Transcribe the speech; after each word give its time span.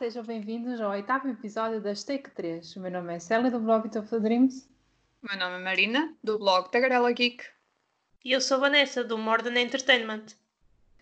sejam 0.00 0.24
bem-vindos 0.24 0.80
ao 0.80 0.92
oitavo 0.92 1.28
episódio 1.28 1.78
das 1.78 2.02
Take 2.02 2.30
3. 2.30 2.74
O 2.74 2.80
meu 2.80 2.90
nome 2.90 3.14
é 3.14 3.18
Célia, 3.18 3.50
do 3.50 3.60
blog 3.60 3.86
of 3.98 4.08
the 4.08 4.18
Dreams. 4.18 4.66
O 5.22 5.28
meu 5.28 5.38
nome 5.38 5.60
é 5.60 5.62
Marina, 5.62 6.14
do 6.24 6.38
blog 6.38 6.70
Tagarela 6.70 7.12
Geek. 7.12 7.44
E 8.24 8.32
eu 8.32 8.40
sou 8.40 8.58
Vanessa, 8.58 9.04
do 9.04 9.18
Morden 9.18 9.62
Entertainment. 9.62 10.24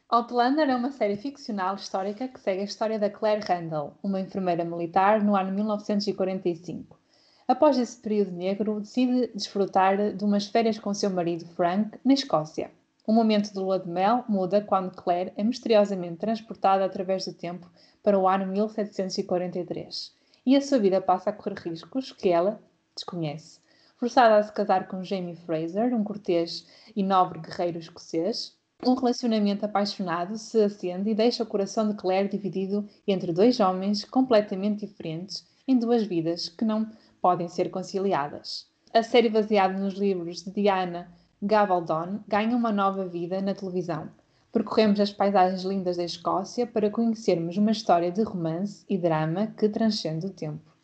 Outlander 0.08 0.68
é 0.68 0.74
uma 0.74 0.90
série 0.90 1.16
ficcional 1.16 1.76
histórica 1.76 2.26
que 2.26 2.40
segue 2.40 2.62
a 2.62 2.64
história 2.64 2.98
da 2.98 3.08
Claire 3.08 3.46
Randall, 3.46 3.96
uma 4.02 4.20
enfermeira 4.20 4.64
militar 4.64 5.22
no 5.22 5.36
ano 5.36 5.52
1945. 5.52 6.98
Após 7.46 7.78
esse 7.78 7.98
período 7.98 8.32
negro, 8.32 8.80
decide 8.80 9.28
desfrutar 9.32 10.12
de 10.12 10.24
umas 10.24 10.48
férias 10.48 10.76
com 10.76 10.92
seu 10.92 11.10
marido 11.10 11.46
Frank 11.54 11.96
na 12.04 12.14
Escócia. 12.14 12.68
O 13.06 13.12
momento 13.12 13.52
de 13.52 13.58
lua 13.60 13.78
de 13.78 13.88
mel 13.88 14.24
muda 14.28 14.60
quando 14.60 14.90
Claire 14.90 15.32
é 15.36 15.44
misteriosamente 15.44 16.16
transportada 16.16 16.84
através 16.84 17.24
do 17.24 17.32
tempo 17.32 17.70
para 18.02 18.18
o 18.18 18.28
ano 18.28 18.46
1743 18.46 20.14
e 20.46 20.56
a 20.56 20.60
sua 20.60 20.78
vida 20.78 21.00
passa 21.00 21.30
a 21.30 21.32
correr 21.32 21.58
riscos 21.58 22.10
que 22.12 22.30
ela 22.30 22.60
desconhece. 22.94 23.60
Forçada 23.96 24.36
a 24.36 24.42
se 24.42 24.52
casar 24.52 24.88
com 24.88 25.02
Jamie 25.02 25.36
Fraser, 25.36 25.94
um 25.94 26.04
cortês 26.04 26.66
e 26.94 27.02
nobre 27.02 27.40
guerreiro 27.40 27.78
escocês, 27.78 28.56
um 28.86 28.94
relacionamento 28.94 29.66
apaixonado 29.66 30.38
se 30.38 30.62
acende 30.62 31.10
e 31.10 31.14
deixa 31.14 31.42
o 31.42 31.46
coração 31.46 31.88
de 31.88 31.96
Claire 31.96 32.28
dividido 32.28 32.88
entre 33.06 33.32
dois 33.32 33.58
homens 33.58 34.04
completamente 34.04 34.86
diferentes 34.86 35.44
em 35.66 35.76
duas 35.76 36.04
vidas 36.04 36.48
que 36.48 36.64
não 36.64 36.88
podem 37.20 37.48
ser 37.48 37.70
conciliadas. 37.70 38.66
A 38.94 39.02
série 39.02 39.28
baseada 39.28 39.76
nos 39.76 39.94
livros 39.94 40.44
de 40.44 40.50
Diana 40.50 41.10
Gabaldon 41.42 42.20
ganha 42.26 42.56
uma 42.56 42.72
nova 42.72 43.04
vida 43.06 43.42
na 43.42 43.54
televisão, 43.54 44.08
Percorremos 44.50 44.98
as 44.98 45.12
paisagens 45.12 45.62
lindas 45.62 45.98
da 45.98 46.04
Escócia 46.04 46.66
para 46.66 46.90
conhecermos 46.90 47.58
uma 47.58 47.70
história 47.70 48.10
de 48.10 48.22
romance 48.22 48.84
e 48.88 48.96
drama 48.96 49.48
que 49.48 49.68
transcende 49.68 50.26
o 50.26 50.30
tempo. 50.30 50.74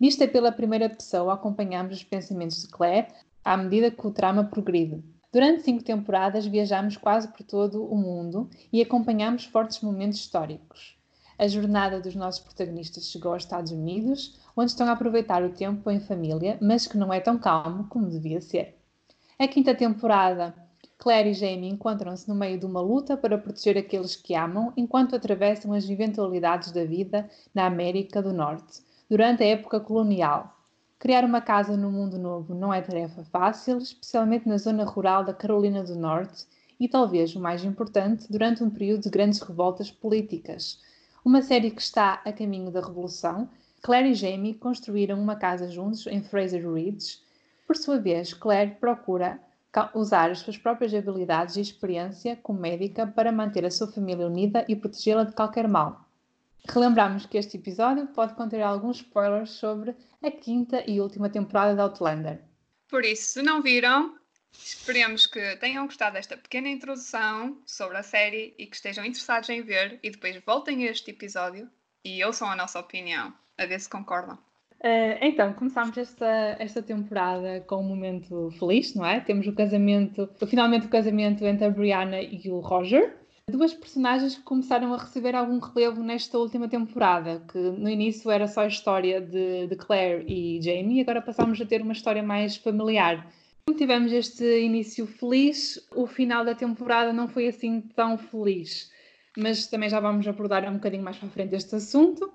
Vista 0.00 0.26
pela 0.26 0.50
primeira 0.50 0.88
pessoa, 0.88 1.34
acompanhamos 1.34 1.96
os 1.96 2.04
pensamentos 2.04 2.62
de 2.62 2.68
Claire 2.68 3.08
à 3.44 3.56
medida 3.58 3.90
que 3.90 4.06
o 4.06 4.10
trama 4.10 4.44
progride. 4.44 5.04
Durante 5.30 5.62
cinco 5.62 5.84
temporadas 5.84 6.46
viajamos 6.46 6.96
quase 6.96 7.28
por 7.28 7.44
todo 7.44 7.84
o 7.84 7.94
mundo 7.94 8.48
e 8.72 8.80
acompanhamos 8.80 9.44
fortes 9.44 9.82
momentos 9.82 10.18
históricos. 10.18 10.98
A 11.38 11.46
jornada 11.46 12.00
dos 12.00 12.14
nossos 12.14 12.40
protagonistas 12.42 13.10
chegou 13.10 13.32
aos 13.32 13.44
Estados 13.44 13.70
Unidos, 13.70 14.38
onde 14.56 14.70
estão 14.70 14.88
a 14.88 14.92
aproveitar 14.92 15.42
o 15.42 15.52
tempo 15.52 15.90
em 15.90 16.00
família, 16.00 16.58
mas 16.60 16.86
que 16.86 16.96
não 16.96 17.12
é 17.12 17.20
tão 17.20 17.38
calmo 17.38 17.86
como 17.88 18.08
devia 18.08 18.40
ser. 18.40 18.78
A 19.38 19.46
quinta 19.46 19.74
temporada 19.74 20.54
Claire 21.00 21.30
e 21.30 21.32
Jamie 21.32 21.70
encontram-se 21.70 22.28
no 22.28 22.34
meio 22.34 22.58
de 22.58 22.66
uma 22.66 22.82
luta 22.82 23.16
para 23.16 23.38
proteger 23.38 23.78
aqueles 23.78 24.14
que 24.14 24.34
amam 24.34 24.70
enquanto 24.76 25.16
atravessam 25.16 25.72
as 25.72 25.88
eventualidades 25.88 26.72
da 26.72 26.84
vida 26.84 27.26
na 27.54 27.64
América 27.64 28.20
do 28.20 28.34
Norte, 28.34 28.82
durante 29.08 29.42
a 29.42 29.46
época 29.46 29.80
colonial. 29.80 30.54
Criar 30.98 31.24
uma 31.24 31.40
casa 31.40 31.74
no 31.74 31.90
mundo 31.90 32.18
novo 32.18 32.54
não 32.54 32.70
é 32.72 32.82
tarefa 32.82 33.24
fácil, 33.24 33.78
especialmente 33.78 34.46
na 34.46 34.58
zona 34.58 34.84
rural 34.84 35.24
da 35.24 35.32
Carolina 35.32 35.82
do 35.82 35.96
Norte 35.96 36.44
e, 36.78 36.86
talvez 36.86 37.34
o 37.34 37.40
mais 37.40 37.64
importante, 37.64 38.30
durante 38.30 38.62
um 38.62 38.68
período 38.68 39.04
de 39.04 39.08
grandes 39.08 39.40
revoltas 39.40 39.90
políticas. 39.90 40.82
Uma 41.24 41.40
série 41.40 41.70
que 41.70 41.80
está 41.80 42.20
a 42.26 42.30
caminho 42.30 42.70
da 42.70 42.82
revolução, 42.82 43.48
Claire 43.80 44.10
e 44.10 44.14
Jamie 44.14 44.52
construíram 44.52 45.18
uma 45.18 45.34
casa 45.34 45.70
juntos 45.70 46.06
em 46.06 46.20
Fraser 46.20 46.70
Ridge. 46.70 47.20
Por 47.66 47.74
sua 47.74 47.98
vez, 47.98 48.34
Claire 48.34 48.76
procura 48.78 49.40
usar 49.94 50.30
as 50.30 50.40
suas 50.40 50.58
próprias 50.58 50.92
habilidades 50.94 51.56
e 51.56 51.60
experiência 51.60 52.36
como 52.36 52.60
médica 52.60 53.06
para 53.06 53.32
manter 53.32 53.64
a 53.64 53.70
sua 53.70 53.90
família 53.90 54.26
unida 54.26 54.64
e 54.68 54.74
protegê-la 54.74 55.24
de 55.24 55.32
qualquer 55.32 55.68
mal. 55.68 56.04
Relembramos 56.68 57.26
que 57.26 57.38
este 57.38 57.56
episódio 57.56 58.06
pode 58.08 58.34
conter 58.34 58.60
alguns 58.62 58.98
spoilers 58.98 59.50
sobre 59.50 59.94
a 60.22 60.30
quinta 60.30 60.84
e 60.86 61.00
última 61.00 61.30
temporada 61.30 61.74
de 61.74 61.80
Outlander. 61.80 62.42
Por 62.88 63.04
isso, 63.04 63.32
se 63.32 63.42
não 63.42 63.62
viram, 63.62 64.18
esperemos 64.52 65.26
que 65.26 65.56
tenham 65.56 65.86
gostado 65.86 66.14
desta 66.14 66.36
pequena 66.36 66.68
introdução 66.68 67.62
sobre 67.64 67.96
a 67.96 68.02
série 68.02 68.54
e 68.58 68.66
que 68.66 68.76
estejam 68.76 69.04
interessados 69.04 69.48
em 69.48 69.62
ver 69.62 69.98
e 70.02 70.10
depois 70.10 70.36
voltem 70.44 70.86
a 70.86 70.90
este 70.90 71.10
episódio 71.10 71.70
e 72.04 72.22
ouçam 72.24 72.50
a 72.50 72.56
nossa 72.56 72.78
opinião, 72.78 73.32
a 73.56 73.66
ver 73.66 73.80
se 73.80 73.88
concordam. 73.88 74.38
Uh, 74.80 75.20
então, 75.20 75.52
começámos 75.52 75.96
esta, 75.98 76.56
esta 76.58 76.82
temporada 76.82 77.60
com 77.66 77.76
um 77.76 77.82
momento 77.82 78.50
feliz, 78.58 78.94
não 78.94 79.04
é? 79.04 79.20
Temos 79.20 79.46
o 79.46 79.52
casamento, 79.52 80.26
finalmente 80.46 80.86
o 80.86 80.88
casamento 80.88 81.44
entre 81.44 81.66
a 81.66 81.70
Brianna 81.70 82.22
e 82.22 82.50
o 82.50 82.60
Roger. 82.60 83.14
Duas 83.46 83.74
personagens 83.74 84.36
que 84.36 84.42
começaram 84.42 84.94
a 84.94 84.96
receber 84.96 85.34
algum 85.34 85.58
relevo 85.58 86.02
nesta 86.02 86.38
última 86.38 86.66
temporada, 86.66 87.42
que 87.52 87.58
no 87.58 87.90
início 87.90 88.30
era 88.30 88.46
só 88.46 88.62
a 88.62 88.68
história 88.68 89.20
de, 89.20 89.66
de 89.66 89.76
Claire 89.76 90.24
e 90.26 90.62
Jamie, 90.62 90.98
e 90.98 91.00
agora 91.02 91.20
passámos 91.20 91.60
a 91.60 91.66
ter 91.66 91.82
uma 91.82 91.92
história 91.92 92.22
mais 92.22 92.56
familiar. 92.56 93.30
Como 93.66 93.76
tivemos 93.76 94.12
este 94.12 94.62
início 94.62 95.06
feliz, 95.06 95.78
o 95.94 96.06
final 96.06 96.42
da 96.42 96.54
temporada 96.54 97.12
não 97.12 97.28
foi 97.28 97.48
assim 97.48 97.82
tão 97.94 98.16
feliz. 98.16 98.90
Mas 99.36 99.66
também 99.66 99.90
já 99.90 100.00
vamos 100.00 100.26
abordar 100.26 100.66
um 100.68 100.74
bocadinho 100.74 101.02
mais 101.02 101.18
para 101.18 101.28
frente 101.28 101.54
este 101.54 101.74
assunto. 101.76 102.32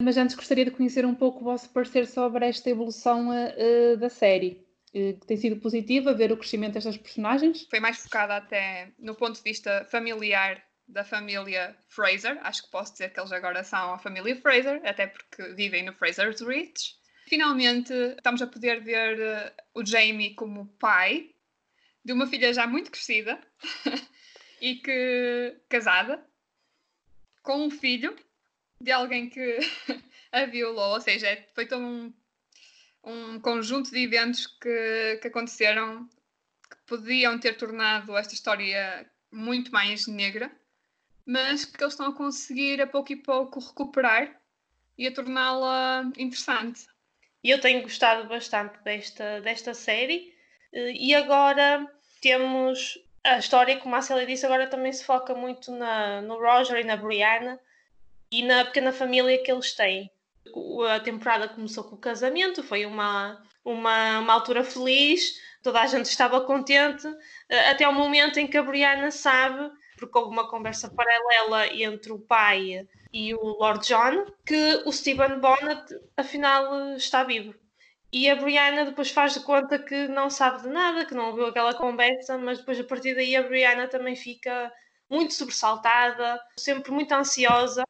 Mas 0.00 0.16
antes 0.16 0.36
gostaria 0.36 0.64
de 0.64 0.70
conhecer 0.70 1.04
um 1.04 1.14
pouco 1.14 1.40
o 1.40 1.44
vosso 1.44 1.68
parecer 1.70 2.06
sobre 2.06 2.46
esta 2.46 2.70
evolução 2.70 3.30
uh, 3.30 3.96
da 3.96 4.08
série. 4.08 4.64
Uh, 4.90 5.18
que 5.18 5.26
tem 5.26 5.36
sido 5.36 5.60
positiva 5.60 6.14
ver 6.14 6.30
o 6.30 6.36
crescimento 6.36 6.74
destas 6.74 6.96
personagens? 6.96 7.66
Foi 7.68 7.80
mais 7.80 7.98
focada 7.98 8.36
até 8.36 8.92
no 8.98 9.14
ponto 9.14 9.36
de 9.36 9.42
vista 9.42 9.84
familiar 9.90 10.62
da 10.86 11.04
família 11.04 11.76
Fraser. 11.88 12.38
Acho 12.42 12.62
que 12.62 12.70
posso 12.70 12.92
dizer 12.92 13.12
que 13.12 13.18
eles 13.18 13.32
agora 13.32 13.64
são 13.64 13.94
a 13.94 13.98
família 13.98 14.36
Fraser, 14.36 14.80
até 14.84 15.08
porque 15.08 15.42
vivem 15.54 15.84
no 15.84 15.92
Fraser's 15.92 16.40
Ridge. 16.40 16.94
Finalmente 17.26 17.92
estamos 17.92 18.40
a 18.40 18.46
poder 18.46 18.80
ver 18.80 19.52
o 19.74 19.84
Jamie 19.84 20.34
como 20.34 20.66
pai 20.78 21.34
de 22.04 22.12
uma 22.12 22.26
filha 22.26 22.54
já 22.54 22.66
muito 22.66 22.90
crescida 22.90 23.38
e 24.62 24.76
que 24.76 25.60
casada 25.68 26.24
com 27.42 27.66
um 27.66 27.70
filho 27.70 28.16
de 28.80 28.90
alguém 28.90 29.28
que 29.28 29.58
a 30.32 30.44
violou, 30.46 30.94
ou 30.94 31.00
seja, 31.00 31.44
foi 31.54 31.66
todo 31.66 31.82
um, 31.82 32.12
um 33.04 33.40
conjunto 33.40 33.90
de 33.90 34.02
eventos 34.02 34.46
que, 34.46 35.18
que 35.20 35.28
aconteceram 35.28 36.08
que 36.70 36.76
podiam 36.86 37.38
ter 37.38 37.56
tornado 37.56 38.16
esta 38.16 38.34
história 38.34 39.10
muito 39.30 39.72
mais 39.72 40.06
negra, 40.06 40.50
mas 41.26 41.64
que 41.64 41.82
eles 41.82 41.94
estão 41.94 42.08
a 42.08 42.14
conseguir 42.14 42.80
a 42.80 42.86
pouco 42.86 43.12
e 43.12 43.16
pouco 43.16 43.60
recuperar 43.60 44.40
e 44.96 45.06
a 45.06 45.14
torná-la 45.14 46.10
interessante. 46.16 46.86
Eu 47.42 47.60
tenho 47.60 47.82
gostado 47.82 48.28
bastante 48.28 48.82
desta, 48.82 49.40
desta 49.40 49.72
série. 49.72 50.34
Eh, 50.72 50.92
e 50.92 51.14
agora 51.14 51.86
temos 52.20 52.98
a 53.24 53.38
história, 53.38 53.78
como 53.78 53.94
a 53.94 54.02
Célia 54.02 54.26
disse, 54.26 54.44
agora 54.44 54.66
também 54.66 54.92
se 54.92 55.04
foca 55.04 55.34
muito 55.34 55.70
na, 55.70 56.20
no 56.22 56.38
Roger 56.38 56.80
e 56.80 56.84
na 56.84 56.96
Brianna, 56.96 57.60
e 58.30 58.42
na 58.42 58.64
pequena 58.64 58.92
família 58.92 59.42
que 59.42 59.50
eles 59.50 59.74
têm. 59.74 60.10
A 60.90 61.00
temporada 61.00 61.48
começou 61.48 61.84
com 61.84 61.96
o 61.96 61.98
casamento, 61.98 62.62
foi 62.62 62.86
uma, 62.86 63.42
uma, 63.64 64.18
uma 64.18 64.32
altura 64.32 64.64
feliz, 64.64 65.40
toda 65.62 65.80
a 65.80 65.86
gente 65.86 66.06
estava 66.06 66.40
contente, 66.40 67.06
eh, 67.48 67.70
até 67.70 67.86
o 67.86 67.92
momento 67.92 68.38
em 68.38 68.46
que 68.46 68.56
a 68.56 68.62
Brianna 68.62 69.10
sabe, 69.10 69.70
porque 69.98 70.16
houve 70.16 70.30
uma 70.30 70.48
conversa 70.48 70.88
paralela 70.88 71.66
entre 71.68 72.12
o 72.12 72.18
pai 72.18 72.86
e 73.12 73.34
o 73.34 73.44
Lord 73.58 73.86
John, 73.86 74.26
que 74.46 74.82
o 74.86 74.92
Stephen 74.92 75.38
Bonnet 75.38 75.82
afinal 76.16 76.96
está 76.96 77.24
vivo. 77.24 77.54
E 78.10 78.30
a 78.30 78.36
Brianna 78.36 78.86
depois 78.86 79.10
faz 79.10 79.34
de 79.34 79.40
conta 79.40 79.78
que 79.78 80.08
não 80.08 80.30
sabe 80.30 80.62
de 80.62 80.68
nada, 80.68 81.04
que 81.04 81.14
não 81.14 81.26
ouviu 81.28 81.46
aquela 81.46 81.74
conversa, 81.74 82.38
mas 82.38 82.58
depois 82.58 82.80
a 82.80 82.84
partir 82.84 83.14
daí 83.14 83.36
a 83.36 83.42
Brianna 83.42 83.86
também 83.86 84.16
fica 84.16 84.72
muito 85.10 85.34
sobressaltada, 85.34 86.40
sempre 86.56 86.90
muito 86.90 87.12
ansiosa 87.12 87.84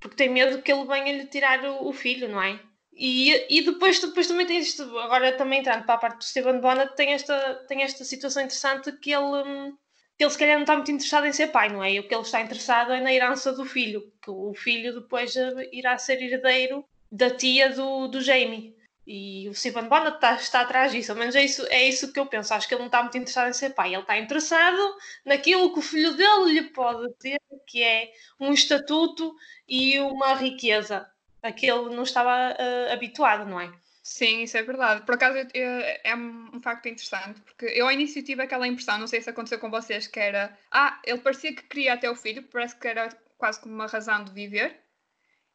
porque 0.00 0.16
tem 0.16 0.28
medo 0.28 0.62
que 0.62 0.72
ele 0.72 0.86
venha 0.86 1.12
lhe 1.12 1.26
tirar 1.26 1.64
o, 1.64 1.88
o 1.88 1.92
filho, 1.92 2.28
não 2.28 2.42
é? 2.42 2.60
E, 2.92 3.46
e 3.48 3.62
depois, 3.62 4.00
depois 4.00 4.26
também 4.26 4.46
tem 4.46 4.58
isto, 4.58 4.82
agora 4.98 5.32
também 5.36 5.60
entrando 5.60 5.84
para 5.84 5.94
a 5.94 5.98
parte 5.98 6.18
do 6.18 6.24
Stephen 6.24 6.60
Bonnet, 6.60 6.96
tem 6.96 7.12
esta, 7.12 7.54
tem 7.68 7.82
esta 7.82 8.04
situação 8.04 8.42
interessante 8.42 8.90
que 8.92 9.12
ele, 9.12 9.24
hum, 9.24 9.76
que 10.16 10.24
ele 10.24 10.30
se 10.30 10.38
calhar 10.38 10.56
não 10.56 10.62
está 10.62 10.74
muito 10.74 10.90
interessado 10.90 11.26
em 11.26 11.32
ser 11.32 11.48
pai, 11.48 11.68
não 11.68 11.82
é? 11.82 11.92
E 11.92 12.00
o 12.00 12.08
que 12.08 12.14
ele 12.14 12.22
está 12.22 12.40
interessado 12.40 12.92
é 12.92 13.00
na 13.00 13.12
herança 13.12 13.52
do 13.52 13.64
filho, 13.64 14.12
que 14.20 14.30
o 14.30 14.52
filho 14.52 15.00
depois 15.00 15.36
eh, 15.36 15.68
irá 15.72 15.96
ser 15.96 16.20
herdeiro 16.20 16.84
da 17.10 17.30
tia 17.30 17.70
do, 17.70 18.08
do 18.08 18.20
Jamie. 18.20 18.74
E 19.10 19.48
o 19.48 19.54
Stephen 19.54 19.88
Bonnet 19.88 20.16
está, 20.16 20.34
está 20.34 20.60
atrás 20.60 20.92
disso, 20.92 21.12
ao 21.12 21.18
menos 21.18 21.34
é 21.34 21.42
isso, 21.42 21.66
é 21.70 21.88
isso 21.88 22.12
que 22.12 22.20
eu 22.20 22.26
penso. 22.26 22.52
Acho 22.52 22.68
que 22.68 22.74
ele 22.74 22.80
não 22.80 22.88
está 22.88 23.00
muito 23.02 23.16
interessado 23.16 23.48
em 23.48 23.54
ser 23.54 23.70
pai, 23.70 23.94
ele 23.94 24.02
está 24.02 24.18
interessado 24.18 24.96
naquilo 25.24 25.72
que 25.72 25.78
o 25.78 25.82
filho 25.82 26.14
dele 26.14 26.52
lhe 26.52 26.70
pode 26.70 27.10
ter, 27.14 27.40
que 27.66 27.82
é 27.82 28.12
um 28.38 28.52
estatuto 28.52 29.34
e 29.66 29.98
uma 29.98 30.34
riqueza 30.34 31.10
a 31.42 31.50
que 31.52 31.66
ele 31.66 31.94
não 31.96 32.02
estava 32.02 32.52
uh, 32.52 32.92
habituado, 32.92 33.48
não 33.48 33.58
é? 33.58 33.72
Sim, 34.02 34.42
isso 34.42 34.56
é 34.58 34.62
verdade. 34.62 35.04
Por 35.06 35.14
acaso 35.14 35.38
é 35.54 36.14
um 36.14 36.60
facto 36.62 36.86
interessante, 36.86 37.40
porque 37.42 37.66
eu 37.66 37.86
ao 37.86 37.92
início 37.92 38.22
tive 38.22 38.42
aquela 38.42 38.66
impressão, 38.68 38.98
não 38.98 39.06
sei 39.06 39.22
se 39.22 39.30
aconteceu 39.30 39.58
com 39.58 39.70
vocês, 39.70 40.06
que 40.06 40.20
era, 40.20 40.56
ah, 40.70 41.00
ele 41.04 41.18
parecia 41.18 41.54
que 41.54 41.62
queria 41.62 41.94
até 41.94 42.10
o 42.10 42.16
filho, 42.16 42.42
parece 42.42 42.76
que 42.78 42.88
era 42.88 43.08
quase 43.38 43.60
como 43.60 43.74
uma 43.74 43.86
razão 43.86 44.22
de 44.24 44.32
viver, 44.32 44.80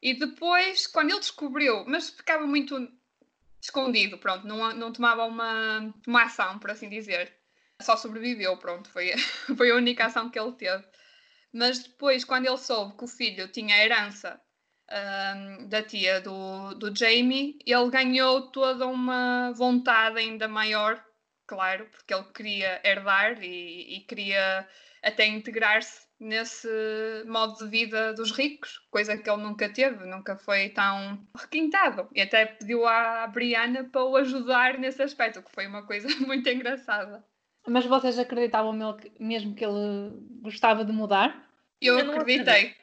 E 0.01 0.13
depois, 0.13 0.88
quando 0.88 1.11
ele 1.11 1.19
descobriu, 1.19 1.85
mas 1.88 2.09
ficava 2.09 2.45
muito 2.45 2.75
escondido, 3.63 4.18
pronto, 4.18 4.45
não, 4.45 4.74
não 4.74 4.92
tomava 4.92 5.25
uma, 5.25 5.94
uma 6.06 6.24
ação, 6.24 6.60
por 6.60 6.71
assim 6.71 6.89
dizer. 6.89 7.33
Só 7.81 7.95
sobreviveu, 7.95 8.57
pronto, 8.57 8.89
foi, 8.89 9.13
foi 9.57 9.71
a 9.71 9.75
única 9.75 10.06
ação 10.06 10.30
que 10.30 10.38
ele 10.38 10.51
teve. 10.54 10.83
Mas 11.51 11.80
depois, 11.80 12.25
quando 12.25 12.45
ele 12.45 12.57
soube 12.57 12.98
que 12.98 13.04
o 13.06 13.07
filho 13.07 13.48
tinha 13.48 13.75
a 13.75 13.86
herança 13.86 14.42
um, 14.92 15.68
da 15.68 15.81
tia 15.81 16.19
do, 16.19 16.74
do 16.75 16.94
Jamie, 16.95 17.57
ele 17.65 17.89
ganhou 17.89 18.51
toda 18.51 18.86
uma 18.86 19.51
vontade 19.54 20.19
ainda 20.19 20.48
maior, 20.48 21.04
claro, 21.48 21.88
porque 21.92 22.13
ele 22.13 22.25
queria 22.33 22.81
herdar 22.83 23.42
e, 23.42 23.98
e 23.98 24.00
queria 24.01 24.68
até 25.01 25.25
integrar-se 25.25 26.02
nesse 26.23 26.67
modo 27.27 27.57
de 27.57 27.67
vida 27.69 28.13
dos 28.13 28.31
ricos, 28.31 28.79
coisa 28.89 29.17
que 29.17 29.29
ele 29.29 29.43
nunca 29.43 29.67
teve, 29.69 30.05
nunca 30.05 30.37
foi 30.37 30.69
tão 30.69 31.19
requintado. 31.37 32.07
E 32.15 32.21
até 32.21 32.45
pediu 32.45 32.87
à 32.87 33.27
Brianna 33.27 33.83
para 33.83 34.03
o 34.03 34.15
ajudar 34.15 34.79
nesse 34.79 35.01
aspecto, 35.03 35.43
que 35.43 35.51
foi 35.51 35.67
uma 35.67 35.85
coisa 35.85 36.07
muito 36.25 36.47
engraçada. 36.49 37.23
Mas 37.67 37.85
vocês 37.85 38.17
acreditavam 38.17 38.73
mesmo 39.19 39.53
que 39.53 39.63
ele 39.63 40.11
gostava 40.41 40.83
de 40.83 40.91
mudar? 40.91 41.47
Eu, 41.81 41.99
eu 41.99 42.11
acreditei. 42.11 42.73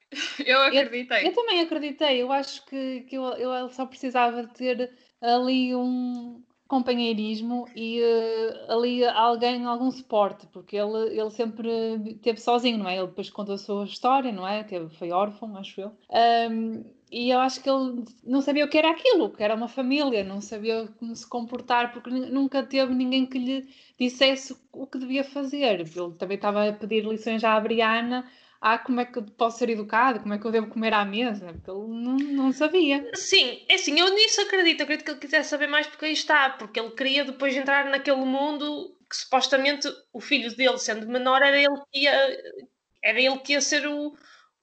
Eu 0.45 0.63
acreditei. 0.63 1.23
Eu, 1.23 1.27
eu, 1.27 1.33
também 1.33 1.61
acreditei. 1.61 2.23
Eu 2.23 2.33
acho 2.33 2.65
que, 2.67 3.01
que 3.03 3.17
eu, 3.17 3.25
eu 3.35 3.69
só 3.71 3.87
precisava 3.87 4.43
de 4.43 4.53
ter 4.53 4.93
ali 5.21 5.75
um, 5.75 6.43
companheirismo 6.71 7.67
e 7.75 8.01
uh, 8.01 8.73
ali 8.73 9.05
alguém, 9.05 9.65
algum 9.65 9.91
suporte, 9.91 10.47
porque 10.53 10.77
ele, 10.77 11.19
ele 11.19 11.31
sempre 11.31 12.17
teve 12.23 12.41
sozinho, 12.41 12.79
não 12.79 12.89
é? 12.89 12.97
Ele 12.97 13.09
depois 13.09 13.29
contou 13.29 13.57
a 13.57 13.59
sua 13.59 13.85
história, 13.85 14.31
não 14.31 14.47
é? 14.47 14.63
Teve, 14.63 14.89
foi 14.95 15.11
órfão, 15.11 15.57
acho 15.57 15.81
eu. 15.81 15.93
Um, 16.49 16.85
e 17.11 17.31
eu 17.31 17.41
acho 17.41 17.61
que 17.61 17.69
ele 17.69 18.05
não 18.23 18.41
sabia 18.41 18.65
o 18.65 18.69
que 18.69 18.79
era 18.79 18.93
aquilo, 18.93 19.31
que 19.31 19.43
era 19.43 19.57
uma 19.57 19.67
família, 19.67 20.23
não 20.23 20.41
sabia 20.41 20.89
como 21.01 21.17
se 21.17 21.29
comportar, 21.29 21.93
porque 21.93 22.09
nunca 22.09 22.63
teve 22.63 22.95
ninguém 22.95 23.27
que 23.27 23.37
lhe 23.37 23.69
dissesse 23.99 24.57
o 24.73 24.87
que 24.87 24.97
devia 24.97 25.25
fazer. 25.25 25.81
Ele 25.81 26.15
também 26.17 26.37
estava 26.37 26.69
a 26.69 26.73
pedir 26.73 27.05
lições 27.05 27.43
à 27.43 27.59
Briana 27.59 28.25
ah, 28.61 28.79
como 28.79 29.01
é 29.01 29.07
que 29.07 29.19
eu 29.19 29.23
posso 29.23 29.59
ser 29.59 29.71
educado, 29.71 30.21
como 30.21 30.35
é 30.35 30.39
que 30.39 30.45
eu 30.45 30.51
devo 30.51 30.67
comer 30.67 30.93
à 30.93 31.05
mesa, 31.05 31.47
porque 31.53 31.71
ele 31.71 31.89
não, 31.89 32.17
não 32.17 32.53
sabia. 32.53 33.11
Sim, 33.15 33.65
é 33.69 33.75
assim, 33.75 33.99
eu 33.99 34.15
nisso 34.15 34.43
acredito, 34.43 34.83
acredito 34.83 35.05
que 35.05 35.11
ele 35.13 35.21
quisesse 35.21 35.49
saber 35.49 35.67
mais 35.67 35.87
porque 35.87 36.05
aí 36.05 36.13
está, 36.13 36.51
porque 36.51 36.79
ele 36.79 36.91
queria 36.91 37.25
depois 37.25 37.57
entrar 37.57 37.87
naquele 37.87 38.25
mundo 38.25 38.95
que 39.09 39.17
supostamente 39.17 39.89
o 40.13 40.21
filho 40.21 40.55
dele, 40.55 40.79
sendo 40.79 41.09
menor, 41.09 41.43
era 41.43 41.57
ele 41.57 41.81
que 41.91 42.01
ia, 42.01 42.13
era 43.03 43.19
ele 43.19 43.39
que 43.39 43.55
ia 43.55 43.63
ser 43.63 43.87
o, 43.87 44.15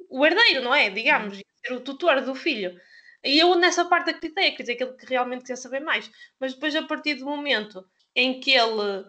o 0.09 0.25
herdeiro, 0.25 0.63
não 0.63 0.75
é? 0.75 0.91
Digamos, 0.91 1.37
ia 1.37 1.45
ser 1.65 1.73
o 1.73 1.81
tutor 1.81 2.21
do 2.21 2.35
filho. 2.35 2.79
E 3.23 3.39
eu 3.39 3.55
nessa 3.55 3.83
parte 3.85 4.11
acreditei, 4.11 4.49
acreditei 4.49 4.75
que 4.75 4.83
ele 4.83 4.95
realmente 5.07 5.41
queria 5.41 5.57
saber 5.57 5.79
mais. 5.79 6.09
Mas 6.39 6.53
depois, 6.53 6.75
a 6.75 6.83
partir 6.83 7.15
do 7.15 7.25
momento 7.25 7.83
em 8.15 8.39
que 8.39 8.51
ele 8.51 9.05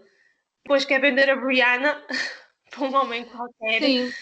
depois 0.64 0.85
quer 0.85 1.00
vender 1.00 1.31
a 1.31 1.37
Brianna 1.37 2.02
para 2.70 2.85
um 2.85 2.94
homem 2.94 3.25
qualquer. 3.26 3.81
Sim, 3.81 4.12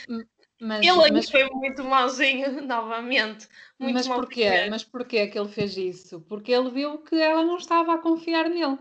mas, 0.61 0.87
ele 0.87 1.13
mas... 1.13 1.31
foi 1.31 1.45
muito 1.51 1.85
mauzinho, 1.85 2.63
novamente. 2.67 3.49
Muito 3.79 3.95
mas 3.95 4.09
porquê? 4.09 4.67
Mas 4.71 4.85
porquê 4.85 5.27
que 5.27 5.39
ele 5.39 5.49
fez 5.49 5.77
isso? 5.77 6.21
Porque 6.23 6.53
ele 6.53 6.71
viu 6.71 6.99
que 6.99 7.15
ela 7.15 7.45
não 7.45 7.59
estava 7.59 7.95
a 7.95 7.99
confiar 7.99 8.49
nele. 8.49 8.79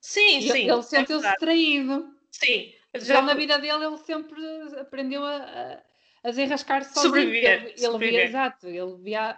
Sim, 0.00 0.38
e 0.38 0.50
sim. 0.50 0.70
Ele 0.70 0.82
sentiu-se 0.82 1.26
é 1.26 1.34
traído. 1.34 2.14
Sim. 2.30 2.72
Já 2.94 3.20
na 3.20 3.34
vida 3.34 3.58
dele 3.58 3.84
ele 3.84 3.98
sempre 3.98 4.40
aprendeu 4.78 5.24
a, 5.24 5.36
a, 5.36 5.78
a 6.22 6.30
desenrascar-se 6.30 6.94
sozinho. 6.94 7.14
Sobreviver. 7.14 7.74
Ele, 7.76 7.86
ele 7.86 7.98
via, 7.98 8.24
exato, 8.24 8.68
ele 8.68 8.96
via... 8.98 9.36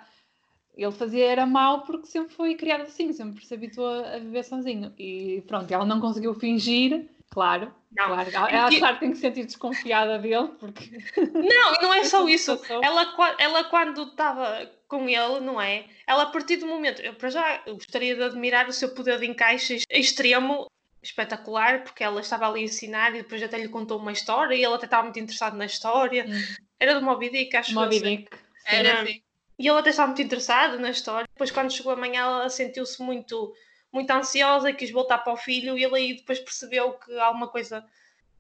Ele 0.77 0.93
fazia 0.93 1.27
era 1.27 1.45
mal 1.45 1.83
porque 1.83 2.07
sempre 2.07 2.33
foi 2.33 2.55
criado 2.55 2.83
assim, 2.83 3.13
sempre 3.13 3.45
se 3.45 3.53
habituou 3.53 4.05
a 4.05 4.19
viver 4.19 4.45
sozinho. 4.45 4.95
E 4.97 5.43
pronto, 5.49 5.73
ela 5.73 5.85
não 5.85 6.01
conseguiu 6.01 6.35
fingir 6.35 7.09
Claro, 7.31 7.75
não. 7.93 8.07
claro. 8.07 8.31
Ela, 8.55 8.73
e... 8.73 8.79
claro, 8.79 8.99
tem 8.99 9.13
que 9.13 9.19
sentir 9.19 9.45
desconfiada 9.45 10.19
dele, 10.19 10.49
porque. 10.59 10.91
Não, 11.17 11.75
e 11.75 11.83
não 11.83 11.95
é 11.95 12.05
só 12.05 12.27
isso. 12.29 12.59
Ela, 12.83 13.15
ela, 13.39 13.65
quando 13.65 14.05
estava 14.05 14.71
com 14.87 15.09
ele, 15.09 15.41
não 15.41 15.61
é? 15.61 15.87
Ela, 16.07 16.25
a 16.25 16.27
partir 16.27 16.57
do 16.57 16.67
momento. 16.67 17.03
Eu, 17.03 17.15
para 17.15 17.31
já, 17.31 17.63
eu 17.67 17.75
gostaria 17.75 18.15
de 18.15 18.23
admirar 18.23 18.69
o 18.69 18.73
seu 18.73 18.95
poder 18.95 19.19
de 19.19 19.27
encaixe 19.27 19.83
extremo, 19.91 20.67
espetacular, 21.03 21.85
porque 21.85 22.03
ela 22.03 22.21
estava 22.21 22.49
ali 22.49 22.61
a 22.61 22.65
ensinar 22.65 23.15
e 23.15 23.23
depois 23.23 23.43
até 23.43 23.59
lhe 23.59 23.69
contou 23.69 23.99
uma 23.99 24.13
história 24.13 24.55
e 24.55 24.65
ele 24.65 24.75
até 24.75 24.87
estava 24.87 25.05
muito 25.05 25.19
interessado 25.19 25.57
na 25.57 25.67
história. 25.67 26.25
Hum. 26.27 26.65
Era 26.81 26.95
do 26.95 27.05
Moby 27.05 27.31
Dick, 27.31 27.57
acho 27.57 27.75
Moby 27.75 28.01
Dick. 28.01 28.29
Era, 28.65 29.03
assim. 29.03 29.23
E 29.59 29.67
ele 29.67 29.79
até 29.79 29.91
estava 29.91 30.09
muito 30.09 30.23
interessado 30.23 30.79
na 30.79 30.91
história. 30.91 31.27
Depois, 31.35 31.51
quando 31.51 31.73
chegou 31.73 31.93
amanhã, 31.93 32.23
ela 32.23 32.49
sentiu-se 32.49 33.03
muito 33.03 33.53
muito 33.93 34.11
ansiosa 34.11 34.71
e 34.71 34.75
quis 34.75 34.91
voltar 34.91 35.19
para 35.19 35.33
o 35.33 35.37
filho 35.37 35.79
e 35.79 35.85
ele 35.85 35.97
aí 35.97 36.17
depois 36.17 36.39
percebeu 36.39 36.93
que 36.95 37.19
alguma 37.19 37.49
coisa 37.49 37.85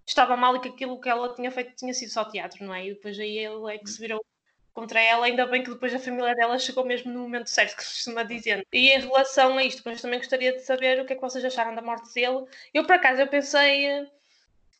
estava 0.06 0.36
mal 0.36 0.56
e 0.56 0.60
que 0.60 0.68
aquilo 0.68 1.00
que 1.00 1.08
ela 1.08 1.34
tinha 1.34 1.50
feito 1.50 1.74
tinha 1.74 1.92
sido 1.92 2.10
só 2.10 2.24
teatro, 2.24 2.64
não 2.64 2.74
é? 2.74 2.86
E 2.86 2.94
depois 2.94 3.18
aí 3.18 3.38
ele 3.38 3.74
é 3.74 3.78
que 3.78 3.90
se 3.90 4.00
virou 4.00 4.24
contra 4.72 5.00
ela, 5.00 5.26
ainda 5.26 5.44
bem 5.44 5.62
que 5.62 5.70
depois 5.70 5.92
a 5.92 5.98
família 5.98 6.34
dela 6.36 6.58
chegou 6.58 6.84
mesmo 6.84 7.12
no 7.12 7.20
momento 7.22 7.50
certo, 7.50 7.76
que 7.76 7.82
se 7.82 7.94
costuma 7.94 8.22
dizer. 8.22 8.64
E 8.72 8.90
em 8.90 9.00
relação 9.00 9.58
a 9.58 9.64
isto, 9.64 9.78
depois 9.78 10.00
também 10.00 10.20
gostaria 10.20 10.52
de 10.52 10.60
saber 10.60 11.00
o 11.00 11.04
que 11.04 11.14
é 11.14 11.16
que 11.16 11.22
vocês 11.22 11.44
acharam 11.44 11.74
da 11.74 11.82
morte 11.82 12.14
dele. 12.14 12.44
Eu, 12.72 12.84
por 12.84 12.94
acaso, 12.94 13.20
eu 13.20 13.26
pensei, 13.26 14.06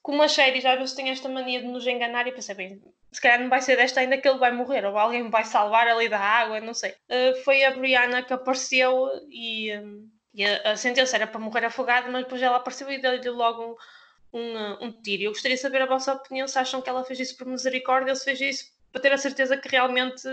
como 0.01 0.23
as 0.23 0.33
séries 0.33 0.65
às 0.65 0.79
vezes 0.79 0.95
têm 0.95 1.11
esta 1.11 1.29
mania 1.29 1.61
de 1.61 1.67
nos 1.67 1.85
enganar, 1.85 2.29
e 2.29 2.33
pensei, 2.33 2.55
bem, 2.55 2.81
se 3.11 3.21
calhar 3.21 3.41
não 3.41 3.49
vai 3.49 3.61
ser 3.61 3.77
desta 3.77 3.99
ainda 3.99 4.17
que 4.19 4.29
ele 4.29 4.39
vai 4.39 4.53
morrer, 4.53 4.85
ou 4.85 4.97
alguém 4.97 5.29
vai 5.31 5.45
salvar 5.45 5.89
ali 5.89 6.09
da 6.09 6.21
água, 6.21 6.61
não 6.61 6.75
sei. 6.75 6.93
Uh, 6.93 7.43
foi 7.43 7.65
a 7.65 7.73
Brianna 7.73 8.23
que 8.23 8.33
apareceu 8.33 9.09
e... 9.29 9.77
Um, 9.79 10.18
e 10.35 10.45
a, 10.45 10.73
a 10.73 10.77
sentença 10.77 11.17
era 11.17 11.27
para 11.27 11.41
morrer 11.41 11.65
afogado, 11.65 12.11
mas 12.11 12.25
depois 12.25 12.43
ela 12.43 12.57
apareceu 12.57 12.91
e 12.91 13.01
deu-lhe 13.01 13.31
logo 13.31 13.79
um, 14.33 14.41
um, 14.41 14.85
um, 14.85 14.93
tiro. 14.93 15.25
Eu 15.25 15.33
gostaria 15.33 15.57
de 15.57 15.63
saber 15.63 15.83
a 15.83 15.87
vossa 15.87 16.13
opinião, 16.13 16.47
se 16.47 16.59
acham 16.59 16.83
que 16.83 16.89
ela 16.89 17.05
fez 17.05 17.21
isso 17.21 17.37
por 17.37 17.47
misericórdia 17.47 18.13
ou 18.13 18.17
se 18.17 18.25
fez 18.25 18.41
isso 18.41 18.65
para 18.93 19.03
ter 19.03 19.13
a 19.13 19.19
certeza 19.19 19.57
que 19.57 19.69
realmente 19.69 20.29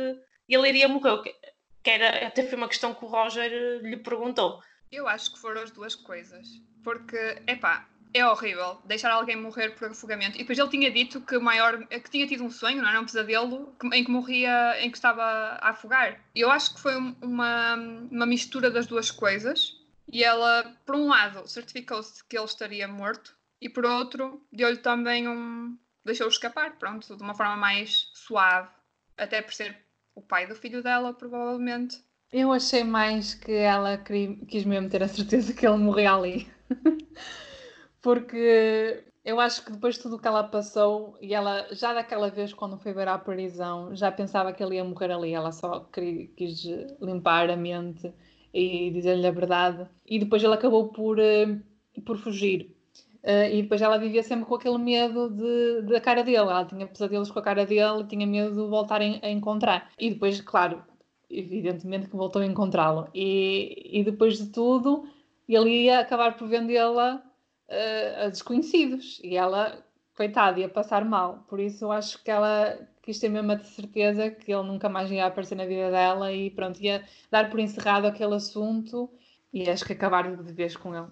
ele 0.47 0.69
iria 0.69 0.87
morrer. 0.87 1.21
Que, 1.21 1.35
que 1.83 1.89
era, 1.89 2.27
até 2.27 2.43
foi 2.43 2.57
uma 2.57 2.67
questão 2.67 2.93
que 2.93 3.03
o 3.05 3.07
Roger 3.07 3.81
lhe 3.81 3.97
perguntou. 3.97 4.61
Eu 4.91 5.07
acho 5.07 5.33
que 5.33 5.39
foram 5.39 5.61
as 5.61 5.71
duas 5.71 5.95
coisas. 5.95 6.47
Porque, 6.83 7.41
epá, 7.47 7.87
é 8.13 8.25
horrível 8.25 8.79
deixar 8.85 9.11
alguém 9.11 9.35
morrer 9.35 9.71
por 9.71 9.89
afogamento. 9.89 10.35
E 10.35 10.39
depois 10.39 10.57
ele 10.57 10.69
tinha 10.69 10.89
dito 10.89 11.19
que 11.19 11.37
maior 11.37 11.85
que 11.87 12.09
tinha 12.09 12.25
tido 12.25 12.45
um 12.45 12.49
sonho, 12.49 12.81
não 12.81 12.89
era 12.89 13.01
um 13.01 13.05
pesadelo, 13.05 13.75
em 13.91 14.03
que 14.03 14.09
morria, 14.09 14.77
em 14.79 14.89
que 14.89 14.97
estava 14.97 15.21
a 15.21 15.71
afogar. 15.71 16.21
Eu 16.33 16.49
acho 16.49 16.75
que 16.75 16.79
foi 16.79 16.95
uma, 16.95 17.75
uma 18.09 18.25
mistura 18.25 18.71
das 18.71 18.87
duas 18.87 19.11
coisas. 19.11 19.75
E 20.15 20.23
ela, 20.23 20.73
por 20.85 20.95
um 20.95 21.09
lado, 21.09 21.45
certificou-se 21.45 22.23
que 22.23 22.37
ele 22.37 22.45
estaria 22.45 22.87
morto 22.87 23.35
e 23.59 23.67
por 23.67 23.85
outro, 23.85 24.41
deu-lhe 24.49 24.77
também 24.77 25.27
um. 25.27 25.77
deixou-o 26.05 26.29
escapar, 26.29 26.77
pronto, 26.79 27.17
de 27.17 27.21
uma 27.21 27.33
forma 27.33 27.57
mais 27.57 28.09
suave, 28.13 28.69
até 29.17 29.41
por 29.41 29.53
ser 29.53 29.77
o 30.15 30.21
pai 30.21 30.47
do 30.47 30.55
filho 30.55 30.81
dela, 30.81 31.13
provavelmente. 31.13 32.01
Eu 32.31 32.53
achei 32.53 32.81
mais 32.85 33.33
que 33.33 33.51
ela 33.51 33.97
quis 33.97 34.63
mesmo 34.63 34.89
ter 34.89 35.03
a 35.03 35.09
certeza 35.09 35.53
que 35.53 35.67
ele 35.67 35.79
morria 35.79 36.13
ali. 36.13 36.49
Porque 38.01 39.03
eu 39.25 39.37
acho 39.37 39.65
que 39.65 39.71
depois 39.73 39.95
de 39.95 40.01
tudo 40.03 40.15
o 40.15 40.19
que 40.19 40.29
ela 40.29 40.45
passou, 40.45 41.17
e 41.19 41.33
ela 41.33 41.67
já 41.73 41.93
daquela 41.93 42.29
vez, 42.29 42.53
quando 42.53 42.77
foi 42.77 42.93
ver 42.93 43.09
à 43.09 43.17
prisão, 43.17 43.93
já 43.93 44.09
pensava 44.13 44.53
que 44.53 44.63
ele 44.63 44.75
ia 44.75 44.83
morrer 44.85 45.11
ali. 45.11 45.33
Ela 45.33 45.51
só 45.51 45.81
quis 45.91 46.63
limpar 47.01 47.49
a 47.49 47.57
mente 47.57 48.13
e 48.55 48.89
dizer-lhe 48.89 49.27
a 49.27 49.31
verdade. 49.31 49.85
E 50.05 50.17
depois 50.17 50.41
ele 50.41 50.53
acabou 50.53 50.87
por, 50.87 51.19
uh, 51.19 52.01
por 52.05 52.17
fugir. 52.17 52.73
Uh, 53.21 53.51
e 53.51 53.61
depois 53.63 53.81
ela 53.81 53.97
vivia 53.97 54.23
sempre 54.23 54.45
com 54.45 54.55
aquele 54.55 54.77
medo 54.77 55.29
de, 55.29 55.81
da 55.81 55.99
cara 55.99 56.23
dele. 56.23 56.37
Ela 56.37 56.63
tinha 56.63 56.87
pesadelos 56.87 57.29
com 57.29 57.39
a 57.39 57.41
cara 57.41 57.65
dele 57.65 58.05
tinha 58.07 58.25
medo 58.25 58.51
de 58.51 58.69
voltar 58.69 59.01
a 59.01 59.29
encontrar. 59.29 59.91
E 59.99 60.11
depois, 60.11 60.39
claro, 60.39 60.81
evidentemente 61.29 62.07
que 62.07 62.15
voltou 62.15 62.41
a 62.41 62.45
encontrá-lo. 62.45 63.09
E, 63.13 63.99
e 63.99 64.03
depois 64.05 64.37
de 64.37 64.47
tudo, 64.47 65.05
ele 65.49 65.83
ia 65.83 65.99
acabar 65.99 66.37
por 66.37 66.47
vendê-la 66.47 67.21
uh, 67.69 68.25
a 68.25 68.29
desconhecidos. 68.29 69.19
E 69.21 69.35
ela, 69.35 69.84
coitada, 70.15 70.59
ia 70.59 70.69
passar 70.69 71.03
mal. 71.05 71.45
Por 71.47 71.59
isso 71.59 71.85
eu 71.85 71.91
acho 71.91 72.23
que 72.23 72.31
ela 72.31 72.77
quis 73.01 73.19
ter 73.19 73.29
mesmo 73.29 73.51
a 73.51 73.59
certeza 73.59 74.31
que 74.31 74.51
ele 74.51 74.63
nunca 74.63 74.89
mais 74.89 75.11
ia 75.11 75.25
aparecer 75.25 75.55
na 75.55 75.65
vida 75.65 75.91
dela 75.91 76.31
e 76.31 76.49
pronto, 76.49 76.81
ia 76.81 77.03
dar 77.29 77.49
por 77.49 77.59
encerrado 77.59 78.07
aquele 78.07 78.35
assunto 78.35 79.09
e 79.53 79.69
acho 79.69 79.85
que 79.85 79.93
acabar 79.93 80.35
de 80.35 80.53
vez 80.53 80.75
com 80.75 80.95
ele. 80.95 81.07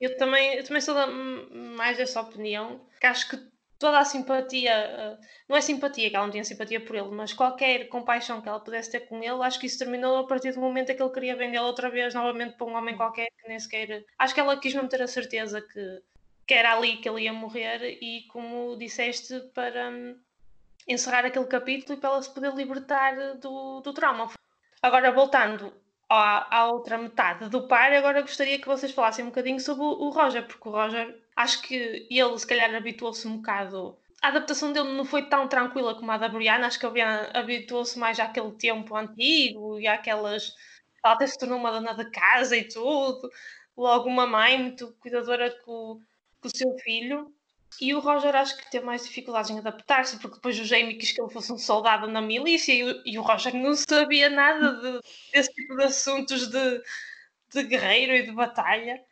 Eu 0.00 0.16
também, 0.18 0.54
eu 0.54 0.64
também 0.64 0.80
sou 0.80 0.94
da, 0.94 1.06
mais 1.06 1.96
dessa 1.96 2.20
opinião, 2.20 2.86
que 3.00 3.06
acho 3.06 3.30
que 3.30 3.56
toda 3.78 3.98
a 3.98 4.04
simpatia, 4.04 4.72
eh, 4.72 5.18
não 5.48 5.56
é 5.56 5.60
simpatia, 5.60 6.10
que 6.10 6.16
ela 6.16 6.26
não 6.26 6.32
tinha 6.32 6.44
simpatia 6.44 6.80
por 6.80 6.96
ele, 6.96 7.10
mas 7.10 7.32
qualquer 7.32 7.88
compaixão 7.88 8.40
que 8.40 8.48
ela 8.48 8.60
pudesse 8.60 8.90
ter 8.90 9.00
com 9.00 9.22
ele, 9.22 9.42
acho 9.42 9.58
que 9.58 9.66
isso 9.66 9.78
terminou 9.78 10.18
a 10.18 10.26
partir 10.26 10.52
do 10.52 10.60
momento 10.60 10.90
em 10.90 10.96
que 10.96 11.02
ele 11.02 11.12
queria 11.12 11.36
vendê-la 11.36 11.66
outra 11.66 11.90
vez 11.90 12.14
novamente 12.14 12.56
para 12.56 12.66
um 12.66 12.74
homem 12.74 12.96
qualquer 12.96 13.28
que 13.38 13.48
nem 13.48 13.58
sequer. 13.58 14.04
Acho 14.18 14.34
que 14.34 14.40
ela 14.40 14.58
quis 14.58 14.74
mesmo 14.74 14.88
ter 14.88 15.02
a 15.02 15.06
certeza 15.06 15.60
que, 15.60 16.02
que 16.46 16.54
era 16.54 16.74
ali 16.76 16.98
que 16.98 17.08
ele 17.08 17.22
ia 17.22 17.32
morrer 17.32 17.98
e, 18.00 18.22
como 18.28 18.76
disseste, 18.76 19.40
para 19.52 19.90
encerrar 20.86 21.24
aquele 21.24 21.46
capítulo 21.46 21.98
e 21.98 22.00
para 22.00 22.10
ela 22.10 22.22
se 22.22 22.32
poder 22.32 22.54
libertar 22.54 23.34
do, 23.34 23.80
do 23.80 23.92
trauma. 23.92 24.30
Agora, 24.80 25.10
voltando 25.10 25.74
à, 26.08 26.58
à, 26.58 26.66
outra 26.70 26.96
metade 26.96 27.48
do 27.48 27.66
par, 27.66 27.92
agora 27.92 28.20
gostaria 28.20 28.60
que 28.60 28.68
vocês 28.68 28.92
falassem 28.92 29.24
um 29.24 29.28
bocadinho 29.28 29.58
sobre 29.58 29.82
o, 29.82 29.88
o 29.88 30.10
Roger, 30.10 30.46
porque 30.46 30.68
o 30.68 30.72
Roger, 30.72 31.20
acho 31.34 31.62
que 31.62 32.06
ele 32.08 32.38
se 32.38 32.46
calhar 32.46 32.72
habituou-se 32.74 33.26
um 33.26 33.38
bocado. 33.38 33.98
A 34.22 34.28
adaptação 34.28 34.72
dele 34.72 34.92
não 34.92 35.04
foi 35.04 35.22
tão 35.28 35.48
tranquila 35.48 35.94
como 35.94 36.10
a 36.12 36.16
da 36.18 36.28
Brianna, 36.28 36.68
acho 36.68 36.78
que 36.78 36.86
a 36.86 36.90
Brianna 36.90 37.30
habituou-se 37.34 37.98
mais 37.98 38.20
àquele 38.20 38.52
tempo 38.52 38.94
antigo 38.96 39.80
e 39.80 39.88
àquelas. 39.88 40.54
Ela 41.04 41.14
até 41.14 41.26
se 41.26 41.38
tornou 41.38 41.58
uma 41.58 41.72
dona 41.72 41.94
de 41.94 42.08
casa 42.10 42.56
e 42.56 42.64
tudo, 42.64 43.28
logo 43.76 44.08
uma 44.08 44.26
mãe 44.26 44.58
muito 44.58 44.92
cuidadora 45.00 45.50
com, 45.64 46.00
com 46.40 46.48
o 46.48 46.56
seu 46.56 46.76
filho. 46.78 47.32
E 47.80 47.94
o 47.94 48.00
Roger 48.00 48.34
acho 48.34 48.56
que 48.56 48.70
teve 48.70 48.86
mais 48.86 49.04
dificuldades 49.04 49.50
em 49.50 49.58
adaptar-se, 49.58 50.18
porque 50.18 50.36
depois 50.36 50.58
o 50.58 50.64
Jamie 50.64 50.96
quis 50.96 51.12
que 51.12 51.20
ele 51.20 51.32
fosse 51.32 51.52
um 51.52 51.58
soldado 51.58 52.06
na 52.06 52.22
milícia 52.22 52.72
e 52.72 52.84
o, 52.84 53.02
e 53.04 53.18
o 53.18 53.22
Roger 53.22 53.54
não 53.54 53.74
sabia 53.74 54.30
nada 54.30 54.72
de, 54.74 55.00
desse 55.32 55.52
tipo 55.52 55.76
de 55.76 55.84
assuntos 55.84 56.48
de, 56.48 56.82
de 57.52 57.62
guerreiro 57.64 58.14
e 58.14 58.22
de 58.22 58.32
batalha. 58.32 59.02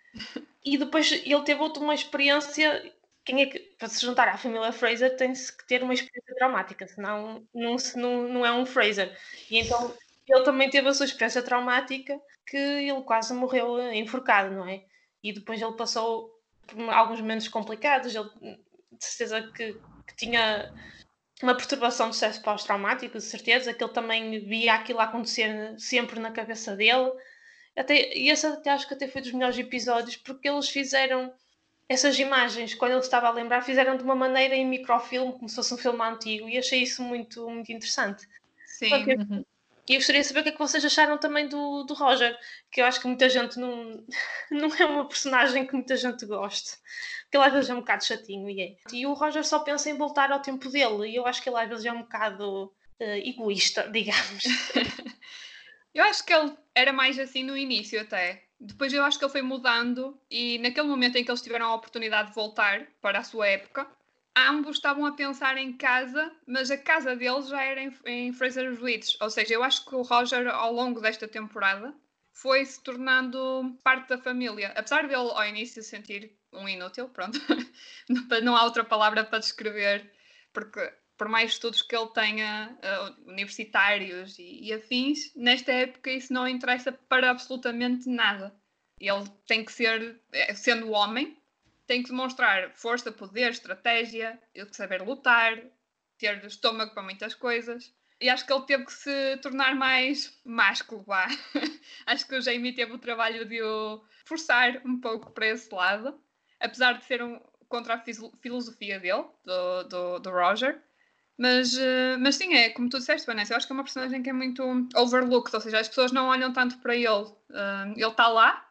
E 0.64 0.78
depois 0.78 1.12
ele 1.12 1.42
teve 1.42 1.60
outra 1.60 1.82
uma 1.82 1.94
experiência. 1.94 2.90
Quem 3.24 3.42
é 3.42 3.46
que, 3.46 3.58
para 3.78 3.88
se 3.88 4.00
juntar 4.00 4.28
à 4.28 4.36
família 4.36 4.72
Fraser, 4.72 5.16
tem-se 5.16 5.54
que 5.54 5.66
ter 5.66 5.82
uma 5.82 5.94
experiência 5.94 6.34
traumática, 6.34 6.86
senão 6.86 7.46
não, 7.54 7.76
não, 7.96 8.28
não 8.28 8.46
é 8.46 8.52
um 8.52 8.64
Fraser. 8.64 9.18
E 9.50 9.58
então 9.58 9.94
ele 10.26 10.42
também 10.42 10.70
teve 10.70 10.88
a 10.88 10.94
sua 10.94 11.06
experiência 11.06 11.42
traumática 11.42 12.18
que 12.46 12.56
ele 12.56 13.02
quase 13.02 13.34
morreu 13.34 13.92
enforcado, 13.92 14.54
não 14.54 14.66
é? 14.66 14.84
E 15.22 15.32
depois 15.32 15.60
ele 15.60 15.72
passou 15.72 16.33
alguns 16.90 17.20
momentos 17.20 17.48
complicados. 17.48 18.14
Ele, 18.14 18.28
de 18.40 19.04
certeza 19.04 19.42
que, 19.52 19.74
que 20.06 20.16
tinha 20.16 20.72
uma 21.42 21.56
perturbação 21.56 22.08
de 22.08 22.14
stress 22.14 22.40
pós-traumático, 22.40 23.18
de 23.18 23.24
certeza, 23.24 23.74
que 23.74 23.82
ele 23.82 23.92
também 23.92 24.38
via 24.40 24.74
aquilo 24.74 25.00
acontecer 25.00 25.74
sempre 25.78 26.20
na 26.20 26.30
cabeça 26.30 26.76
dele. 26.76 27.12
Até, 27.76 28.16
e 28.16 28.30
esse 28.30 28.46
até 28.46 28.70
acho 28.70 28.86
que 28.86 28.94
até 28.94 29.08
foi 29.08 29.20
dos 29.20 29.32
melhores 29.32 29.58
episódios, 29.58 30.16
porque 30.16 30.48
eles 30.48 30.68
fizeram 30.68 31.34
essas 31.88 32.18
imagens, 32.18 32.74
quando 32.74 32.92
ele 32.92 33.00
estava 33.00 33.26
a 33.26 33.32
lembrar, 33.32 33.62
fizeram 33.62 33.96
de 33.96 34.02
uma 34.02 34.14
maneira 34.14 34.54
em 34.54 34.66
microfilme, 34.66 35.32
como 35.32 35.48
se 35.48 35.56
fosse 35.56 35.74
um 35.74 35.78
filme 35.78 36.02
antigo, 36.02 36.48
e 36.48 36.56
achei 36.56 36.82
isso 36.82 37.02
muito, 37.02 37.48
muito 37.50 37.70
interessante. 37.70 38.26
Sim. 38.64 38.88
Porque, 38.88 39.14
uhum. 39.14 39.44
E 39.88 39.92
eu 39.94 39.98
gostaria 39.98 40.22
de 40.22 40.26
saber 40.26 40.40
o 40.40 40.42
que 40.44 40.48
é 40.48 40.52
que 40.52 40.58
vocês 40.58 40.84
acharam 40.84 41.18
também 41.18 41.46
do, 41.46 41.84
do 41.84 41.92
Roger, 41.92 42.36
que 42.70 42.80
eu 42.80 42.86
acho 42.86 43.00
que 43.00 43.06
muita 43.06 43.28
gente 43.28 43.58
não, 43.58 44.02
não 44.50 44.74
é 44.74 44.86
uma 44.86 45.06
personagem 45.06 45.66
que 45.66 45.74
muita 45.74 45.96
gente 45.96 46.24
gosta, 46.24 46.78
porque 47.24 47.36
ele 47.36 47.44
às 47.44 47.52
vezes 47.52 47.70
é 47.70 47.74
um 47.74 47.80
bocado 47.80 48.04
chatinho 48.04 48.48
e 48.48 48.62
é. 48.62 48.76
E 48.92 49.06
o 49.06 49.12
Roger 49.12 49.44
só 49.44 49.58
pensa 49.58 49.90
em 49.90 49.98
voltar 49.98 50.32
ao 50.32 50.40
tempo 50.40 50.70
dele, 50.70 51.08
e 51.08 51.16
eu 51.16 51.26
acho 51.26 51.42
que 51.42 51.48
ele 51.50 51.58
às 51.58 51.68
vezes 51.68 51.84
é 51.84 51.92
um 51.92 52.00
bocado 52.00 52.64
uh, 52.64 53.28
egoísta, 53.28 53.88
digamos. 53.92 54.44
eu 55.94 56.04
acho 56.04 56.24
que 56.24 56.32
ele 56.32 56.56
era 56.74 56.92
mais 56.92 57.18
assim 57.18 57.44
no 57.44 57.56
início 57.56 58.00
até. 58.00 58.42
Depois 58.58 58.90
eu 58.92 59.04
acho 59.04 59.18
que 59.18 59.24
ele 59.24 59.32
foi 59.32 59.42
mudando 59.42 60.18
e 60.30 60.58
naquele 60.60 60.88
momento 60.88 61.16
em 61.16 61.24
que 61.24 61.30
eles 61.30 61.42
tiveram 61.42 61.66
a 61.66 61.74
oportunidade 61.74 62.30
de 62.30 62.34
voltar 62.34 62.86
para 63.02 63.18
a 63.18 63.24
sua 63.24 63.48
época, 63.48 63.86
ambos 64.36 64.76
estavam 64.76 65.06
a 65.06 65.12
pensar 65.12 65.56
em 65.56 65.72
casa, 65.76 66.32
mas 66.46 66.70
a 66.70 66.78
casa 66.78 67.14
deles 67.14 67.48
já 67.48 67.62
era 67.62 67.82
em, 67.82 67.94
em 68.06 68.32
Fraser's 68.32 68.80
Ridge. 68.80 69.16
Ou 69.20 69.30
seja, 69.30 69.54
eu 69.54 69.62
acho 69.62 69.84
que 69.84 69.94
o 69.94 70.02
Roger, 70.02 70.48
ao 70.48 70.72
longo 70.72 71.00
desta 71.00 71.28
temporada, 71.28 71.94
foi 72.32 72.64
se 72.64 72.82
tornando 72.82 73.78
parte 73.82 74.08
da 74.08 74.18
família. 74.18 74.72
Apesar 74.76 75.02
dele, 75.02 75.30
ao 75.30 75.46
início, 75.46 75.82
sentir 75.82 76.36
um 76.52 76.68
inútil, 76.68 77.08
pronto, 77.08 77.38
não 78.42 78.56
há 78.56 78.64
outra 78.64 78.84
palavra 78.84 79.24
para 79.24 79.38
descrever, 79.38 80.12
porque 80.52 80.92
por 81.16 81.28
mais 81.28 81.52
estudos 81.52 81.82
que 81.82 81.94
ele 81.94 82.08
tenha, 82.08 82.76
uh, 82.82 83.30
universitários 83.30 84.38
e, 84.38 84.64
e 84.64 84.72
afins, 84.72 85.32
nesta 85.36 85.72
época 85.72 86.10
isso 86.10 86.32
não 86.32 86.46
interessa 86.46 86.92
para 86.92 87.30
absolutamente 87.30 88.08
nada. 88.08 88.54
Ele 89.00 89.24
tem 89.46 89.64
que 89.64 89.72
ser, 89.72 90.20
eh, 90.32 90.54
sendo 90.54 90.90
homem, 90.90 91.36
tem 91.86 92.02
que 92.02 92.10
demonstrar 92.10 92.72
força, 92.74 93.12
poder, 93.12 93.50
estratégia, 93.50 94.38
saber 94.72 95.02
lutar, 95.02 95.58
ter 96.18 96.44
estômago 96.44 96.92
para 96.92 97.02
muitas 97.02 97.34
coisas. 97.34 97.92
E 98.20 98.28
acho 98.28 98.46
que 98.46 98.52
ele 98.52 98.64
teve 98.64 98.84
que 98.86 98.92
se 98.92 99.36
tornar 99.38 99.74
mais 99.74 100.40
másculo, 100.44 101.02
vá. 101.02 101.26
acho 102.06 102.26
que 102.26 102.36
o 102.36 102.40
Jamie 102.40 102.74
teve 102.74 102.92
o 102.92 102.98
trabalho 102.98 103.44
de 103.44 103.62
o 103.62 104.02
forçar 104.24 104.80
um 104.84 105.00
pouco 105.00 105.30
para 105.32 105.48
esse 105.48 105.72
lado, 105.74 106.18
apesar 106.60 106.94
de 106.94 107.04
ser 107.04 107.22
um, 107.22 107.38
contra 107.68 107.94
a 107.94 108.04
filosofia 108.40 109.00
dele, 109.00 109.24
do, 109.44 109.82
do, 109.84 110.18
do 110.20 110.30
Roger. 110.30 110.80
Mas, 111.36 111.74
uh, 111.74 112.16
mas 112.20 112.36
sim, 112.36 112.54
é 112.54 112.70
como 112.70 112.88
tu 112.88 112.98
disseste, 112.98 113.26
Vanessa, 113.26 113.52
eu 113.52 113.56
acho 113.56 113.66
que 113.66 113.72
é 113.72 113.74
uma 113.74 113.82
personagem 113.82 114.22
que 114.22 114.30
é 114.30 114.32
muito 114.32 114.62
overlooked, 114.94 115.54
ou 115.54 115.60
seja, 115.60 115.80
as 115.80 115.88
pessoas 115.88 116.12
não 116.12 116.28
olham 116.28 116.52
tanto 116.52 116.78
para 116.78 116.94
ele. 116.94 117.08
Uh, 117.08 117.92
ele 117.96 118.06
está 118.06 118.28
lá, 118.28 118.66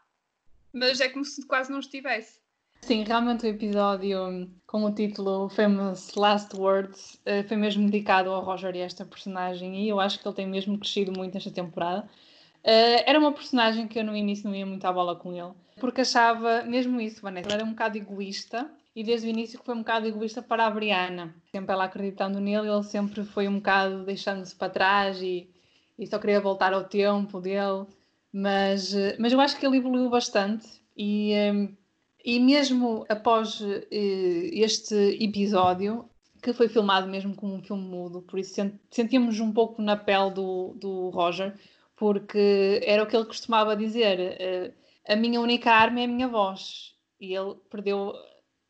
mas 0.71 1.01
é 1.01 1.09
como 1.09 1.25
se 1.25 1.45
quase 1.45 1.69
não 1.69 1.79
estivesse. 1.79 2.42
Sim, 2.85 3.05
realmente 3.05 3.45
o 3.45 3.49
episódio 3.49 4.51
com 4.67 4.83
o 4.83 4.93
título 4.93 5.47
Famous 5.47 6.13
Last 6.15 6.53
Words 6.53 7.17
eh, 7.25 7.41
foi 7.43 7.55
mesmo 7.55 7.85
dedicado 7.85 8.29
ao 8.29 8.43
Roger 8.43 8.75
e 8.75 8.81
a 8.81 8.85
esta 8.85 9.05
personagem 9.05 9.85
e 9.85 9.87
eu 9.87 10.01
acho 10.01 10.19
que 10.19 10.27
ele 10.27 10.35
tem 10.35 10.45
mesmo 10.45 10.77
crescido 10.77 11.13
muito 11.17 11.33
nesta 11.33 11.49
temporada. 11.49 12.09
Eh, 12.61 13.09
era 13.09 13.17
uma 13.17 13.31
personagem 13.31 13.87
que 13.87 13.97
eu 13.97 14.03
no 14.03 14.13
início 14.13 14.49
não 14.49 14.55
ia 14.55 14.65
muito 14.65 14.83
à 14.83 14.91
bola 14.91 15.15
com 15.15 15.31
ele, 15.31 15.53
porque 15.79 16.01
achava 16.01 16.63
mesmo 16.63 16.99
isso, 16.99 17.21
Vanessa, 17.21 17.53
era 17.53 17.63
um 17.63 17.69
bocado 17.69 17.97
egoísta 17.97 18.69
e 18.93 19.01
desde 19.01 19.27
o 19.27 19.29
início 19.29 19.57
que 19.57 19.65
foi 19.65 19.75
um 19.75 19.79
bocado 19.79 20.05
egoísta 20.05 20.41
para 20.41 20.67
a 20.67 20.69
Brianna. 20.69 21.33
Sempre 21.53 21.73
ela 21.73 21.85
acreditando 21.85 22.41
nele, 22.41 22.67
ele 22.67 22.83
sempre 22.83 23.23
foi 23.23 23.47
um 23.47 23.59
bocado 23.59 24.03
deixando-se 24.03 24.53
para 24.53 24.69
trás 24.69 25.21
e, 25.21 25.49
e 25.97 26.05
só 26.05 26.19
queria 26.19 26.41
voltar 26.41 26.73
ao 26.73 26.83
tempo 26.83 27.39
dele. 27.39 27.85
Mas, 28.33 28.93
eh, 28.93 29.15
mas 29.17 29.31
eu 29.31 29.39
acho 29.39 29.57
que 29.57 29.65
ele 29.65 29.77
evoluiu 29.77 30.09
bastante 30.09 30.67
e 30.97 31.31
e 32.23 32.39
mesmo 32.39 33.05
após 33.09 33.59
uh, 33.59 33.85
este 33.91 34.95
episódio, 35.21 36.07
que 36.41 36.53
foi 36.53 36.69
filmado 36.69 37.07
mesmo 37.07 37.35
como 37.35 37.53
um 37.55 37.61
filme 37.61 37.83
mudo, 37.83 38.21
por 38.21 38.39
isso 38.39 38.71
sentíamos 38.89 39.39
um 39.41 39.51
pouco 39.51 39.81
na 39.81 39.97
pele 39.97 40.31
do, 40.31 40.73
do 40.75 41.09
Roger, 41.09 41.53
porque 41.97 42.81
era 42.85 43.03
o 43.03 43.07
que 43.07 43.15
ele 43.15 43.25
costumava 43.25 43.75
dizer: 43.75 44.37
uh, 44.39 44.73
a 45.11 45.15
minha 45.17 45.41
única 45.41 45.71
arma 45.71 45.99
é 45.99 46.05
a 46.05 46.07
minha 46.07 46.27
voz. 46.29 46.93
E 47.19 47.35
ele 47.35 47.55
perdeu, 47.69 48.13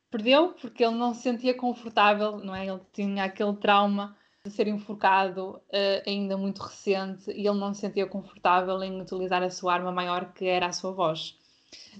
perdeu 0.09 0.53
porque 0.59 0.83
ele 0.83 0.95
não 0.95 1.13
se 1.13 1.21
sentia 1.21 1.53
confortável, 1.53 2.37
não 2.37 2.55
é? 2.55 2.65
Ele 2.67 2.81
tinha 2.91 3.25
aquele 3.25 3.53
trauma 3.53 4.17
de 4.43 4.51
ser 4.51 4.67
enforcado 4.67 5.57
uh, 5.57 6.09
ainda 6.09 6.35
muito 6.37 6.61
recente 6.63 7.31
e 7.31 7.47
ele 7.47 7.59
não 7.59 7.73
se 7.73 7.81
sentia 7.81 8.07
confortável 8.07 8.81
em 8.81 8.99
utilizar 8.99 9.43
a 9.43 9.49
sua 9.51 9.75
arma 9.75 9.91
maior, 9.91 10.33
que 10.33 10.45
era 10.45 10.67
a 10.67 10.73
sua 10.73 10.91
voz. 10.91 11.37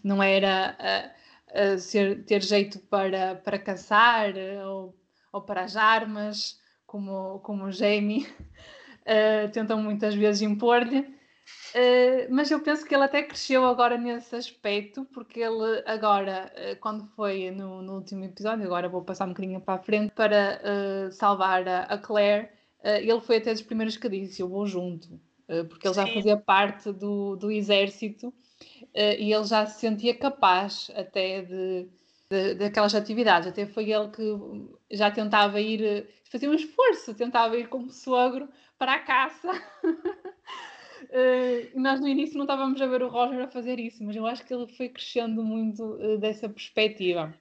Não 0.04 0.22
era. 0.22 0.76
Uh, 1.54 1.78
ser, 1.78 2.26
ter 2.26 2.42
jeito 2.42 2.80
para, 2.80 3.36
para 3.36 3.60
caçar 3.60 4.34
ou, 4.66 4.96
ou 5.32 5.42
para 5.42 5.62
as 5.62 5.76
armas, 5.76 6.60
como, 6.94 7.40
como 7.40 7.66
o 7.66 7.72
Jamie 7.72 8.28
uh, 8.28 9.50
tentam 9.54 9.82
muitas 9.82 10.14
vezes 10.14 10.44
impor-lhe. 10.44 11.00
Uh, 11.00 12.30
mas 12.30 12.52
eu 12.52 12.62
penso 12.62 12.86
que 12.86 12.94
ele 12.94 13.04
até 13.04 13.24
cresceu 13.24 13.66
agora 13.66 13.98
nesse 13.98 14.36
aspecto, 14.36 15.04
porque 15.06 15.40
ele 15.40 15.84
agora, 15.88 16.52
uh, 16.56 16.80
quando 16.80 17.08
foi 17.16 17.50
no, 17.50 17.82
no, 17.82 17.96
último 17.96 18.24
episódio, 18.24 18.64
agora 18.66 18.88
vou 18.88 19.02
passar 19.02 19.26
um 19.26 19.30
bocadinho 19.30 19.60
para 19.60 19.74
a 19.74 19.84
frente, 19.84 20.14
para 20.14 20.62
uh, 20.62 21.12
salvar 21.12 21.68
a, 21.68 21.82
a 21.86 21.98
Claire, 21.98 22.50
ele 22.84 23.22
foi 23.22 23.38
até 23.38 23.54
dos 23.54 23.62
primeiros 23.62 23.96
que 23.96 24.10
disse, 24.10 24.42
eu 24.42 24.50
vou 24.50 24.68
junto, 24.68 25.08
porque 25.70 25.88
ele 25.88 25.94
Sim. 25.94 26.02
já 26.02 26.08
fazia 26.14 26.36
parte 26.36 26.92
do, 26.92 27.38
do 27.38 27.50
exército 27.50 28.34
e 28.96 29.34
ele 29.34 29.44
já 29.46 29.66
se 29.66 29.80
sentia 29.80 30.16
capaz 30.16 30.92
até 30.96 31.42
de, 31.42 31.88
de, 32.30 32.56
daquelas 32.56 32.96
atividades. 32.96 33.48
Até 33.48 33.66
foi 33.66 33.92
ele 33.92 34.10
que 34.10 34.24
já 34.92 35.12
tentava 35.12 35.60
ir, 35.62 35.84
eh, 35.84 36.06
fazia 36.30 36.50
um 36.50 36.54
esforço, 36.54 37.14
tentava 37.14 37.58
ir 37.58 37.68
como 37.68 37.92
sogro 37.92 38.50
para 38.78 38.94
a 38.94 39.00
caça. 39.00 39.52
Uh, 41.04 41.70
nós 41.80 42.00
no 42.00 42.08
início 42.08 42.38
não 42.38 42.46
estávamos 42.46 42.82
a 42.82 42.88
ver 42.88 43.04
o 43.04 43.10
Roger 43.10 43.42
a 43.42 43.48
fazer 43.48 43.80
isso, 43.80 44.04
mas 44.04 44.16
eu 44.16 44.26
acho 44.26 44.46
que 44.46 44.54
ele 44.54 44.68
foi 44.68 44.90
crescendo 44.90 45.44
muito 45.44 45.84
uh, 45.84 46.18
dessa 46.18 46.50
perspectiva. 46.50 47.34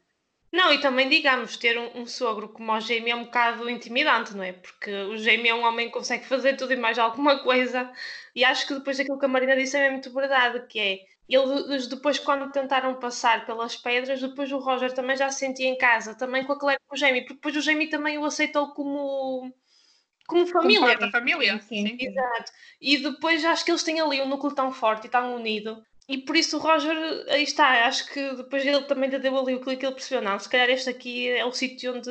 Não, 0.52 0.70
e 0.70 0.78
também 0.82 1.08
digamos, 1.08 1.56
ter 1.56 1.78
um, 1.78 2.02
um, 2.02 2.06
sogro 2.06 2.50
como 2.50 2.72
o 2.72 2.80
Jamie 2.80 3.10
é 3.10 3.16
um 3.16 3.24
bocado 3.24 3.70
intimidante, 3.70 4.36
não 4.36 4.44
é? 4.44 4.52
Porque 4.52 4.92
o 5.04 5.16
Jamie 5.16 5.48
é 5.48 5.54
um 5.54 5.64
homem 5.64 5.86
que 5.86 5.94
consegue 5.94 6.26
fazer 6.26 6.56
tudo 6.56 6.74
e 6.74 6.76
mais 6.76 6.98
alguma 6.98 7.42
coisa, 7.42 7.90
e 8.34 8.44
acho 8.44 8.66
que 8.66 8.74
depois 8.74 8.98
daquilo 8.98 9.18
que 9.18 9.24
a 9.24 9.28
Marina 9.28 9.56
disse 9.56 9.78
é 9.78 9.90
muito 9.90 10.12
verdade, 10.12 10.66
que 10.68 10.78
é 10.78 11.11
eles 11.34 11.86
depois, 11.86 12.18
quando 12.18 12.50
tentaram 12.52 12.94
passar 12.94 13.46
pelas 13.46 13.76
pedras, 13.76 14.20
depois 14.20 14.50
o 14.52 14.58
Roger 14.58 14.92
também 14.92 15.16
já 15.16 15.30
se 15.30 15.40
sentia 15.40 15.68
em 15.68 15.78
casa, 15.78 16.14
também 16.14 16.44
com 16.44 16.52
a 16.52 16.58
Claire 16.58 16.80
e 16.84 16.88
com 16.88 16.94
o 16.94 16.98
Jamie, 16.98 17.22
porque 17.22 17.34
depois 17.34 17.56
o 17.56 17.60
Jamie 17.60 17.88
também 17.88 18.18
o 18.18 18.24
aceitou 18.24 18.74
como, 18.74 19.52
como 20.26 20.46
família. 20.46 20.98
Como 20.98 21.10
família, 21.10 21.58
sim, 21.60 21.86
sim. 21.86 21.96
Exato. 21.98 22.52
E 22.80 22.98
depois 22.98 23.44
acho 23.44 23.64
que 23.64 23.70
eles 23.70 23.82
têm 23.82 24.00
ali 24.00 24.20
um 24.20 24.28
núcleo 24.28 24.54
tão 24.54 24.72
forte 24.72 25.06
e 25.06 25.10
tão 25.10 25.34
unido. 25.34 25.82
E 26.08 26.18
por 26.18 26.36
isso 26.36 26.56
o 26.56 26.60
Roger, 26.60 26.96
aí 27.28 27.44
está, 27.44 27.86
acho 27.86 28.12
que 28.12 28.34
depois 28.34 28.66
ele 28.66 28.82
também 28.82 29.08
deu 29.08 29.38
ali 29.38 29.54
o 29.54 29.60
clique, 29.60 29.86
ele 29.86 29.94
percebeu, 29.94 30.22
não, 30.22 30.38
se 30.38 30.48
calhar 30.48 30.68
este 30.68 30.90
aqui 30.90 31.30
é 31.30 31.44
o 31.44 31.52
sítio 31.52 31.94
onde, 31.94 32.10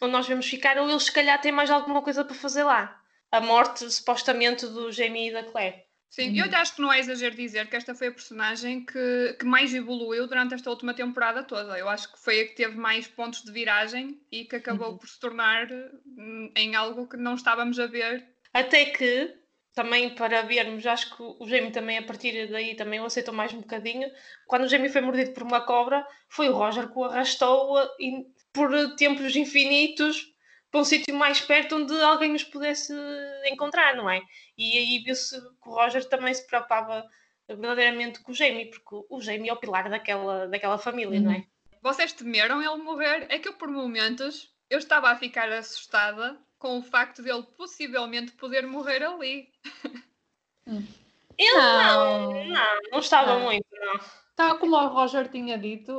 onde 0.00 0.12
nós 0.12 0.26
vamos 0.26 0.48
ficar, 0.48 0.78
ou 0.78 0.88
eles 0.88 1.04
se 1.04 1.12
calhar 1.12 1.40
têm 1.40 1.52
mais 1.52 1.70
alguma 1.70 2.02
coisa 2.02 2.24
para 2.24 2.34
fazer 2.34 2.64
lá. 2.64 3.00
a 3.30 3.40
morte 3.40 3.90
supostamente 3.90 4.66
do 4.66 4.92
Jamie 4.92 5.30
e 5.30 5.32
da 5.32 5.42
Claire. 5.44 5.84
Sim, 6.12 6.38
eu 6.38 6.44
acho 6.58 6.74
que 6.74 6.82
não 6.82 6.92
é 6.92 7.00
exagero 7.00 7.34
dizer 7.34 7.66
que 7.70 7.74
esta 7.74 7.94
foi 7.94 8.08
a 8.08 8.12
personagem 8.12 8.84
que, 8.84 9.34
que 9.40 9.46
mais 9.46 9.72
evoluiu 9.74 10.26
durante 10.26 10.52
esta 10.52 10.68
última 10.68 10.92
temporada 10.92 11.42
toda. 11.42 11.78
Eu 11.78 11.88
acho 11.88 12.12
que 12.12 12.20
foi 12.20 12.42
a 12.42 12.48
que 12.48 12.54
teve 12.54 12.76
mais 12.76 13.08
pontos 13.08 13.42
de 13.42 13.50
viragem 13.50 14.20
e 14.30 14.44
que 14.44 14.56
acabou 14.56 14.90
uhum. 14.90 14.98
por 14.98 15.08
se 15.08 15.18
tornar 15.18 15.68
hum, 15.72 16.52
em 16.54 16.74
algo 16.74 17.08
que 17.08 17.16
não 17.16 17.34
estávamos 17.34 17.80
a 17.80 17.86
ver. 17.86 18.28
Até 18.52 18.84
que, 18.84 19.34
também 19.74 20.14
para 20.14 20.42
vermos, 20.42 20.86
acho 20.86 21.16
que 21.16 21.22
o 21.22 21.48
Jamie 21.48 21.72
também 21.72 21.96
a 21.96 22.02
partir 22.02 22.46
daí 22.50 22.76
também 22.76 23.00
o 23.00 23.06
aceitou 23.06 23.32
mais 23.32 23.54
um 23.54 23.62
bocadinho. 23.62 24.10
Quando 24.46 24.64
o 24.64 24.68
Jamie 24.68 24.90
foi 24.90 25.00
mordido 25.00 25.32
por 25.32 25.44
uma 25.44 25.62
cobra, 25.62 26.06
foi 26.28 26.50
o 26.50 26.54
Roger 26.54 26.88
que 26.88 26.98
o 26.98 27.04
arrastou 27.04 27.78
por 28.52 28.96
tempos 28.96 29.34
infinitos 29.34 30.31
para 30.72 30.80
um 30.80 30.84
sítio 30.84 31.14
mais 31.14 31.38
perto 31.40 31.76
onde 31.76 31.94
alguém 32.00 32.32
nos 32.32 32.42
pudesse 32.42 32.94
encontrar, 33.44 33.94
não 33.94 34.08
é? 34.08 34.22
E 34.56 34.78
aí 34.78 34.98
viu-se 35.04 35.38
que 35.38 35.68
o 35.68 35.74
Roger 35.74 36.02
também 36.08 36.32
se 36.32 36.46
preocupava 36.46 37.06
verdadeiramente 37.46 38.20
com 38.20 38.32
o 38.32 38.34
Jamie, 38.34 38.70
porque 38.70 39.06
o 39.08 39.20
Jamie 39.20 39.50
é 39.50 39.52
o 39.52 39.58
pilar 39.58 39.90
daquela, 39.90 40.48
daquela 40.48 40.78
família, 40.78 41.18
uhum. 41.18 41.24
não 41.26 41.32
é? 41.32 41.36
Uhum. 41.36 41.46
Vocês 41.82 42.14
temeram 42.14 42.62
ele 42.62 42.82
morrer? 42.82 43.26
É 43.28 43.38
que 43.38 43.48
eu, 43.48 43.52
por 43.52 43.68
momentos, 43.68 44.50
eu 44.70 44.78
estava 44.78 45.10
a 45.10 45.16
ficar 45.16 45.52
assustada 45.52 46.40
com 46.58 46.78
o 46.78 46.82
facto 46.82 47.22
dele 47.22 47.42
possivelmente 47.56 48.32
poder 48.32 48.66
morrer 48.66 49.02
ali. 49.02 49.52
Ele 51.38 51.54
não, 51.54 52.32
não, 52.32 52.44
não, 52.46 52.78
não 52.92 52.98
estava 52.98 53.34
não. 53.34 53.40
muito, 53.40 53.66
não. 53.72 54.00
Tal 54.34 54.58
como 54.58 54.76
o 54.76 54.88
Roger 54.88 55.28
tinha 55.28 55.58
dito, 55.58 55.92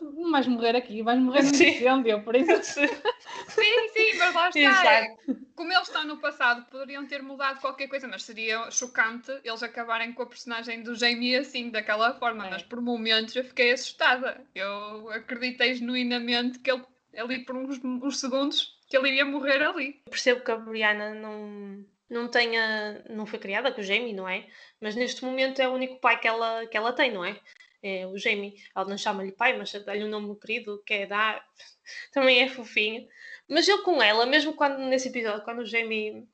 não 0.00 0.30
vais 0.30 0.46
morrer 0.46 0.76
aqui, 0.76 1.02
vais 1.02 1.18
morrer 1.18 1.42
no 1.42 1.48
incêndio, 1.48 2.22
por 2.22 2.36
isso. 2.36 2.80
sim, 3.48 3.88
sim, 3.92 4.16
mas 4.16 4.34
lá 4.34 4.48
está. 4.48 4.60
Exato. 4.60 5.46
Como 5.56 5.72
eles 5.72 5.88
estão 5.88 6.04
no 6.04 6.18
passado, 6.18 6.64
poderiam 6.70 7.04
ter 7.06 7.20
mudado 7.20 7.60
qualquer 7.60 7.88
coisa, 7.88 8.06
mas 8.06 8.22
seria 8.22 8.70
chocante 8.70 9.32
eles 9.42 9.62
acabarem 9.62 10.12
com 10.12 10.22
a 10.22 10.26
personagem 10.26 10.82
do 10.82 10.94
Jamie 10.94 11.36
assim, 11.36 11.70
daquela 11.70 12.14
forma. 12.14 12.46
É. 12.46 12.50
Mas 12.50 12.62
por 12.62 12.80
momentos 12.80 13.34
eu 13.34 13.44
fiquei 13.44 13.72
assustada. 13.72 14.40
Eu 14.54 15.10
acreditei 15.10 15.74
genuinamente 15.74 16.60
que 16.60 16.70
ele, 16.70 16.84
ali 17.16 17.44
por 17.44 17.56
uns, 17.56 17.80
uns 17.84 18.20
segundos, 18.20 18.78
que 18.88 18.96
ele 18.96 19.08
iria 19.08 19.24
morrer 19.24 19.62
ali. 19.62 20.00
percebo 20.08 20.44
que 20.44 20.50
a 20.52 20.56
Brianna 20.56 21.14
não 21.14 21.84
não 22.08 22.28
tenha, 22.28 23.04
não 23.08 23.24
foi 23.24 23.38
criada 23.38 23.70
com 23.70 23.80
o 23.80 23.84
Jamie, 23.84 24.12
não 24.12 24.28
é? 24.28 24.46
Mas 24.80 24.96
neste 24.96 25.24
momento 25.24 25.62
é 25.62 25.68
o 25.68 25.72
único 25.72 26.00
pai 26.00 26.18
que 26.18 26.26
ela, 26.26 26.66
que 26.66 26.76
ela 26.76 26.92
tem, 26.92 27.12
não 27.12 27.24
é? 27.24 27.38
É, 27.82 28.06
o 28.06 28.18
Jamie, 28.18 28.62
ela 28.74 28.88
não 28.88 28.98
chama-lhe 28.98 29.32
pai, 29.32 29.56
mas 29.56 29.72
dá-lhe 29.72 30.04
um 30.04 30.08
nome 30.08 30.36
querido, 30.36 30.82
que 30.84 30.94
é 30.94 31.06
dar, 31.06 31.44
também 32.12 32.42
é 32.42 32.48
fofinho. 32.48 33.08
Mas 33.48 33.66
eu 33.66 33.82
com 33.82 34.02
ela, 34.02 34.26
mesmo 34.26 34.52
quando 34.52 34.78
nesse 34.78 35.08
episódio, 35.08 35.44
quando 35.44 35.60
o 35.60 35.66
Jamie 35.66 36.28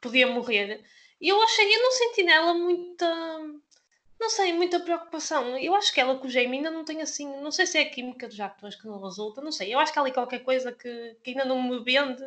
podia 0.00 0.26
morrer, 0.26 0.82
eu 1.20 1.40
achei, 1.42 1.74
eu 1.74 1.82
não 1.82 1.92
senti 1.92 2.22
nela 2.22 2.54
muita, 2.54 3.06
não 4.18 4.30
sei, 4.30 4.52
muita 4.52 4.80
preocupação. 4.80 5.58
Eu 5.58 5.74
acho 5.74 5.92
que 5.92 6.00
ela 6.00 6.16
com 6.18 6.26
o 6.26 6.30
Jamie 6.30 6.58
ainda 6.58 6.70
não 6.70 6.84
tem 6.84 7.02
assim, 7.02 7.26
não 7.40 7.50
sei 7.50 7.66
se 7.66 7.78
é 7.78 7.82
a 7.82 7.90
química 7.90 8.28
dos 8.28 8.38
atores 8.38 8.76
que 8.76 8.86
não 8.86 9.02
resulta, 9.02 9.40
não 9.40 9.52
sei. 9.52 9.74
Eu 9.74 9.78
acho 9.78 9.92
que 9.92 9.98
há 9.98 10.02
ali 10.02 10.12
qualquer 10.12 10.40
coisa 10.40 10.72
que, 10.72 11.16
que 11.22 11.30
ainda 11.30 11.44
não 11.44 11.62
me 11.62 11.82
vende 11.82 12.24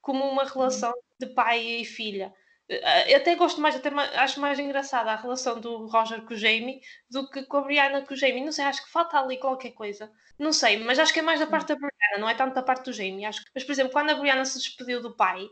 como 0.00 0.24
uma 0.24 0.44
relação 0.44 0.92
de 1.18 1.26
pai 1.26 1.62
e 1.62 1.84
filha. 1.84 2.34
Eu 2.68 3.16
até 3.16 3.34
gosto 3.34 3.62
mais, 3.62 3.74
até 3.74 3.88
acho 3.88 4.38
mais 4.40 4.58
engraçada 4.58 5.10
a 5.10 5.16
relação 5.16 5.58
do 5.58 5.86
Roger 5.86 6.20
com 6.22 6.34
o 6.34 6.36
Jamie 6.36 6.82
do 7.10 7.28
que 7.30 7.42
com 7.44 7.56
a 7.56 7.60
Brianna 7.62 8.02
com 8.02 8.12
o 8.12 8.16
Jamie. 8.16 8.44
Não 8.44 8.52
sei, 8.52 8.66
acho 8.66 8.84
que 8.84 8.90
falta 8.90 9.18
ali 9.18 9.38
qualquer 9.38 9.70
coisa. 9.70 10.10
Não 10.38 10.52
sei, 10.52 10.78
mas 10.78 10.98
acho 10.98 11.12
que 11.12 11.20
é 11.20 11.22
mais 11.22 11.40
da 11.40 11.46
parte 11.46 11.68
da 11.68 11.76
Brianna, 11.76 12.18
não 12.18 12.28
é 12.28 12.34
tanto 12.34 12.54
da 12.54 12.62
parte 12.62 12.84
do 12.84 12.92
Jamie. 12.92 13.24
Acho 13.24 13.42
Mas, 13.54 13.64
por 13.64 13.72
exemplo, 13.72 13.92
quando 13.92 14.10
a 14.10 14.14
Brianna 14.14 14.44
se 14.44 14.58
despediu 14.58 15.00
do 15.00 15.14
pai, 15.14 15.48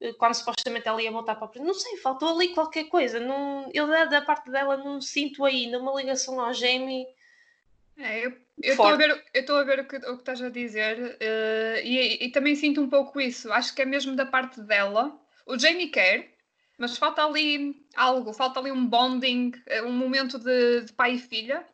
eh, 0.00 0.14
quando 0.14 0.34
supostamente 0.34 0.88
ela 0.88 1.02
ia 1.02 1.12
voltar 1.12 1.34
para 1.34 1.50
a 1.60 1.62
não 1.62 1.74
sei, 1.74 1.98
faltou 1.98 2.34
ali 2.34 2.54
qualquer 2.54 2.84
coisa. 2.84 3.20
Não, 3.20 3.70
eu 3.74 3.86
da, 3.86 4.22
parte 4.22 4.50
dela 4.50 4.78
não 4.78 5.02
sinto 5.02 5.44
ainda 5.44 5.78
uma 5.78 5.94
ligação 5.94 6.40
ao 6.40 6.54
Jamie. 6.54 7.06
É, 7.98 8.26
eu 8.26 8.32
estou 8.62 8.86
a 8.86 8.96
ver, 8.96 9.10
eu 9.10 9.40
estou 9.40 9.56
a 9.56 9.64
ver 9.64 9.80
o 9.80 9.86
que, 9.86 9.96
o 9.96 10.00
que 10.00 10.22
estás 10.22 10.42
a 10.42 10.48
dizer 10.48 10.98
uh, 10.98 11.78
e, 11.84 12.24
e 12.24 12.32
também 12.32 12.56
sinto 12.56 12.80
um 12.80 12.88
pouco 12.88 13.20
isso. 13.20 13.52
Acho 13.52 13.74
que 13.74 13.82
é 13.82 13.84
mesmo 13.84 14.16
da 14.16 14.26
parte 14.26 14.60
dela. 14.62 15.14
O 15.46 15.58
Jamie 15.58 15.88
quer, 15.88 16.33
mas 16.78 16.98
falta 16.98 17.24
ali 17.24 17.86
algo, 17.94 18.32
falta 18.32 18.60
ali 18.60 18.72
um 18.72 18.86
bonding, 18.86 19.52
eh, 19.66 19.82
um 19.82 19.92
momento 19.92 20.38
de, 20.38 20.82
de 20.82 20.92
pai 20.92 21.14
e 21.14 21.18
filha. 21.18 21.64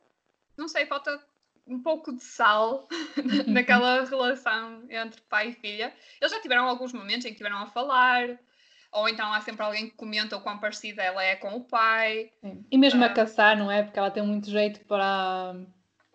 Não 0.57 0.69
sei, 0.69 0.87
falta 0.87 1.19
um 1.67 1.81
pouco 1.81 2.13
de 2.13 2.23
sal 2.23 2.89
naquela 3.47 4.05
relação 4.05 4.83
entre 4.91 5.21
pai 5.23 5.51
e 5.51 5.53
filha. 5.53 5.93
Eles 6.21 6.33
já 6.33 6.41
tiveram 6.41 6.67
alguns 6.69 6.93
momentos 6.93 7.25
em 7.25 7.31
que 7.31 7.37
tiveram 7.37 7.59
a 7.59 7.67
falar, 7.67 8.39
ou 8.93 9.09
então 9.09 9.33
há 9.33 9.41
sempre 9.41 9.65
alguém 9.65 9.89
que 9.89 9.97
comenta 9.97 10.37
o 10.37 10.41
quão 10.41 10.59
parecida 10.59 11.03
ela 11.03 11.23
é 11.23 11.37
com 11.37 11.55
o 11.55 11.65
pai. 11.65 12.31
Sim. 12.41 12.65
E 12.71 12.77
mesmo 12.77 13.01
uh, 13.01 13.05
a 13.05 13.07
ah. 13.07 13.15
caçar, 13.15 13.57
não 13.57 13.71
é? 13.71 13.83
Porque 13.83 13.99
ela 13.99 14.11
tem 14.11 14.23
muito 14.23 14.51
jeito 14.51 14.81
para, 14.81 15.55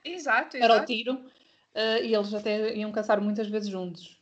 exato, 0.03 0.59
para 0.59 0.81
o 0.81 0.85
tiro. 0.85 1.13
Uh, 1.13 2.03
e 2.03 2.13
eles 2.13 2.33
até 2.33 2.75
iam 2.75 2.91
caçar 2.91 3.19
muitas 3.19 3.47
vezes 3.47 3.69
juntos. 3.69 4.19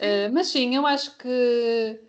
Uh, 0.00 0.32
mas 0.32 0.48
sim, 0.48 0.76
eu 0.76 0.86
acho 0.86 1.16
que 1.16 2.00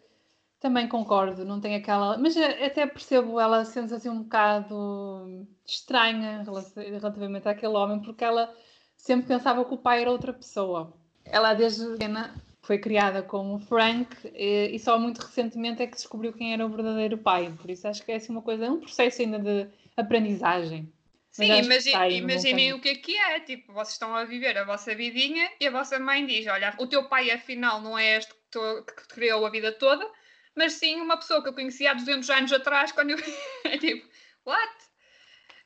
também 0.67 0.88
concordo, 0.88 1.45
não 1.45 1.62
tem 1.62 1.75
aquela. 1.75 2.17
Mas 2.17 2.36
até 2.36 2.86
percebo 2.86 3.39
ela 3.39 3.63
sendo 3.63 3.95
assim 3.95 4.10
um 4.10 4.23
bocado 4.23 5.47
estranha 5.65 6.43
relativamente 6.75 7.47
àquele 7.47 7.73
homem, 7.73 8.01
porque 8.01 8.23
ela 8.23 8.53
sempre 8.95 9.27
pensava 9.27 9.63
que 9.63 9.73
o 9.73 9.77
pai 9.77 10.01
era 10.01 10.12
outra 10.12 10.34
pessoa. 10.34 10.93
Ela, 11.23 11.53
desde 11.53 11.86
pequena, 11.91 12.36
foi 12.62 12.77
criada 12.80 13.23
como 13.23 13.60
Frank 13.60 14.10
e, 14.34 14.71
e, 14.73 14.80
só 14.80 14.99
muito 14.99 15.19
recentemente 15.19 15.82
é 15.82 15.88
que 15.88 15.95
descobriu 15.95 16.34
quem 16.34 16.53
era 16.53 16.65
o 16.65 16.69
verdadeiro 16.69 17.17
pai. 17.17 17.53
Por 17.62 17.69
isso 17.69 17.88
acho 17.88 18.03
que 18.03 18.12
é 18.12 18.15
assim 18.15 18.34
uma 18.34 18.41
coisa, 18.41 18.65
é 18.65 18.69
um 18.69 18.80
processo 18.80 19.21
ainda 19.21 19.39
de 19.39 19.69
aprendizagem. 19.95 20.91
Sim, 21.32 21.51
imagine, 21.60 22.17
imaginem 22.17 22.73
o 22.73 22.82
que 22.82 22.89
é 22.89 22.95
que 22.95 23.15
é. 23.15 23.39
Tipo, 23.39 23.71
vocês 23.71 23.93
estão 23.93 24.13
a 24.15 24.25
viver 24.25 24.58
a 24.58 24.65
vossa 24.65 24.93
vidinha 24.95 25.49
e 25.62 25.67
a 25.67 25.71
vossa 25.71 25.99
mãe 25.99 26.25
diz: 26.25 26.47
Olha, 26.47 26.73
o 26.80 26.88
teu 26.88 27.08
pai 27.08 27.30
afinal 27.30 27.80
não 27.80 27.97
é 27.97 28.17
este 28.17 28.34
que, 28.34 28.39
tu, 28.49 28.84
que 28.84 29.08
criou 29.10 29.45
a 29.45 29.49
vida 29.49 29.71
toda, 29.71 30.10
mas 30.57 30.73
sim 30.73 30.99
uma 30.99 31.17
pessoa 31.17 31.41
que 31.41 31.49
eu 31.49 31.53
conhecia 31.53 31.91
há 31.91 31.93
200 31.93 32.29
anos 32.29 32.51
atrás, 32.51 32.91
quando 32.91 33.11
eu. 33.11 33.17
é 33.63 33.77
tipo, 33.77 34.05
what? 34.45 34.73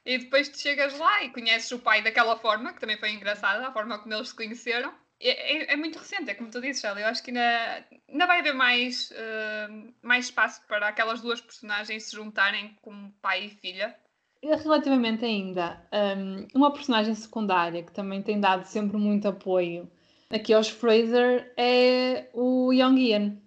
E 0.05 0.17
depois 0.17 0.49
tu 0.49 0.59
chegas 0.59 0.97
lá 0.97 1.23
e 1.23 1.29
conheces 1.29 1.71
o 1.71 1.79
pai 1.79 2.03
daquela 2.03 2.37
forma, 2.37 2.73
que 2.73 2.79
também 2.79 2.97
foi 2.97 3.11
engraçada, 3.11 3.67
a 3.67 3.71
forma 3.71 3.99
como 3.99 4.13
eles 4.13 4.29
se 4.29 4.35
conheceram. 4.35 4.93
É, 5.19 5.29
é, 5.29 5.73
é 5.73 5.75
muito 5.75 5.99
recente, 5.99 6.31
é 6.31 6.33
como 6.33 6.49
tu 6.49 6.59
dizes, 6.59 6.81
Shelly. 6.81 7.01
Eu 7.01 7.07
acho 7.07 7.23
que 7.23 7.29
ainda, 7.29 7.85
ainda 8.09 8.25
vai 8.25 8.39
haver 8.39 8.53
mais, 8.53 9.11
uh, 9.11 9.93
mais 10.01 10.25
espaço 10.25 10.61
para 10.67 10.87
aquelas 10.87 11.21
duas 11.21 11.39
personagens 11.39 12.03
se 12.03 12.15
juntarem 12.15 12.75
como 12.81 13.11
pai 13.21 13.45
e 13.45 13.49
filha. 13.49 13.95
Relativamente 14.43 15.23
ainda, 15.23 15.87
um, 16.17 16.47
uma 16.55 16.73
personagem 16.73 17.13
secundária 17.13 17.83
que 17.83 17.91
também 17.91 18.23
tem 18.23 18.39
dado 18.39 18.65
sempre 18.65 18.97
muito 18.97 19.27
apoio 19.27 19.87
aqui 20.31 20.53
aos 20.53 20.69
Fraser 20.69 21.53
é 21.57 22.29
o 22.33 22.71
Young 22.71 22.99
Ian. 22.99 23.37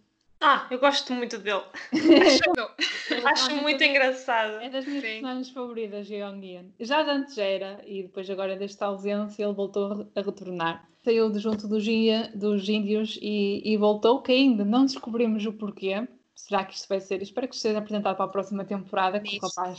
Ah, 0.46 0.66
eu 0.70 0.78
gosto 0.78 1.10
muito 1.14 1.38
dele. 1.38 1.62
acho, 3.16 3.26
acho 3.26 3.56
muito 3.62 3.82
engraçado. 3.82 4.60
É 4.60 4.68
das 4.68 4.84
minhas 4.84 5.02
Sim. 5.02 5.08
personagens 5.08 5.48
favoritas, 5.48 6.06
Jeong 6.06 6.44
Ian. 6.44 6.66
Já 6.78 7.00
antes 7.00 7.38
era, 7.38 7.82
e 7.86 8.02
depois 8.02 8.28
agora 8.28 8.54
desta 8.54 8.84
ausência 8.84 9.42
ele 9.42 9.54
voltou 9.54 10.06
a 10.14 10.20
retornar. 10.20 10.86
Saiu 11.02 11.30
de 11.30 11.38
junto 11.38 11.66
dos, 11.66 11.86
dos 12.34 12.68
índios 12.68 13.18
e, 13.22 13.62
e, 13.64 13.74
voltou, 13.78 14.20
que 14.20 14.32
ainda 14.32 14.66
não 14.66 14.84
descobrimos 14.84 15.46
o 15.46 15.52
porquê. 15.54 16.06
Será 16.34 16.62
que 16.62 16.74
isto 16.74 16.88
vai 16.90 17.00
ser? 17.00 17.22
Espero 17.22 17.48
que 17.48 17.56
seja 17.56 17.78
apresentado 17.78 18.16
para 18.16 18.26
a 18.26 18.28
próxima 18.28 18.66
temporada, 18.66 19.20
que 19.20 19.38
o 19.38 19.40
rapaz... 19.40 19.78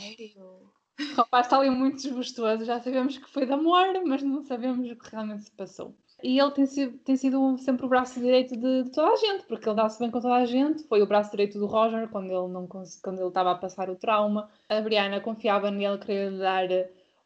O 1.12 1.16
rapaz 1.16 1.46
está 1.46 1.58
ali 1.58 1.70
muito 1.70 1.96
desgostoso, 1.96 2.64
já 2.64 2.80
sabemos 2.80 3.18
que 3.18 3.28
foi 3.28 3.46
de 3.46 3.52
amor, 3.52 3.86
mas 4.06 4.22
não 4.22 4.42
sabemos 4.42 4.90
o 4.90 4.96
que 4.96 5.10
realmente 5.10 5.44
se 5.44 5.50
passou. 5.50 5.94
E 6.22 6.38
ele 6.40 6.50
tem 6.52 6.66
sido, 6.66 6.98
tem 6.98 7.16
sido 7.16 7.58
sempre 7.58 7.84
o 7.84 7.88
braço 7.88 8.18
direito 8.18 8.56
de, 8.56 8.84
de 8.84 8.90
toda 8.90 9.12
a 9.12 9.16
gente, 9.16 9.44
porque 9.44 9.68
ele 9.68 9.76
dá-se 9.76 9.98
bem 9.98 10.10
com 10.10 10.20
toda 10.20 10.34
a 10.34 10.46
gente. 10.46 10.82
Foi 10.84 11.02
o 11.02 11.06
braço 11.06 11.30
direito 11.30 11.58
do 11.58 11.66
Roger 11.66 12.08
quando 12.08 12.30
ele 12.30 12.52
não 12.52 12.66
quando 12.66 13.18
ele 13.18 13.28
estava 13.28 13.52
a 13.52 13.54
passar 13.54 13.90
o 13.90 13.96
trauma. 13.96 14.48
A 14.68 14.80
Brianna 14.80 15.20
confiava 15.20 15.70
nele, 15.70 15.98
queria 15.98 16.30
lhe 16.30 16.38
dar 16.38 16.66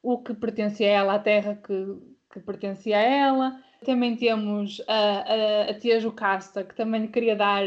o 0.02 0.18
que 0.18 0.34
pertencia 0.34 0.88
a 0.88 0.90
ela, 0.90 1.14
a 1.14 1.18
terra 1.20 1.54
que, 1.54 1.96
que 2.32 2.40
pertencia 2.40 2.98
a 2.98 3.00
ela. 3.00 3.60
Também 3.84 4.16
temos 4.16 4.82
a, 4.88 4.92
a, 4.92 5.70
a 5.70 5.78
tia 5.78 6.00
Jocasta, 6.00 6.64
que 6.64 6.74
também 6.74 7.02
lhe 7.02 7.08
queria 7.08 7.36
dar 7.36 7.62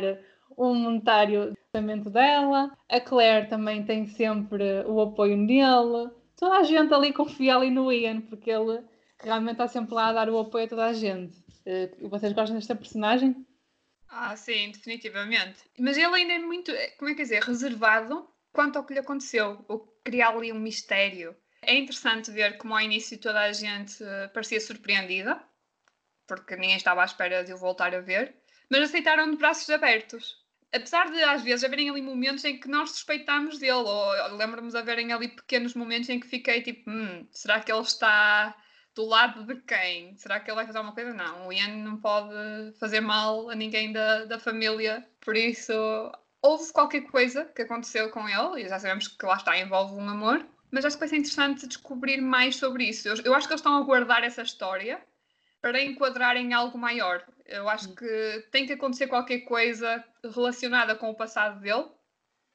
um 0.57 0.75
monetário 0.75 1.53
tratamento 1.73 2.09
dela. 2.09 2.71
A 2.87 2.99
Claire 3.01 3.49
também 3.49 3.83
tem 3.83 4.05
sempre 4.05 4.83
o 4.85 5.01
apoio 5.01 5.35
nele. 5.35 6.11
Toda 6.37 6.57
a 6.57 6.63
gente 6.63 6.93
ali 6.93 7.11
confia 7.11 7.55
ali 7.55 7.71
no 7.71 7.91
Ian, 7.91 8.21
porque 8.21 8.51
ele 8.51 8.83
realmente 9.19 9.53
está 9.53 9.67
sempre 9.67 9.95
lá 9.95 10.09
a 10.09 10.13
dar 10.13 10.29
o 10.29 10.39
apoio 10.39 10.65
a 10.65 10.69
toda 10.69 10.85
a 10.85 10.93
gente. 10.93 11.35
Uh, 11.65 12.09
vocês 12.09 12.31
gostam 12.33 12.55
desta 12.55 12.75
personagem? 12.75 13.45
Ah, 14.07 14.35
sim, 14.35 14.71
definitivamente. 14.71 15.59
Mas 15.79 15.97
ele 15.97 16.13
ainda 16.15 16.33
é 16.33 16.39
muito, 16.39 16.69
eh, 16.69 16.89
como 16.99 17.09
é 17.09 17.15
que 17.15 17.23
dizer, 17.23 17.41
reservado 17.41 18.27
quanto 18.51 18.77
ao 18.77 18.85
que 18.85 18.93
lhe 18.93 18.99
aconteceu, 18.99 19.65
ou 19.67 19.79
criar 20.03 20.29
ali 20.29 20.51
um 20.51 20.59
mistério. 20.59 21.35
É 21.63 21.73
interessante 21.75 22.29
ver 22.29 22.57
como 22.57 22.75
ao 22.75 22.81
início 22.81 23.17
toda 23.17 23.39
a 23.39 23.51
gente 23.51 24.03
uh, 24.03 24.29
parecia 24.31 24.59
surpreendida, 24.59 25.41
porque 26.27 26.55
ninguém 26.55 26.75
estava 26.75 27.01
à 27.01 27.05
espera 27.05 27.43
de 27.43 27.53
o 27.53 27.57
voltar 27.57 27.95
a 27.95 28.01
ver, 28.01 28.35
mas 28.69 28.81
aceitaram 28.81 29.31
de 29.31 29.37
braços 29.37 29.69
abertos. 29.71 30.42
Apesar 30.73 31.11
de 31.11 31.21
às 31.21 31.43
vezes 31.43 31.63
haverem 31.63 31.89
ali 31.89 32.01
momentos 32.01 32.43
em 32.43 32.59
que 32.59 32.67
nós 32.67 32.91
suspeitamos 32.91 33.59
dele, 33.59 33.73
ou 33.73 34.35
lembro-me 34.35 34.69
de 34.69 34.77
haverem 34.77 35.13
ali 35.13 35.27
pequenos 35.27 35.75
momentos 35.75 36.09
em 36.09 36.19
que 36.19 36.27
fiquei 36.27 36.61
tipo, 36.61 36.89
hum, 36.89 37.27
será 37.31 37.59
que 37.59 37.71
ele 37.71 37.81
está 37.81 38.55
do 38.95 39.05
lado 39.05 39.43
de 39.45 39.55
quem? 39.61 40.15
Será 40.17 40.39
que 40.39 40.49
ele 40.49 40.55
vai 40.55 40.65
fazer 40.65 40.79
alguma 40.79 40.95
coisa? 40.95 41.13
Não, 41.13 41.47
o 41.47 41.53
Ian 41.53 41.75
não 41.83 41.97
pode 41.97 42.33
fazer 42.79 43.01
mal 43.01 43.49
a 43.49 43.55
ninguém 43.55 43.91
da, 43.91 44.25
da 44.25 44.39
família, 44.39 45.07
por 45.21 45.35
isso 45.35 45.73
houve 46.41 46.73
qualquer 46.73 47.01
coisa 47.03 47.45
que 47.45 47.61
aconteceu 47.61 48.09
com 48.09 48.27
ele, 48.27 48.63
e 48.63 48.67
já 48.67 48.79
sabemos 48.79 49.07
que 49.07 49.25
lá 49.25 49.35
está, 49.35 49.57
envolve 49.57 49.93
um 49.93 50.09
amor, 50.09 50.45
mas 50.71 50.83
acho 50.83 50.95
que 50.95 51.01
vai 51.01 51.07
ser 51.07 51.17
interessante 51.17 51.67
descobrir 51.67 52.19
mais 52.19 52.55
sobre 52.55 52.85
isso. 52.85 53.07
Eu, 53.07 53.15
eu 53.23 53.35
acho 53.35 53.47
que 53.47 53.53
eles 53.53 53.61
estão 53.61 53.77
a 53.77 53.81
guardar 53.81 54.23
essa 54.23 54.41
história 54.41 54.99
para 55.61 55.81
enquadrar 55.81 56.35
em 56.35 56.51
algo 56.51 56.77
maior. 56.77 57.23
Eu 57.53 57.69
acho 57.69 57.91
hum. 57.91 57.95
que 57.95 58.47
tem 58.51 58.65
que 58.65 58.73
acontecer 58.73 59.05
qualquer 59.05 59.41
coisa 59.41 60.03
relacionada 60.23 60.95
com 60.95 61.11
o 61.11 61.15
passado 61.15 61.59
dele 61.61 61.85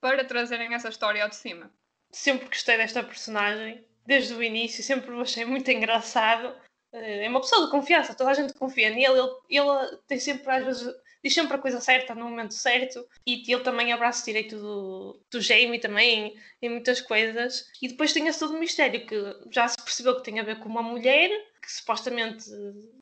para 0.00 0.24
trazerem 0.24 0.74
essa 0.74 0.88
história 0.88 1.22
ao 1.22 1.28
de 1.28 1.36
cima. 1.36 1.70
Sempre 2.10 2.48
gostei 2.48 2.76
desta 2.76 3.04
personagem, 3.04 3.84
desde 4.04 4.34
o 4.34 4.42
início, 4.42 4.82
sempre 4.82 5.12
o 5.12 5.20
achei 5.20 5.44
muito 5.44 5.70
engraçado. 5.70 6.52
Eh, 6.92 7.26
é 7.26 7.28
uma 7.28 7.40
pessoa 7.40 7.66
de 7.66 7.70
confiança, 7.70 8.14
toda 8.14 8.30
a 8.30 8.34
gente 8.34 8.54
confia 8.54 8.90
nele. 8.90 9.04
Ele, 9.06 9.30
ele 9.48 9.96
tem 10.08 10.18
sempre, 10.18 10.50
às 10.50 10.64
vezes, 10.64 10.94
diz 11.22 11.34
sempre 11.34 11.56
a 11.56 11.58
coisa 11.58 11.80
certa 11.80 12.14
no 12.14 12.24
momento 12.24 12.54
certo 12.54 13.06
e 13.26 13.42
ele 13.52 13.62
também 13.62 13.92
abraça 13.92 14.24
direito 14.24 14.56
do, 14.56 15.20
do 15.30 15.40
Jamie 15.40 15.80
também 15.80 16.36
em 16.62 16.68
muitas 16.68 17.00
coisas. 17.00 17.70
E 17.82 17.88
depois 17.88 18.12
tem 18.12 18.26
esse 18.28 18.38
todo 18.38 18.54
o 18.54 18.58
mistério 18.58 19.06
que 19.06 19.16
já 19.50 19.66
se 19.66 19.76
percebeu 19.76 20.16
que 20.16 20.22
tem 20.22 20.38
a 20.38 20.44
ver 20.44 20.60
com 20.60 20.68
uma 20.68 20.82
mulher 20.82 21.30
que 21.60 21.72
supostamente 21.72 22.44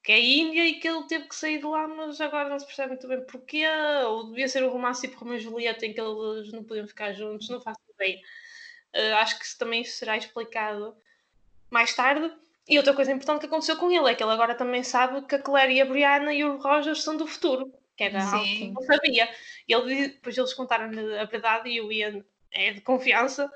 que 0.02 0.12
é 0.12 0.20
Índia 0.20 0.66
e 0.66 0.80
que 0.80 0.88
ele 0.88 1.04
teve 1.04 1.28
que 1.28 1.36
sair 1.36 1.58
de 1.58 1.66
lá, 1.66 1.86
mas 1.86 2.20
agora 2.20 2.48
não 2.48 2.58
se 2.58 2.66
percebe 2.66 2.90
muito 2.90 3.06
bem 3.06 3.24
porquê, 3.24 3.64
ou 4.06 4.28
devia 4.28 4.48
ser 4.48 4.64
um 4.64 4.70
romance 4.70 5.02
tipo 5.02 5.20
Romeu 5.20 5.36
e 5.36 5.40
Julieta 5.40 5.86
em 5.86 5.92
que 5.92 6.00
eles 6.00 6.50
não 6.52 6.64
podiam 6.64 6.88
ficar 6.88 7.12
juntos, 7.12 7.48
não 7.48 7.60
faço 7.60 7.80
ideia. 7.94 8.18
Uh, 8.94 9.14
acho 9.16 9.38
que 9.38 9.44
isso 9.44 9.58
também 9.58 9.84
será 9.84 10.16
explicado 10.16 10.96
mais 11.70 11.94
tarde. 11.94 12.32
E 12.68 12.78
outra 12.78 12.94
coisa 12.94 13.12
importante 13.12 13.40
que 13.40 13.46
aconteceu 13.46 13.76
com 13.76 13.90
ele 13.90 14.10
é 14.10 14.14
que 14.14 14.22
ele 14.22 14.32
agora 14.32 14.54
também 14.54 14.82
sabe 14.82 15.24
que 15.26 15.36
a 15.36 15.38
Claire 15.42 15.74
e 15.74 15.80
a 15.80 15.84
Brianna 15.84 16.34
e 16.34 16.42
o 16.42 16.56
Roger 16.56 16.96
são 16.96 17.16
do 17.16 17.26
futuro 17.26 17.72
que 17.96 18.04
era 18.04 18.20
Sim. 18.20 18.34
algo 18.34 18.44
que 18.44 18.70
não 18.70 18.82
sabia. 18.82 19.28
E 19.66 19.72
ele, 19.72 20.08
depois 20.08 20.36
eles 20.36 20.54
contaram-lhe 20.54 21.18
a 21.18 21.24
verdade 21.24 21.70
e 21.70 21.80
o 21.80 21.90
Ian 21.90 22.24
é 22.52 22.72
de 22.72 22.80
confiança. 22.80 23.50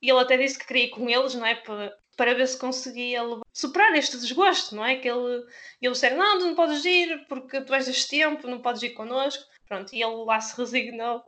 E 0.00 0.10
ele 0.10 0.20
até 0.20 0.36
disse 0.36 0.58
que 0.58 0.66
queria 0.66 0.84
ir 0.84 0.90
com 0.90 1.08
eles, 1.08 1.34
não 1.34 1.44
é? 1.44 1.54
Para, 1.56 1.96
para 2.16 2.34
ver 2.34 2.46
se 2.46 2.58
conseguia 2.58 3.20
superar 3.52 3.94
este 3.94 4.18
desgosto, 4.18 4.74
não 4.74 4.84
é? 4.84 4.96
Que 4.96 5.08
ele, 5.08 5.44
eles 5.80 5.98
disseram: 5.98 6.16
Não, 6.16 6.38
tu 6.38 6.46
não 6.46 6.54
podes 6.54 6.84
ir 6.84 7.26
porque 7.28 7.60
tu 7.60 7.74
és 7.74 7.86
deste 7.86 8.08
tempo, 8.08 8.48
não 8.48 8.60
podes 8.60 8.82
ir 8.82 8.90
connosco. 8.90 9.44
Pronto, 9.66 9.92
e 9.94 10.02
ele 10.02 10.24
lá 10.24 10.40
se 10.40 10.56
resignou. 10.56 11.22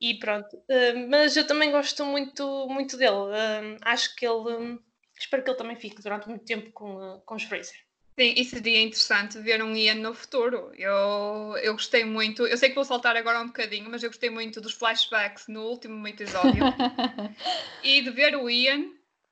E 0.00 0.18
pronto. 0.18 0.56
Uh, 0.56 1.08
mas 1.08 1.36
eu 1.36 1.46
também 1.46 1.70
gosto 1.70 2.04
muito, 2.04 2.66
muito 2.68 2.96
dele. 2.96 3.10
Uh, 3.12 3.78
acho 3.82 4.16
que 4.16 4.26
ele. 4.26 4.56
Um, 4.56 4.78
espero 5.18 5.42
que 5.42 5.50
ele 5.50 5.58
também 5.58 5.76
fique 5.76 6.02
durante 6.02 6.28
muito 6.28 6.44
tempo 6.44 6.72
com, 6.72 6.96
uh, 6.96 7.20
com 7.20 7.34
os 7.34 7.42
Fraser. 7.42 7.76
Sim, 8.20 8.34
e 8.36 8.44
seria 8.44 8.82
interessante 8.82 9.38
ver 9.38 9.62
um 9.62 9.74
Ian 9.74 9.94
no 9.94 10.12
futuro. 10.12 10.70
Eu, 10.76 11.56
eu 11.62 11.72
gostei 11.72 12.04
muito, 12.04 12.46
eu 12.46 12.58
sei 12.58 12.68
que 12.68 12.74
vou 12.74 12.84
saltar 12.84 13.16
agora 13.16 13.40
um 13.40 13.46
bocadinho, 13.46 13.88
mas 13.88 14.02
eu 14.02 14.10
gostei 14.10 14.28
muito 14.28 14.60
dos 14.60 14.74
flashbacks 14.74 15.48
no 15.48 15.62
último 15.62 16.06
episódio 16.06 16.62
e 17.82 18.02
de 18.02 18.10
ver 18.10 18.36
o 18.36 18.50
Ian 18.50 18.90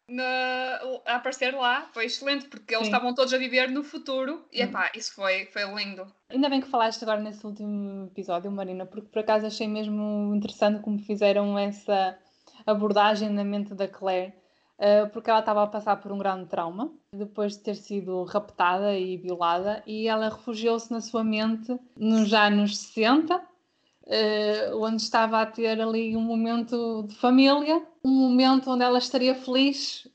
na, 0.09 0.81
a 1.05 1.16
aparecer 1.16 1.55
lá 1.55 1.90
foi 1.92 2.07
excelente, 2.07 2.46
porque 2.46 2.74
eles 2.74 2.87
Sim. 2.87 2.94
estavam 2.94 3.14
todos 3.14 3.35
a 3.35 3.37
viver 3.37 3.68
no 3.68 3.85
futuro 3.85 4.48
e 4.51 4.62
hum. 4.62 4.64
epá, 4.64 4.90
isso 4.94 5.14
foi, 5.14 5.44
foi 5.53 5.64
lindo. 5.74 6.11
Ainda 6.31 6.48
bem 6.48 6.62
que 6.62 6.70
falaste 6.70 7.03
agora 7.03 7.20
nesse 7.20 7.44
último 7.44 8.07
episódio, 8.07 8.51
Marina, 8.51 8.87
porque 8.87 9.09
por 9.09 9.18
acaso 9.18 9.44
achei 9.44 9.68
mesmo 9.68 10.35
interessante 10.35 10.81
como 10.81 10.98
fizeram 10.98 11.59
essa 11.59 12.18
abordagem 12.64 13.29
na 13.29 13.44
mente 13.44 13.74
da 13.74 13.87
Claire 13.87 14.33
uh, 14.78 15.08
porque 15.10 15.30
ela 15.30 15.40
estava 15.40 15.62
a 15.62 15.66
passar 15.66 15.96
por 15.96 16.12
um 16.12 16.18
grande 16.18 16.46
trauma, 16.46 16.90
depois 17.12 17.56
de 17.56 17.62
ter 17.62 17.74
sido 17.74 18.24
raptada 18.24 18.96
e 18.96 19.16
violada, 19.16 19.82
e 19.86 20.08
ela 20.08 20.28
refugiou-se 20.28 20.90
na 20.90 21.00
sua 21.00 21.24
mente 21.24 21.78
nos 21.96 22.32
anos 22.32 22.78
60, 22.78 23.36
uh, 23.36 24.76
onde 24.80 25.02
estava 25.02 25.42
a 25.42 25.46
ter 25.46 25.80
ali 25.80 26.16
um 26.16 26.22
momento 26.22 27.04
de 27.08 27.14
família, 27.16 27.82
um 28.04 28.10
momento 28.10 28.70
onde 28.70 28.84
ela 28.84 28.98
estaria 28.98 29.34
feliz, 29.34 30.06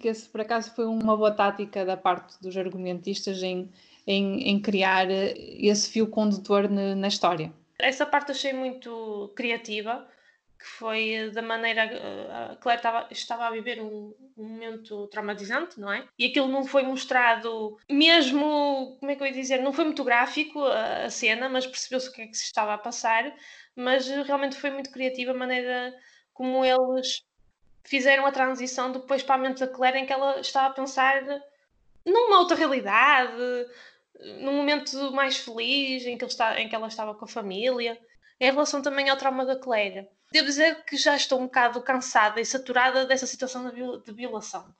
que 0.00 0.08
esse 0.08 0.28
por 0.28 0.40
acaso 0.40 0.74
foi 0.74 0.86
uma 0.86 1.16
boa 1.16 1.30
tática 1.30 1.84
da 1.84 1.96
parte 1.96 2.40
dos 2.40 2.56
argumentistas 2.56 3.42
em, 3.42 3.70
em, 4.06 4.50
em 4.50 4.60
criar 4.60 5.06
esse 5.10 5.90
fio 5.90 6.06
condutor 6.06 6.68
na 6.68 7.08
história. 7.08 7.52
Essa 7.78 8.06
parte 8.06 8.32
achei 8.32 8.52
muito 8.52 9.32
criativa, 9.34 10.06
que 10.58 10.66
foi 10.66 11.30
da 11.32 11.42
maneira 11.42 11.84
eh, 11.84 12.52
a 12.52 12.56
Claire 12.56 12.78
estava, 12.78 13.08
estava 13.10 13.46
a 13.46 13.50
viver 13.50 13.80
um, 13.80 14.14
um, 14.36 14.48
momento 14.48 15.06
traumatizante, 15.08 15.78
não 15.78 15.92
é? 15.92 16.06
E 16.18 16.26
aquilo 16.26 16.48
não 16.48 16.64
foi 16.64 16.82
mostrado, 16.82 17.76
mesmo, 17.90 18.96
como 18.98 19.10
é 19.10 19.16
que 19.16 19.22
eu 19.22 19.26
ia 19.26 19.32
dizer, 19.32 19.60
não 19.62 19.72
foi 19.72 19.84
muito 19.84 20.04
gráfico 20.04 20.62
a, 20.64 21.04
a 21.04 21.10
cena, 21.10 21.48
mas 21.48 21.66
percebeu-se 21.66 22.08
o 22.08 22.12
que 22.12 22.22
é 22.22 22.26
que 22.26 22.36
se 22.36 22.44
estava 22.44 22.74
a 22.74 22.78
passar, 22.78 23.34
mas 23.76 24.08
eh, 24.08 24.22
realmente 24.22 24.56
foi 24.56 24.70
muito 24.70 24.90
criativa 24.90 25.32
a 25.32 25.34
maneira 25.34 25.94
como 26.32 26.64
eles 26.64 27.22
fizeram 27.84 28.26
a 28.26 28.32
transição 28.32 28.90
depois 28.92 29.22
para 29.22 29.34
a 29.36 29.38
mente 29.38 29.60
da 29.60 29.68
Claire 29.68 29.98
em 29.98 30.06
que 30.06 30.12
ela 30.12 30.40
estava 30.40 30.68
a 30.68 30.70
pensar 30.70 31.22
numa 32.04 32.38
outra 32.38 32.56
realidade, 32.56 33.32
num 34.40 34.54
momento 34.54 35.12
mais 35.12 35.36
feliz 35.36 36.06
em 36.06 36.16
que, 36.16 36.24
está, 36.24 36.60
em 36.60 36.68
que 36.68 36.74
ela 36.74 36.88
estava 36.88 37.14
com 37.14 37.24
a 37.24 37.28
família, 37.28 37.98
em 38.40 38.50
relação 38.50 38.82
também 38.82 39.08
ao 39.08 39.16
trauma 39.16 39.44
da 39.44 39.56
Claire 39.56 40.08
devo 40.34 40.46
dizer 40.46 40.84
que 40.84 40.96
já 40.96 41.14
estou 41.14 41.40
um 41.40 41.44
bocado 41.44 41.80
cansada 41.80 42.40
e 42.40 42.44
saturada 42.44 43.06
dessa 43.06 43.24
situação 43.24 43.70
de 43.70 44.12
violação. 44.12 44.74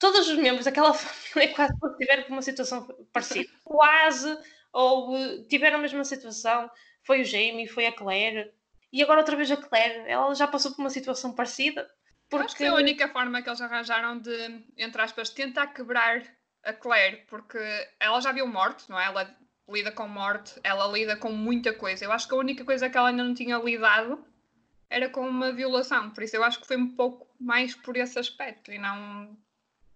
Todos 0.00 0.28
os 0.28 0.36
membros 0.36 0.64
daquela 0.64 0.92
família 0.92 1.54
quase 1.54 1.74
tiveram 1.96 2.26
uma 2.28 2.42
situação 2.42 2.88
parecida. 3.12 3.48
Quase, 3.62 4.36
ou 4.72 5.16
eh, 5.16 5.44
tiveram 5.48 5.78
a 5.78 5.82
mesma 5.82 6.02
situação. 6.04 6.68
Foi 7.04 7.20
o 7.20 7.24
Jamie, 7.24 7.68
foi 7.68 7.86
a 7.86 7.92
Claire. 7.92 8.52
E 8.92 9.00
agora 9.00 9.20
outra 9.20 9.36
vez 9.36 9.48
a 9.52 9.56
Claire. 9.56 10.10
Ela 10.10 10.34
já 10.34 10.48
passou 10.48 10.72
por 10.72 10.80
uma 10.80 10.90
situação 10.90 11.32
parecida. 11.32 11.88
Porque... 12.28 12.46
Acho 12.46 12.56
que 12.56 12.64
é 12.64 12.68
a 12.68 12.74
única 12.74 13.08
forma 13.08 13.40
que 13.42 13.48
eles 13.48 13.60
arranjaram 13.60 14.18
de, 14.18 14.64
entre 14.76 15.02
aspas, 15.02 15.30
tentar 15.30 15.68
quebrar 15.68 16.20
a 16.64 16.72
Claire, 16.72 17.24
porque 17.28 17.58
ela 18.00 18.20
já 18.20 18.32
viu 18.32 18.46
morte, 18.46 18.90
não 18.90 18.98
é? 18.98 19.06
Ela 19.06 19.36
lida 19.68 19.92
com 19.92 20.08
morte, 20.08 20.58
ela 20.64 20.86
lida 20.88 21.16
com 21.16 21.30
muita 21.30 21.72
coisa. 21.72 22.04
Eu 22.04 22.10
acho 22.10 22.26
que 22.26 22.34
a 22.34 22.38
única 22.38 22.64
coisa 22.64 22.90
que 22.90 22.98
ela 22.98 23.08
ainda 23.08 23.22
não 23.22 23.34
tinha 23.34 23.56
lidado 23.56 24.24
era 24.90 25.08
com 25.08 25.26
uma 25.26 25.52
violação, 25.52 26.10
por 26.10 26.24
isso 26.24 26.36
eu 26.36 26.42
acho 26.42 26.60
que 26.60 26.66
foi 26.66 26.76
um 26.76 26.94
pouco 26.94 27.26
mais 27.38 27.74
por 27.74 27.96
esse 27.96 28.18
aspecto 28.18 28.72
e 28.72 28.78
não 28.78 29.38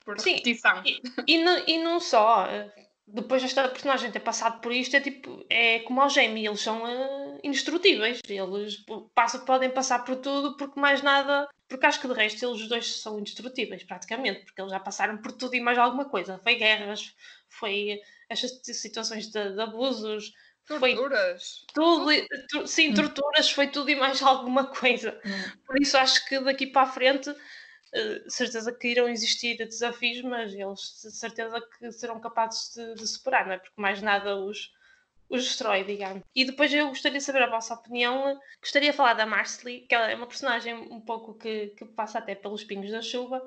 por 0.04 0.20
Sim, 0.20 0.37
repetição. 0.37 0.83
E, 0.85 1.02
e, 1.26 1.42
não, 1.42 1.64
e 1.66 1.78
não 1.83 1.98
só, 1.98 2.46
depois 3.07 3.42
desta 3.42 3.68
personagem 3.68 4.11
ter 4.11 4.20
passado 4.20 4.61
por 4.61 4.72
isto, 4.72 4.94
é 4.96 5.00
tipo, 5.00 5.44
é 5.50 5.80
como 5.80 6.00
ao 6.00 6.09
Jamie, 6.09 6.46
eles 6.46 6.61
são 6.61 6.85
uh, 6.85 7.40
indestrutíveis, 7.42 8.20
eles 8.28 8.85
passam, 9.14 9.44
podem 9.44 9.70
passar 9.70 10.04
por 10.04 10.16
tudo 10.16 10.57
porque 10.57 10.78
mais 10.78 11.02
nada, 11.02 11.48
porque 11.68 11.87
acho 11.87 12.00
que 12.00 12.09
de 12.09 12.14
resto 12.14 12.44
eles 12.46 12.68
dois 12.68 13.00
são 13.00 13.18
indestrutíveis 13.18 13.83
praticamente, 13.83 14.44
porque 14.44 14.61
eles 14.61 14.72
já 14.72 14.80
passaram 14.80 15.18
por 15.18 15.33
tudo 15.33 15.54
e 15.54 15.61
mais 15.61 15.76
alguma 15.76 16.04
coisa, 16.04 16.38
foi 16.38 16.54
guerras, 16.54 17.14
foi 17.48 18.00
estas 18.28 18.61
situações 18.62 19.26
de, 19.26 19.52
de 19.52 19.61
abusos, 19.61 20.33
Torturas? 20.66 21.64
Tudo, 21.74 22.66
sim, 22.66 22.90
hum. 22.90 22.94
torturas, 22.94 23.50
foi 23.50 23.66
tudo 23.66 23.90
e 23.90 23.96
mais 23.96 24.20
alguma 24.22 24.66
coisa. 24.66 25.20
Hum. 25.24 25.59
Por 25.66 25.81
isso 25.81 25.96
acho 25.96 26.27
que 26.27 26.40
daqui 26.40 26.66
para 26.66 26.83
a 26.83 26.92
frente, 26.92 27.31
uh, 27.31 28.31
certeza 28.31 28.72
que 28.72 28.88
irão 28.88 29.09
existir 29.09 29.57
desafios, 29.59 30.22
mas 30.22 30.53
eles 30.53 31.00
de 31.03 31.11
certeza 31.12 31.61
que 31.61 31.92
serão 31.92 32.18
capazes 32.18 32.74
de, 32.74 32.94
de 32.94 33.07
superar, 33.07 33.46
não 33.46 33.53
é? 33.53 33.59
Porque 33.59 33.81
mais 33.81 34.00
nada 34.00 34.37
os, 34.37 34.72
os 35.29 35.44
destrói, 35.44 35.85
digamos. 35.85 36.22
E 36.35 36.44
depois 36.44 36.72
eu 36.72 36.88
gostaria 36.88 37.18
de 37.18 37.24
saber 37.24 37.42
a 37.42 37.50
vossa 37.50 37.74
opinião. 37.74 38.40
Gostaria 38.61 38.90
de 38.90 38.96
falar 38.96 39.14
da 39.14 39.27
Marcely, 39.27 39.81
que 39.87 39.94
ela 39.94 40.11
é 40.11 40.14
uma 40.14 40.27
personagem 40.27 40.74
um 40.74 41.00
pouco 41.00 41.35
que, 41.35 41.68
que 41.68 41.85
passa 41.85 42.18
até 42.18 42.35
pelos 42.35 42.64
pingos 42.64 42.90
da 42.90 43.03
chuva, 43.03 43.42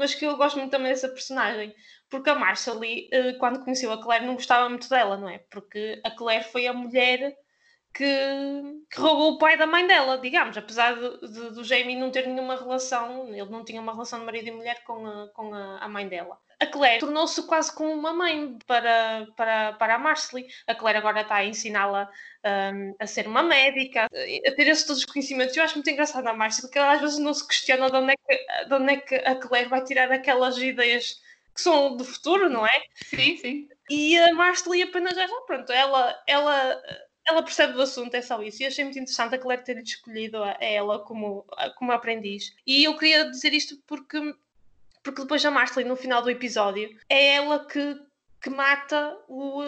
mas 0.00 0.14
que 0.14 0.24
eu 0.24 0.34
gosto 0.38 0.58
muito 0.58 0.70
também 0.70 0.90
dessa 0.90 1.10
personagem, 1.10 1.74
porque 2.08 2.30
a 2.30 2.34
Marshall, 2.34 2.80
eh, 2.82 3.34
quando 3.38 3.62
conheceu 3.62 3.92
a 3.92 4.02
Claire, 4.02 4.24
não 4.24 4.32
gostava 4.34 4.66
muito 4.66 4.88
dela, 4.88 5.18
não 5.18 5.28
é? 5.28 5.38
Porque 5.50 6.00
a 6.02 6.10
Claire 6.10 6.44
foi 6.44 6.66
a 6.66 6.72
mulher 6.72 7.36
que, 7.92 8.04
que 8.90 8.98
roubou 8.98 9.32
o 9.34 9.38
pai 9.38 9.58
da 9.58 9.66
mãe 9.66 9.86
dela, 9.86 10.16
digamos, 10.16 10.56
apesar 10.56 10.94
de, 10.94 11.20
de, 11.20 11.50
do 11.50 11.62
Jamie 11.62 11.96
não 11.96 12.10
ter 12.10 12.26
nenhuma 12.26 12.56
relação, 12.56 13.28
ele 13.28 13.50
não 13.50 13.62
tinha 13.62 13.80
uma 13.82 13.92
relação 13.92 14.20
de 14.20 14.24
marido 14.24 14.48
e 14.48 14.52
mulher 14.52 14.82
com 14.84 15.06
a, 15.06 15.28
com 15.34 15.52
a, 15.54 15.78
a 15.80 15.88
mãe 15.88 16.08
dela. 16.08 16.38
A 16.60 16.66
Claire 16.66 17.00
tornou-se 17.00 17.42
quase 17.46 17.74
como 17.74 17.90
uma 17.90 18.12
mãe 18.12 18.58
para, 18.66 19.26
para, 19.34 19.72
para 19.72 19.94
a 19.94 19.98
Marcely. 19.98 20.46
A 20.66 20.74
Claire 20.74 20.98
agora 20.98 21.22
está 21.22 21.36
a 21.36 21.44
ensiná-la 21.44 22.10
um, 22.44 22.94
a 22.98 23.06
ser 23.06 23.26
uma 23.26 23.42
médica, 23.42 24.04
a 24.04 24.54
ter 24.54 24.68
esses 24.68 24.84
todos 24.84 25.00
os 25.00 25.06
conhecimentos. 25.06 25.56
Eu 25.56 25.64
acho 25.64 25.74
muito 25.76 25.88
engraçado 25.88 26.26
a 26.26 26.34
Marcely, 26.34 26.62
porque 26.62 26.78
ela 26.78 26.92
às 26.92 27.00
vezes 27.00 27.18
não 27.18 27.32
se 27.32 27.46
questiona 27.46 27.90
de 27.90 27.96
onde, 27.96 28.12
é 28.12 28.16
que, 28.16 28.64
de 28.66 28.74
onde 28.74 28.92
é 28.92 28.96
que 28.98 29.14
a 29.14 29.34
Claire 29.36 29.70
vai 29.70 29.82
tirar 29.84 30.12
aquelas 30.12 30.58
ideias 30.58 31.20
que 31.54 31.62
são 31.62 31.96
do 31.96 32.04
futuro, 32.04 32.48
não 32.50 32.66
é? 32.66 32.82
Sim, 32.94 33.36
sim. 33.38 33.68
E 33.88 34.18
a 34.18 34.34
Marcely 34.34 34.82
apenas 34.82 35.14
já, 35.14 35.26
pronto, 35.46 35.72
ela, 35.72 36.22
ela 36.26 36.80
ela 37.26 37.42
percebe 37.42 37.74
do 37.74 37.82
assunto, 37.82 38.14
é 38.14 38.22
só 38.22 38.42
isso. 38.42 38.62
E 38.62 38.66
achei 38.66 38.84
muito 38.84 38.98
interessante 38.98 39.34
a 39.34 39.38
Claire 39.38 39.64
ter 39.64 39.78
escolhido 39.78 40.42
a 40.42 40.56
ela 40.60 40.98
como, 41.04 41.46
como 41.76 41.92
aprendiz. 41.92 42.54
E 42.66 42.84
eu 42.84 42.96
queria 42.96 43.30
dizer 43.30 43.52
isto 43.52 43.76
porque, 43.86 44.18
porque 45.02 45.22
depois 45.22 45.44
a 45.44 45.50
Marcelly, 45.50 45.88
no 45.88 45.96
final 45.96 46.22
do 46.22 46.30
episódio, 46.30 46.88
é 47.08 47.36
ela 47.36 47.66
que, 47.66 47.96
que 48.42 48.50
mata 48.50 49.16
o, 49.28 49.62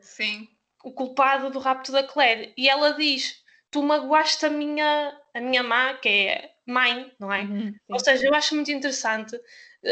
Sim. 0.00 0.48
o 0.82 0.92
culpado 0.92 1.50
do 1.50 1.58
rapto 1.58 1.92
da 1.92 2.02
Claire. 2.02 2.52
E 2.56 2.68
ela 2.68 2.92
diz: 2.92 3.42
Tu 3.70 3.82
magoaste 3.82 4.46
a 4.46 4.50
minha, 4.50 5.18
a 5.34 5.40
minha 5.40 5.62
má, 5.62 5.94
que 5.94 6.08
é 6.08 6.50
mãe, 6.66 7.12
não 7.18 7.32
é? 7.32 7.42
Uhum, 7.42 7.74
Ou 7.88 7.98
seja, 8.00 8.26
eu 8.26 8.34
acho 8.34 8.54
muito 8.54 8.72
interessante, 8.72 9.38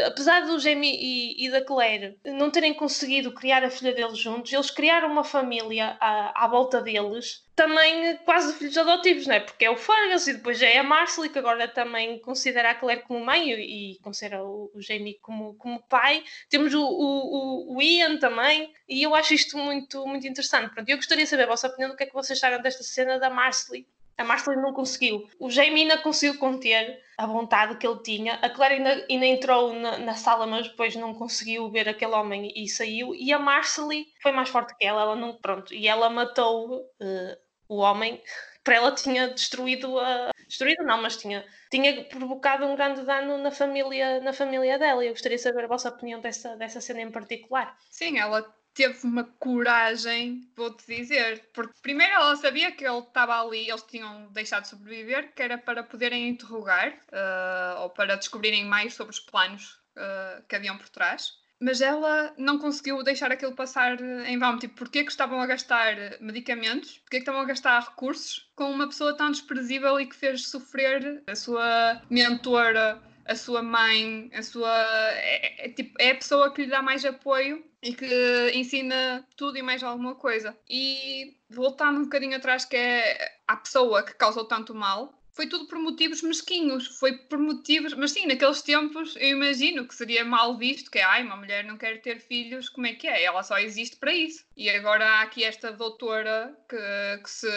apesar 0.05 0.45
do 0.45 0.59
Jamie 0.59 0.97
e, 0.99 1.45
e 1.45 1.51
da 1.51 1.63
Claire 1.63 2.17
não 2.25 2.49
terem 2.49 2.73
conseguido 2.73 3.31
criar 3.31 3.63
a 3.63 3.69
filha 3.69 3.93
deles 3.93 4.17
juntos, 4.17 4.51
eles 4.51 4.71
criaram 4.71 5.11
uma 5.11 5.23
família 5.23 5.97
à, 5.99 6.45
à 6.45 6.47
volta 6.47 6.81
deles, 6.81 7.43
também 7.55 8.17
quase 8.25 8.53
filhos 8.53 8.77
adotivos, 8.77 9.27
não 9.27 9.35
é? 9.35 9.39
Porque 9.39 9.65
é 9.65 9.69
o 9.69 9.77
Fergus 9.77 10.27
e 10.27 10.33
depois 10.33 10.61
é 10.61 10.77
a 10.77 10.83
Marcelly, 10.83 11.29
que 11.29 11.37
agora 11.37 11.67
também 11.67 12.17
considera 12.19 12.71
a 12.71 12.75
Claire 12.75 13.03
como 13.03 13.23
mãe 13.23 13.51
e, 13.51 13.93
e 13.93 13.99
considera 13.99 14.43
o, 14.43 14.71
o 14.73 14.81
Jamie 14.81 15.19
como, 15.21 15.53
como 15.55 15.83
pai. 15.83 16.23
Temos 16.49 16.73
o, 16.73 16.83
o, 16.83 17.75
o, 17.75 17.81
Ian 17.81 18.17
também, 18.17 18.73
e 18.89 19.03
eu 19.03 19.13
acho 19.13 19.33
isto 19.33 19.57
muito, 19.57 20.05
muito 20.07 20.27
interessante. 20.27 20.73
Pronto, 20.73 20.89
eu 20.89 20.97
gostaria 20.97 21.25
de 21.25 21.29
saber 21.29 21.43
a 21.43 21.47
vossa 21.47 21.67
opinião 21.67 21.91
do 21.91 21.95
que 21.95 22.03
é 22.03 22.07
que 22.07 22.13
vocês 22.13 22.39
acharam 22.39 22.61
desta 22.61 22.83
cena 22.83 23.19
da 23.19 23.29
Marcelly 23.29 23.85
a 24.17 24.23
Marcelly 24.23 24.57
não 24.57 24.73
conseguiu. 24.73 25.27
O 25.39 25.49
Jamie 25.49 25.83
ainda 25.83 25.97
conseguiu 25.97 26.37
conter 26.39 26.99
a 27.17 27.25
vontade 27.25 27.77
que 27.77 27.87
ele 27.87 27.99
tinha. 28.01 28.35
A 28.35 28.49
Claire 28.49 28.75
ainda, 28.75 29.05
ainda 29.09 29.25
entrou 29.25 29.73
na, 29.73 29.97
na, 29.97 30.13
sala, 30.15 30.47
mas 30.47 30.67
depois 30.67 30.95
não 30.95 31.13
conseguiu 31.13 31.69
ver 31.69 31.87
aquele 31.87 32.13
homem 32.13 32.51
e 32.55 32.67
saiu. 32.67 33.13
E 33.15 33.31
a 33.31 33.39
Marcelly 33.39 34.07
foi 34.21 34.31
mais 34.31 34.49
forte 34.49 34.75
que 34.77 34.85
ela. 34.85 35.01
Ela 35.01 35.15
não, 35.15 35.35
pronto, 35.35 35.73
e 35.73 35.87
ela 35.87 36.09
matou 36.09 36.81
uh, 36.81 37.37
o 37.67 37.77
homem. 37.77 38.21
Para 38.63 38.75
ela 38.75 38.95
tinha 38.95 39.27
destruído 39.27 39.99
a. 39.99 40.31
Destruído 40.47 40.83
não, 40.83 41.01
mas 41.01 41.17
tinha, 41.17 41.43
tinha 41.69 42.03
provocado 42.05 42.65
um 42.65 42.75
grande 42.75 43.01
dano 43.01 43.37
na 43.37 43.51
família, 43.51 44.21
na 44.21 44.31
família 44.31 44.77
dela. 44.77 45.03
Eu 45.03 45.11
gostaria 45.11 45.37
de 45.37 45.43
saber 45.43 45.65
a 45.65 45.67
vossa 45.67 45.89
opinião 45.89 46.21
dessa, 46.21 46.55
dessa 46.55 46.79
cena 46.79 47.01
em 47.01 47.11
particular. 47.11 47.75
Sim, 47.89 48.19
ela 48.19 48.45
teve 48.73 49.05
uma 49.05 49.23
coragem, 49.39 50.49
vou-te 50.55 50.85
dizer, 50.85 51.49
porque 51.53 51.73
primeiro 51.81 52.13
ela 52.13 52.35
sabia 52.35 52.71
que 52.71 52.85
ele 52.85 52.99
estava 52.99 53.39
ali, 53.39 53.69
eles 53.69 53.83
tinham 53.83 54.27
deixado 54.31 54.63
de 54.63 54.69
sobreviver, 54.69 55.33
que 55.33 55.43
era 55.43 55.57
para 55.57 55.83
poderem 55.83 56.29
interrogar 56.29 56.89
uh, 56.89 57.81
ou 57.81 57.89
para 57.89 58.15
descobrirem 58.15 58.65
mais 58.65 58.93
sobre 58.93 59.11
os 59.11 59.19
planos 59.19 59.79
uh, 59.95 60.43
que 60.47 60.55
haviam 60.55 60.77
por 60.77 60.89
trás. 60.89 61.41
Mas 61.59 61.79
ela 61.79 62.33
não 62.37 62.59
conseguiu 62.59 63.01
deixar 63.03 63.31
aquilo 63.31 63.55
passar 63.55 63.97
em 64.01 64.37
vão. 64.37 64.59
Tipo, 64.59 64.75
porquê 64.75 65.01
que 65.03 65.11
estavam 65.11 65.39
a 65.39 65.45
gastar 65.45 65.95
medicamentos? 66.19 66.97
Porquê 66.97 67.17
que 67.17 67.21
estavam 67.21 67.39
a 67.39 67.45
gastar 67.45 67.79
recursos 67.79 68.51
com 68.53 68.69
uma 68.69 68.87
pessoa 68.87 69.15
tão 69.15 69.31
desprezível 69.31 69.97
e 69.97 70.05
que 70.05 70.15
fez 70.15 70.49
sofrer 70.49 71.23
a 71.25 71.35
sua 71.35 72.01
mentora, 72.09 73.01
a 73.25 73.35
sua 73.35 73.61
mãe, 73.61 74.29
a 74.33 74.41
sua. 74.41 74.71
É, 75.15 75.65
é, 75.65 75.69
tipo, 75.69 75.95
é 75.99 76.11
a 76.11 76.15
pessoa 76.15 76.51
que 76.51 76.63
lhe 76.63 76.69
dá 76.69 76.81
mais 76.81 77.03
apoio 77.05 77.63
e 77.81 77.93
que 77.93 78.51
ensina 78.53 79.25
tudo 79.35 79.57
e 79.57 79.61
mais 79.61 79.83
alguma 79.83 80.15
coisa. 80.15 80.57
E 80.69 81.37
voltando 81.49 81.99
um 81.99 82.03
bocadinho 82.03 82.35
atrás, 82.35 82.65
que 82.65 82.75
é 82.75 83.37
a 83.47 83.55
pessoa 83.55 84.03
que 84.03 84.13
causou 84.13 84.45
tanto 84.45 84.73
mal, 84.73 85.19
foi 85.33 85.47
tudo 85.47 85.67
por 85.67 85.79
motivos 85.79 86.21
mesquinhos, 86.21 86.99
foi 86.99 87.17
por 87.17 87.39
motivos, 87.39 87.93
mas 87.95 88.11
sim, 88.11 88.27
naqueles 88.27 88.61
tempos 88.61 89.15
eu 89.15 89.29
imagino 89.29 89.87
que 89.87 89.95
seria 89.95 90.23
mal 90.23 90.57
visto, 90.57 90.91
que 90.91 90.99
é, 90.99 91.03
ai, 91.03 91.23
uma 91.23 91.35
mulher 91.35 91.63
não 91.63 91.75
quer 91.75 92.01
ter 92.01 92.19
filhos, 92.19 92.69
como 92.69 92.85
é 92.85 92.93
que 92.93 93.07
é? 93.07 93.23
Ela 93.23 93.41
só 93.41 93.57
existe 93.57 93.95
para 93.97 94.13
isso. 94.13 94.45
E 94.55 94.69
agora 94.69 95.05
há 95.05 95.21
aqui 95.23 95.43
esta 95.43 95.71
doutora 95.71 96.55
que, 96.69 97.23
que 97.23 97.29
se 97.29 97.47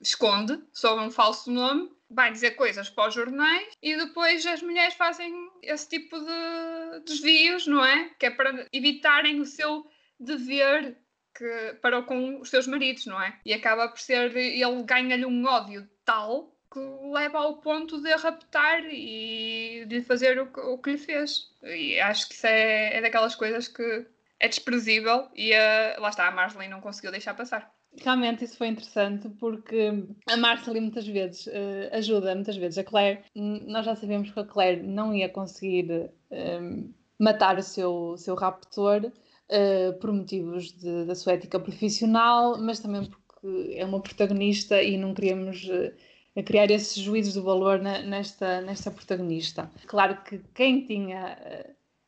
esconde 0.00 0.62
sob 0.72 1.02
um 1.02 1.10
falso 1.10 1.50
nome 1.50 1.90
vai 2.10 2.32
dizer 2.32 2.52
coisas 2.52 2.90
para 2.90 3.08
os 3.08 3.14
jornais 3.14 3.68
e 3.82 3.96
depois 3.96 4.44
as 4.44 4.62
mulheres 4.62 4.94
fazem 4.94 5.32
esse 5.62 5.88
tipo 5.88 6.18
de 6.18 7.00
desvios, 7.06 7.66
não 7.66 7.84
é? 7.84 8.10
Que 8.18 8.26
é 8.26 8.30
para 8.30 8.66
evitarem 8.72 9.40
o 9.40 9.46
seu 9.46 9.86
dever 10.18 10.96
que, 11.34 11.78
para 11.80 12.02
com 12.02 12.40
os 12.40 12.50
seus 12.50 12.66
maridos, 12.66 13.06
não 13.06 13.20
é? 13.22 13.38
E 13.44 13.54
acaba 13.54 13.88
por 13.88 14.00
ser, 14.00 14.36
ele 14.36 14.82
ganha-lhe 14.82 15.24
um 15.24 15.46
ódio 15.46 15.88
tal 16.04 16.54
que 16.72 16.78
leva 17.12 17.38
ao 17.38 17.56
ponto 17.60 18.00
de 18.00 18.12
a 18.12 18.16
raptar 18.16 18.84
e 18.84 19.84
de 19.86 20.02
fazer 20.02 20.40
o 20.40 20.52
que, 20.52 20.60
o 20.60 20.78
que 20.78 20.90
lhe 20.90 20.98
fez. 20.98 21.50
E 21.62 21.98
acho 22.00 22.28
que 22.28 22.34
isso 22.34 22.46
é, 22.46 22.96
é 22.96 23.00
daquelas 23.00 23.34
coisas 23.34 23.66
que 23.66 24.06
é 24.38 24.48
desprezível 24.48 25.28
e 25.34 25.52
uh, 25.52 26.00
lá 26.00 26.08
está, 26.08 26.28
a 26.28 26.30
Marlene 26.30 26.70
não 26.70 26.80
conseguiu 26.80 27.10
deixar 27.10 27.34
passar. 27.34 27.72
Realmente 27.98 28.44
isso 28.44 28.56
foi 28.56 28.68
interessante 28.68 29.28
porque 29.28 30.04
a 30.28 30.36
Marcelly 30.36 30.80
muitas 30.80 31.06
vezes 31.06 31.46
uh, 31.46 31.92
ajuda, 31.92 32.34
muitas 32.34 32.56
vezes 32.56 32.78
a 32.78 32.84
Claire. 32.84 33.22
Nós 33.34 33.84
já 33.84 33.94
sabíamos 33.94 34.30
que 34.30 34.38
a 34.40 34.44
Claire 34.44 34.82
não 34.82 35.14
ia 35.14 35.28
conseguir 35.28 36.10
um, 36.30 36.92
matar 37.18 37.58
o 37.58 37.62
seu, 37.62 38.16
seu 38.16 38.34
raptor 38.34 39.04
uh, 39.06 39.98
por 40.00 40.12
motivos 40.12 40.72
de, 40.72 41.04
da 41.04 41.14
sua 41.14 41.32
ética 41.32 41.58
profissional, 41.58 42.58
mas 42.58 42.78
também 42.78 43.04
porque 43.04 43.74
é 43.74 43.84
uma 43.84 44.00
protagonista 44.00 44.80
e 44.82 44.96
não 44.96 45.12
queríamos 45.12 45.64
uh, 45.64 46.42
criar 46.44 46.70
esses 46.70 46.96
juízos 47.02 47.34
de 47.34 47.40
valor 47.40 47.80
na, 47.80 48.02
nesta, 48.02 48.60
nesta 48.60 48.90
protagonista. 48.90 49.70
Claro 49.86 50.22
que 50.22 50.38
quem 50.54 50.86
tinha 50.86 51.36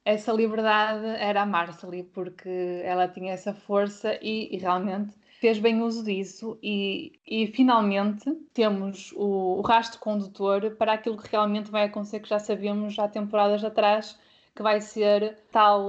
essa 0.05 0.33
liberdade 0.33 1.07
era 1.07 1.43
a 1.43 1.47
Marcelly, 1.47 2.03
porque 2.03 2.81
ela 2.85 3.09
tinha 3.09 3.33
essa 3.33 3.53
força 3.53 4.19
e, 4.21 4.55
e 4.55 4.59
realmente 4.59 5.15
fez 5.43 5.59
bem 5.59 5.83
uso 5.83 6.05
disso 6.05 6.57
e, 6.63 7.19
e 7.27 7.49
finalmente 7.49 8.31
temos 8.55 9.11
o, 9.17 9.59
o 9.59 9.61
rastro 9.61 9.99
condutor 9.99 10.77
para 10.77 10.93
aquilo 10.93 11.17
que 11.21 11.29
realmente 11.29 11.69
vai 11.69 11.83
acontecer, 11.83 12.21
que 12.21 12.29
já 12.29 12.39
sabíamos 12.39 12.97
há 12.97 13.09
temporadas 13.09 13.65
atrás, 13.65 14.17
que 14.55 14.63
vai 14.63 14.81
ser 14.81 15.37
tal, 15.51 15.89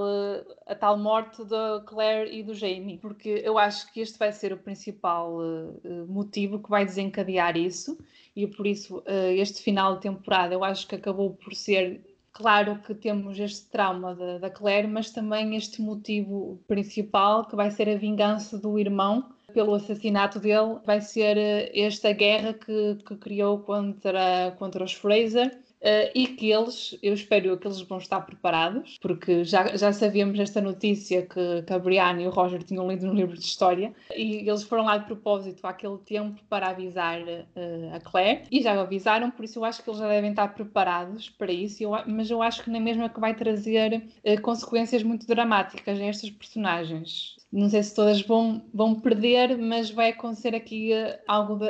a 0.66 0.74
tal 0.74 0.98
morte 0.98 1.44
da 1.44 1.80
Claire 1.86 2.36
e 2.36 2.42
do 2.42 2.52
Jamie, 2.52 2.98
porque 2.98 3.42
eu 3.44 3.56
acho 3.56 3.92
que 3.92 4.00
este 4.00 4.18
vai 4.18 4.32
ser 4.32 4.52
o 4.52 4.58
principal 4.58 5.36
uh, 5.36 6.06
motivo 6.08 6.58
que 6.58 6.68
vai 6.68 6.84
desencadear 6.84 7.56
isso. 7.56 7.96
E 8.34 8.48
por 8.48 8.66
isso 8.66 9.04
este 9.36 9.62
final 9.62 9.94
de 9.94 10.00
temporada 10.00 10.52
eu 10.52 10.64
acho 10.64 10.88
que 10.88 10.96
acabou 10.96 11.34
por 11.34 11.54
ser 11.54 12.00
Claro 12.34 12.80
que 12.84 12.94
temos 12.96 13.38
este 13.38 13.70
trauma 13.70 14.12
da, 14.12 14.38
da 14.38 14.50
Claire, 14.50 14.88
mas 14.88 15.10
também 15.10 15.54
este 15.54 15.80
motivo 15.80 16.60
principal 16.66 17.46
que 17.46 17.54
vai 17.54 17.70
ser 17.70 17.88
a 17.88 17.96
vingança 17.96 18.58
do 18.58 18.76
irmão 18.76 19.32
pelo 19.52 19.72
assassinato 19.74 20.40
dele, 20.40 20.80
vai 20.84 21.00
ser 21.00 21.38
esta 21.72 22.12
guerra 22.12 22.52
que, 22.52 22.96
que 23.06 23.16
criou 23.16 23.60
contra, 23.60 24.52
contra 24.58 24.82
os 24.82 24.92
Fraser. 24.92 25.62
Uh, 25.84 26.08
e 26.14 26.28
que 26.28 26.50
eles, 26.50 26.98
eu 27.02 27.12
espero 27.12 27.58
que 27.58 27.66
eles 27.66 27.82
vão 27.82 27.98
estar 27.98 28.22
preparados, 28.22 28.96
porque 29.02 29.44
já, 29.44 29.76
já 29.76 29.92
sabíamos 29.92 30.38
esta 30.40 30.58
notícia 30.58 31.26
que, 31.26 31.62
que 31.62 31.72
a 31.74 31.78
Brianna 31.78 32.22
e 32.22 32.26
o 32.26 32.30
Roger 32.30 32.62
tinham 32.62 32.88
lido 32.88 33.06
no 33.06 33.12
livro 33.12 33.36
de 33.36 33.44
história, 33.44 33.92
e 34.16 34.48
eles 34.48 34.62
foram 34.62 34.84
lá 34.84 34.96
de 34.96 35.04
propósito 35.04 35.66
àquele 35.66 35.98
tempo 35.98 36.40
para 36.48 36.70
avisar 36.70 37.20
uh, 37.20 37.94
a 37.94 38.00
Claire, 38.00 38.44
e 38.50 38.62
já 38.62 38.80
avisaram, 38.80 39.30
por 39.30 39.44
isso 39.44 39.58
eu 39.58 39.64
acho 39.66 39.82
que 39.82 39.90
eles 39.90 40.00
já 40.00 40.08
devem 40.08 40.30
estar 40.30 40.48
preparados 40.54 41.28
para 41.28 41.52
isso, 41.52 41.82
eu, 41.82 41.90
mas 42.06 42.30
eu 42.30 42.40
acho 42.40 42.64
que 42.64 42.70
nem 42.70 42.80
mesmo 42.80 43.02
é 43.02 43.08
que 43.10 43.20
vai 43.20 43.34
trazer 43.34 44.08
uh, 44.24 44.40
consequências 44.40 45.02
muito 45.02 45.26
dramáticas 45.26 46.00
a 46.00 46.04
estas 46.04 46.30
personagens. 46.30 47.36
Não 47.54 47.68
sei 47.68 47.82
se 47.82 47.94
todas 47.94 48.20
vão, 48.20 48.62
vão 48.74 48.98
perder, 48.98 49.56
mas 49.56 49.90
vai 49.90 50.10
acontecer 50.10 50.54
aqui 50.54 50.90
algo 51.28 51.60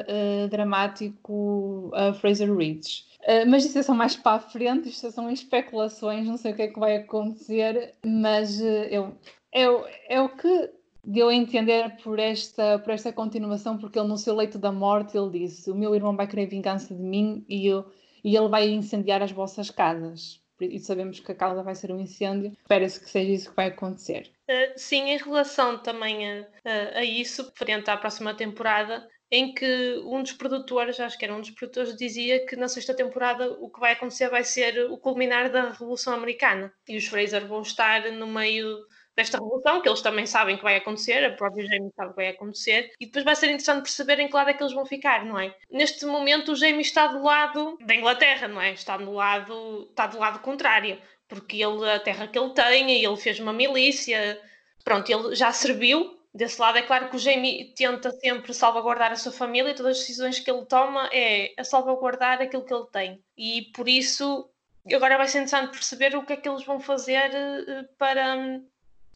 dramático 0.48 1.90
a 1.92 2.14
Fraser 2.14 2.54
Ridge. 2.56 3.04
Uh, 3.24 3.48
mas 3.48 3.64
isso 3.64 3.78
é 3.78 3.82
só 3.82 3.94
mais 3.94 4.14
para 4.14 4.36
a 4.36 4.38
frente, 4.38 4.90
isto 4.90 5.10
são 5.10 5.30
especulações, 5.30 6.26
não 6.26 6.36
sei 6.36 6.52
o 6.52 6.56
que 6.56 6.62
é 6.62 6.68
que 6.68 6.78
vai 6.78 6.96
acontecer, 6.96 7.94
mas 8.04 8.60
uh, 8.60 8.64
eu, 8.64 9.16
eu, 9.50 9.86
é 10.10 10.20
o 10.20 10.28
que 10.28 10.70
deu 11.02 11.30
a 11.30 11.34
entender 11.34 11.96
por 12.02 12.18
esta, 12.18 12.78
por 12.78 12.92
esta 12.92 13.10
continuação, 13.14 13.78
porque 13.78 13.98
ele 13.98 14.08
no 14.08 14.18
seu 14.18 14.34
leito 14.34 14.58
da 14.58 14.70
morte 14.70 15.16
ele 15.16 15.38
disse, 15.38 15.70
o 15.70 15.74
meu 15.74 15.94
irmão 15.94 16.14
vai 16.14 16.26
querer 16.26 16.46
vingança 16.46 16.94
de 16.94 17.02
mim 17.02 17.42
e, 17.48 17.66
eu, 17.66 17.86
e 18.22 18.36
ele 18.36 18.48
vai 18.48 18.68
incendiar 18.68 19.22
as 19.22 19.32
vossas 19.32 19.70
casas. 19.70 20.43
E 20.70 20.78
sabemos 20.78 21.20
que 21.20 21.32
a 21.32 21.34
causa 21.34 21.62
vai 21.62 21.74
ser 21.74 21.92
um 21.92 22.00
incêndio, 22.00 22.52
espera-se 22.52 23.00
que 23.00 23.08
seja 23.08 23.32
isso 23.32 23.50
que 23.50 23.56
vai 23.56 23.66
acontecer. 23.68 24.30
Uh, 24.48 24.72
sim, 24.76 25.10
em 25.10 25.16
relação 25.16 25.78
também 25.78 26.30
a, 26.30 26.46
a, 26.64 26.98
a 26.98 27.04
isso, 27.04 27.52
frente 27.54 27.90
à 27.90 27.96
próxima 27.96 28.34
temporada, 28.34 29.08
em 29.30 29.52
que 29.52 30.00
um 30.04 30.22
dos 30.22 30.32
produtores, 30.32 31.00
acho 31.00 31.18
que 31.18 31.24
era 31.24 31.34
um 31.34 31.40
dos 31.40 31.50
produtores, 31.50 31.96
dizia 31.96 32.46
que 32.46 32.54
na 32.54 32.68
sexta 32.68 32.94
temporada 32.94 33.50
o 33.52 33.68
que 33.68 33.80
vai 33.80 33.92
acontecer 33.92 34.28
vai 34.28 34.44
ser 34.44 34.90
o 34.90 34.98
culminar 34.98 35.50
da 35.50 35.70
Revolução 35.70 36.14
Americana. 36.14 36.72
E 36.88 36.96
os 36.96 37.06
Fraser 37.06 37.46
vão 37.46 37.62
estar 37.62 38.12
no 38.12 38.26
meio 38.26 38.78
desta 39.16 39.38
revolução, 39.38 39.80
que 39.80 39.88
eles 39.88 40.02
também 40.02 40.26
sabem 40.26 40.56
que 40.56 40.62
vai 40.62 40.76
acontecer, 40.76 41.24
a 41.24 41.32
própria 41.32 41.66
Jamie 41.66 41.92
sabe 41.94 42.10
que 42.10 42.16
vai 42.16 42.28
acontecer, 42.28 42.92
e 43.00 43.06
depois 43.06 43.24
vai 43.24 43.36
ser 43.36 43.46
interessante 43.46 43.82
perceber 43.82 44.18
em 44.20 44.28
que 44.28 44.34
lado 44.34 44.50
é 44.50 44.54
que 44.54 44.62
eles 44.62 44.74
vão 44.74 44.84
ficar, 44.84 45.24
não 45.24 45.38
é? 45.38 45.54
Neste 45.70 46.04
momento 46.06 46.52
o 46.52 46.56
Jamie 46.56 46.80
está 46.80 47.06
do 47.06 47.22
lado 47.22 47.78
da 47.80 47.94
Inglaterra, 47.94 48.48
não 48.48 48.60
é? 48.60 48.72
Está 48.72 48.96
do 48.96 49.12
lado, 49.12 49.86
está 49.90 50.06
do 50.06 50.18
lado 50.18 50.40
contrário, 50.40 50.98
porque 51.28 51.62
ele, 51.62 51.88
a 51.88 52.00
terra 52.00 52.26
que 52.28 52.38
ele 52.38 52.50
tem, 52.50 53.04
ele 53.04 53.16
fez 53.16 53.38
uma 53.40 53.52
milícia, 53.52 54.40
pronto, 54.84 55.10
ele 55.10 55.34
já 55.34 55.52
serviu 55.52 56.18
desse 56.34 56.60
lado. 56.60 56.76
É 56.78 56.82
claro 56.82 57.08
que 57.08 57.16
o 57.16 57.18
Jamie 57.18 57.72
tenta 57.74 58.10
sempre 58.10 58.52
salvaguardar 58.52 59.12
a 59.12 59.16
sua 59.16 59.32
família 59.32 59.70
e 59.70 59.74
todas 59.74 59.92
as 59.92 60.00
decisões 60.00 60.40
que 60.40 60.50
ele 60.50 60.66
toma 60.66 61.08
é 61.12 61.54
a 61.56 61.64
salvaguardar 61.64 62.42
aquilo 62.42 62.64
que 62.64 62.74
ele 62.74 62.86
tem. 62.92 63.24
E 63.36 63.70
por 63.74 63.88
isso, 63.88 64.50
agora 64.92 65.16
vai 65.16 65.28
ser 65.28 65.38
interessante 65.38 65.70
perceber 65.70 66.16
o 66.16 66.26
que 66.26 66.32
é 66.32 66.36
que 66.36 66.48
eles 66.48 66.64
vão 66.64 66.80
fazer 66.80 67.30
uh, 67.30 67.88
para. 67.96 68.60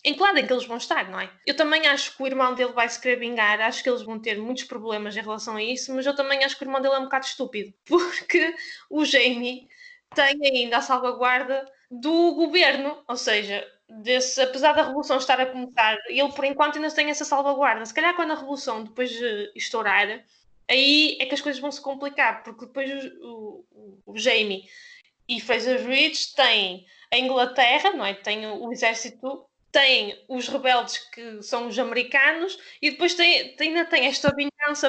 Em 0.05 0.15
que 0.15 0.21
lado 0.21 0.39
é 0.39 0.43
que 0.43 0.53
eles 0.53 0.67
vão 0.67 0.77
estar, 0.77 1.11
não 1.11 1.21
é? 1.21 1.31
Eu 1.47 1.57
também 1.57 1.87
acho 1.87 2.17
que 2.17 2.23
o 2.23 2.27
irmão 2.27 2.55
dele 2.55 2.73
vai 2.73 2.89
se 2.89 3.01
querer 3.01 3.17
vingar, 3.17 3.61
acho 3.61 3.83
que 3.83 3.89
eles 3.89 4.03
vão 4.03 4.19
ter 4.19 4.39
muitos 4.39 4.65
problemas 4.65 5.17
em 5.17 5.21
relação 5.21 5.57
a 5.57 5.63
isso, 5.63 5.95
mas 5.95 6.07
eu 6.07 6.15
também 6.15 6.45
acho 6.45 6.57
que 6.57 6.65
o 6.65 6.67
irmão 6.67 6.81
dele 6.81 6.95
é 6.95 6.99
um 6.99 7.05
bocado 7.05 7.27
estúpido, 7.27 7.75
porque 7.85 8.55
o 8.89 9.05
Jamie 9.05 9.69
tem 10.15 10.41
ainda 10.43 10.79
a 10.79 10.83
salvaguarda 10.83 11.65
do 11.91 12.35
governo, 12.35 13.03
ou 13.09 13.17
seja, 13.17 13.67
desse, 13.89 14.41
apesar 14.41 14.73
da 14.73 14.85
revolução 14.85 15.17
estar 15.17 15.41
a 15.41 15.47
começar, 15.47 15.97
ele 16.07 16.33
por 16.33 16.45
enquanto 16.45 16.77
ainda 16.77 16.91
tem 16.91 17.11
essa 17.11 17.25
salvaguarda. 17.25 17.85
Se 17.85 17.95
calhar 17.95 18.15
quando 18.15 18.33
a 18.33 18.37
revolução 18.37 18.85
depois 18.85 19.11
uh, 19.13 19.51
estourar, 19.55 20.25
aí 20.69 21.17
é 21.21 21.27
que 21.27 21.35
as 21.35 21.41
coisas 21.41 21.61
vão 21.61 21.73
se 21.73 21.81
complicar, 21.81 22.43
porque 22.43 22.67
depois 22.67 22.91
o, 23.21 23.65
o, 23.71 24.03
o 24.07 24.19
Jamie 24.19 24.65
e 25.27 25.41
Fraser 25.41 25.87
Ridge 25.87 26.35
têm 26.35 26.87
a 27.13 27.19
Inglaterra, 27.19 27.91
não 27.91 28.05
é? 28.05 28.15
Tem 28.15 28.47
o 28.47 28.71
exército 28.73 29.48
tem 29.71 30.25
os 30.29 30.49
rebeldes 30.49 30.99
que 30.99 31.43
são 31.43 31.69
os 31.69 31.79
americanos 31.79 32.59
e 32.81 32.91
depois 32.91 33.15
tem, 33.15 33.55
ainda 33.59 33.85
tem 33.85 34.07
esta 34.07 34.35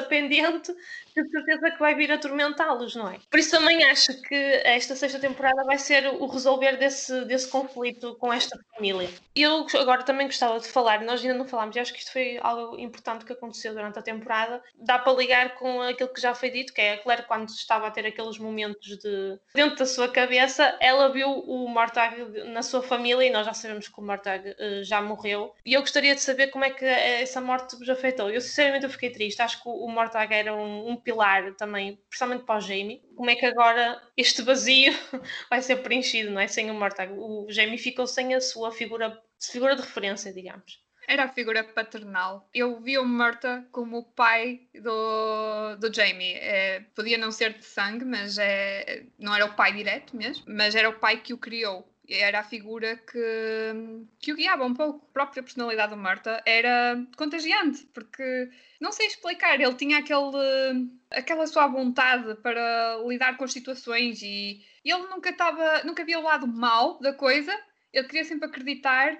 pendente 0.02 0.72
de 1.14 1.28
certeza 1.28 1.70
que 1.70 1.78
vai 1.78 1.94
vir 1.94 2.12
atormentá-los, 2.12 2.94
não 2.94 3.08
é? 3.08 3.18
Por 3.30 3.38
isso 3.38 3.50
também 3.50 3.84
acho 3.84 4.20
que 4.22 4.34
esta 4.64 4.94
sexta 4.94 5.18
temporada 5.18 5.64
vai 5.64 5.78
ser 5.78 6.06
o 6.06 6.26
resolver 6.26 6.76
desse, 6.76 7.24
desse 7.24 7.48
conflito 7.48 8.14
com 8.16 8.32
esta 8.32 8.58
família. 8.74 9.08
Eu 9.34 9.66
agora 9.74 10.02
também 10.02 10.26
gostava 10.26 10.58
de 10.60 10.68
falar, 10.68 11.02
nós 11.02 11.20
ainda 11.22 11.34
não 11.34 11.46
falámos, 11.46 11.76
e 11.76 11.80
acho 11.80 11.92
que 11.92 11.98
isto 11.98 12.12
foi 12.12 12.38
algo 12.40 12.78
importante 12.78 13.24
que 13.24 13.32
aconteceu 13.32 13.74
durante 13.74 13.98
a 13.98 14.02
temporada. 14.02 14.62
Dá 14.76 14.98
para 14.98 15.12
ligar 15.12 15.54
com 15.56 15.82
aquilo 15.82 16.12
que 16.12 16.20
já 16.20 16.34
foi 16.34 16.50
dito, 16.50 16.72
que 16.72 16.80
é 16.80 16.94
a 16.94 16.98
Claire, 16.98 17.24
quando 17.26 17.48
estava 17.48 17.86
a 17.86 17.90
ter 17.90 18.06
aqueles 18.06 18.38
momentos 18.38 18.98
de 18.98 19.38
dentro 19.54 19.76
da 19.76 19.86
sua 19.86 20.08
cabeça, 20.08 20.76
ela 20.80 21.08
viu 21.12 21.28
o 21.28 21.68
Mortag 21.68 22.44
na 22.50 22.62
sua 22.62 22.82
família 22.82 23.24
e 23.24 23.30
nós 23.30 23.46
já 23.46 23.54
sabemos 23.54 23.88
que 23.88 23.98
o 23.98 24.02
Mortag 24.02 24.50
uh, 24.50 24.84
já 24.84 25.00
morreu. 25.00 25.54
E 25.64 25.74
eu 25.74 25.80
gostaria 25.80 26.14
de 26.14 26.20
saber 26.20 26.48
como 26.48 26.64
é 26.64 26.70
que 26.70 26.84
essa 26.84 27.40
morte 27.40 27.76
vos 27.76 27.88
afetou. 27.88 28.30
Eu 28.30 28.40
sinceramente 28.40 28.84
eu 28.84 28.90
fiquei 28.90 29.10
triste, 29.10 29.42
acho 29.42 29.62
que 29.62 29.68
o 29.70 29.88
Mortag 29.88 30.32
era 30.34 30.54
um, 30.54 30.90
um 30.90 30.96
pilar 30.96 31.54
também, 31.54 31.96
principalmente 32.08 32.44
para 32.44 32.58
o 32.58 32.60
Jamie. 32.60 33.02
Como 33.16 33.30
é 33.30 33.36
que 33.36 33.46
agora 33.46 34.00
este 34.16 34.42
vazio 34.42 34.92
vai 35.48 35.62
ser 35.62 35.76
preenchido, 35.76 36.30
não 36.30 36.40
é? 36.40 36.46
Sem 36.46 36.70
o 36.70 36.74
Mortag. 36.74 37.12
O 37.12 37.46
Jamie 37.48 37.78
ficou 37.78 38.06
sem 38.06 38.34
a 38.34 38.40
sua 38.40 38.72
figura, 38.72 39.20
figura 39.40 39.76
de 39.76 39.82
referência, 39.82 40.32
digamos. 40.32 40.80
Era 41.08 41.24
a 41.24 41.28
figura 41.28 41.64
paternal. 41.64 42.48
Eu 42.54 42.80
vi 42.80 42.96
o 42.96 43.04
Murta 43.04 43.66
como 43.72 43.98
o 43.98 44.04
pai 44.04 44.60
do, 44.74 45.74
do 45.76 45.92
Jamie. 45.92 46.34
É, 46.34 46.84
podia 46.94 47.18
não 47.18 47.32
ser 47.32 47.54
de 47.54 47.64
sangue, 47.64 48.04
mas 48.04 48.38
é, 48.38 49.06
não 49.18 49.34
era 49.34 49.44
o 49.44 49.56
pai 49.56 49.72
direto 49.72 50.16
mesmo, 50.16 50.44
mas 50.46 50.76
era 50.76 50.88
o 50.88 51.00
pai 51.00 51.20
que 51.20 51.34
o 51.34 51.38
criou 51.38 51.89
era 52.10 52.40
a 52.40 52.44
figura 52.44 52.96
que, 52.96 53.72
que 54.18 54.32
o 54.32 54.36
guiava 54.36 54.64
um 54.64 54.74
pouco. 54.74 55.06
A 55.10 55.12
própria 55.12 55.42
personalidade 55.42 55.90
do 55.90 55.96
Marta 55.96 56.42
era 56.44 57.04
contagiante, 57.16 57.86
porque 57.94 58.50
não 58.80 58.92
sei 58.92 59.06
explicar, 59.06 59.60
ele 59.60 59.74
tinha 59.74 59.98
aquele, 59.98 60.90
aquela 61.10 61.46
sua 61.46 61.66
vontade 61.66 62.34
para 62.36 62.96
lidar 63.06 63.36
com 63.36 63.44
as 63.44 63.52
situações 63.52 64.22
e, 64.22 64.64
ele 64.84 65.06
nunca 65.08 65.30
estava, 65.30 65.84
nunca 65.84 66.04
via 66.04 66.18
o 66.18 66.22
lado 66.22 66.46
mau 66.46 66.98
da 67.00 67.12
coisa, 67.12 67.52
ele 67.92 68.06
queria 68.06 68.24
sempre 68.24 68.46
acreditar 68.46 69.16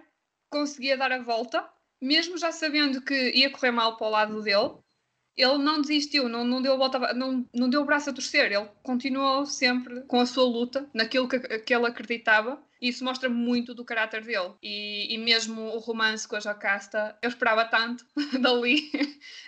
conseguia 0.51 0.97
dar 0.97 1.13
a 1.13 1.23
volta, 1.23 1.67
mesmo 2.01 2.37
já 2.37 2.51
sabendo 2.51 3.01
que 3.01 3.31
ia 3.31 3.51
correr 3.51 3.71
mal 3.71 3.97
para 3.97 4.07
o 4.07 4.11
lado 4.11 4.43
dele 4.43 4.75
ele 5.37 5.59
não 5.59 5.81
desistiu, 5.81 6.29
não, 6.29 6.45
não, 6.45 6.61
deu 6.61 6.77
volta, 6.77 6.99
não, 7.15 7.47
não 7.55 7.69
deu 7.69 7.83
o 7.83 7.85
braço 7.85 8.11
a 8.11 8.13
torcer, 8.13 8.53
ele 8.53 8.69
continuou 8.83 9.47
sempre 9.47 10.03
com 10.03 10.21
a 10.21 10.27
sua 10.27 10.45
luta, 10.45 10.89
naquilo 10.93 11.29
que, 11.29 11.39
que 11.61 11.75
ele 11.75 11.87
acreditava, 11.87 12.63
e 12.81 12.89
isso 12.89 13.05
mostra 13.05 13.29
muito 13.29 13.75
do 13.75 13.85
caráter 13.85 14.25
dele. 14.25 14.55
E, 14.63 15.15
e 15.15 15.19
mesmo 15.19 15.61
o 15.61 15.79
romance 15.79 16.27
com 16.27 16.37
a 16.37 16.41
Jocasta, 16.41 17.17
eu 17.23 17.29
esperava 17.29 17.65
tanto 17.65 18.05
dali, 18.41 18.91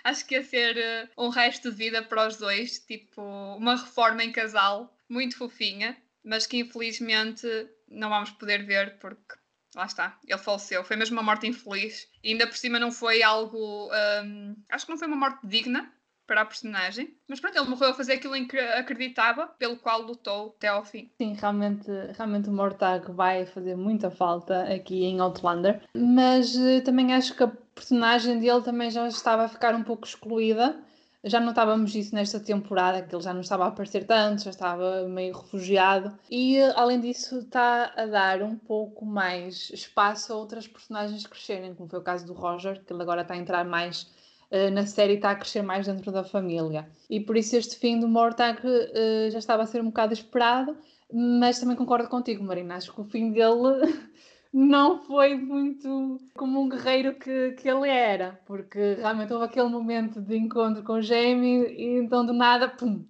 acho 0.03 0.25
que 0.25 0.35
ia 0.35 0.43
ser 0.43 0.77
uh, 0.77 1.25
um 1.25 1.29
resto 1.29 1.71
de 1.71 1.77
vida 1.77 2.03
para 2.03 2.27
os 2.27 2.37
dois, 2.37 2.79
tipo 2.79 3.21
uma 3.21 3.75
reforma 3.75 4.23
em 4.23 4.31
casal, 4.31 4.95
muito 5.09 5.37
fofinha, 5.37 5.97
mas 6.23 6.47
que 6.47 6.57
infelizmente 6.57 7.47
não 7.87 8.09
vamos 8.09 8.31
poder 8.31 8.65
ver 8.65 8.97
porque 8.99 9.35
lá 9.75 9.85
está, 9.85 10.17
ele 10.27 10.37
faleceu. 10.37 10.83
Foi 10.83 10.95
mesmo 10.95 11.15
uma 11.15 11.23
morte 11.23 11.47
infeliz. 11.47 12.07
E 12.23 12.31
ainda 12.31 12.47
por 12.47 12.55
cima 12.55 12.79
não 12.79 12.91
foi 12.91 13.23
algo. 13.23 13.89
Um, 14.23 14.55
acho 14.69 14.85
que 14.85 14.91
não 14.91 14.97
foi 14.97 15.07
uma 15.07 15.17
morte 15.17 15.45
digna 15.45 15.91
para 16.25 16.41
a 16.41 16.45
personagem. 16.45 17.15
Mas 17.27 17.39
pronto, 17.39 17.57
ele 17.57 17.69
morreu 17.69 17.89
a 17.89 17.93
fazer 17.93 18.13
aquilo 18.13 18.35
em 18.35 18.47
que 18.47 18.57
acreditava, 18.57 19.47
pelo 19.47 19.77
qual 19.77 20.01
lutou 20.01 20.55
até 20.57 20.67
ao 20.67 20.83
fim. 20.83 21.11
Sim, 21.17 21.33
realmente, 21.33 21.89
realmente 22.15 22.49
o 22.49 22.53
Mortag 22.53 23.11
vai 23.11 23.45
fazer 23.45 23.75
muita 23.75 24.09
falta 24.09 24.63
aqui 24.73 25.03
em 25.03 25.19
Outlander. 25.19 25.81
Mas 25.95 26.55
uh, 26.55 26.81
também 26.83 27.13
acho 27.13 27.35
que 27.35 27.43
a 27.43 27.51
personagem 27.75 28.39
dele 28.39 28.61
também 28.61 28.89
já 28.89 29.07
estava 29.07 29.43
a 29.43 29.49
ficar 29.49 29.75
um 29.75 29.83
pouco 29.83 30.05
excluída 30.05 30.79
já 31.23 31.39
notávamos 31.39 31.95
isso 31.95 32.13
nesta 32.13 32.39
temporada, 32.39 33.01
que 33.01 33.15
ele 33.15 33.23
já 33.23 33.33
não 33.33 33.41
estava 33.41 33.63
a 33.63 33.67
aparecer 33.67 34.05
tanto, 34.05 34.43
já 34.43 34.49
estava 34.49 35.07
meio 35.07 35.33
refugiado. 35.33 36.13
E 36.29 36.59
além 36.75 36.99
disso, 36.99 37.39
está 37.39 37.93
a 37.95 38.05
dar 38.05 38.41
um 38.41 38.57
pouco 38.57 39.05
mais 39.05 39.69
espaço 39.69 40.33
a 40.33 40.35
outras 40.35 40.67
personagens 40.67 41.25
crescerem, 41.25 41.73
como 41.73 41.89
foi 41.89 41.99
o 41.99 42.03
caso 42.03 42.25
do 42.25 42.33
Roger, 42.33 42.83
que 42.83 42.91
ele 42.91 43.01
agora 43.01 43.21
está 43.21 43.35
a 43.35 43.37
entrar 43.37 43.63
mais 43.63 44.11
uh, 44.51 44.69
na 44.73 44.85
série 44.85 45.13
e 45.13 45.15
está 45.15 45.31
a 45.31 45.35
crescer 45.35 45.61
mais 45.61 45.87
dentro 45.87 46.11
da 46.11 46.25
família. 46.25 46.89
E 47.09 47.21
por 47.21 47.37
isso 47.37 47.55
este 47.55 47.77
fim 47.77 47.99
do 47.99 48.07
Mortag 48.07 48.59
uh, 48.59 49.31
já 49.31 49.39
estava 49.39 49.63
a 49.63 49.65
ser 49.65 49.81
um 49.81 49.85
bocado 49.85 50.13
esperado, 50.13 50.75
mas 51.11 51.57
também 51.57 51.77
concordo 51.77 52.09
contigo, 52.09 52.43
Marina. 52.43 52.75
Acho 52.75 52.93
que 52.93 52.99
o 52.99 53.05
fim 53.05 53.31
dele 53.31 53.93
não 54.53 54.99
foi 54.99 55.35
muito 55.35 56.19
como 56.35 56.61
um 56.61 56.69
guerreiro 56.69 57.15
que, 57.15 57.53
que 57.53 57.67
ele 57.67 57.89
era, 57.89 58.39
porque 58.45 58.93
realmente 58.95 59.33
houve 59.33 59.45
aquele 59.45 59.67
momento 59.67 60.21
de 60.21 60.37
encontro 60.37 60.83
com 60.83 61.01
Jamie 61.01 61.65
e 61.75 61.97
então 61.97 62.23
do 62.25 62.33
nada, 62.33 62.69
pum, 62.69 63.03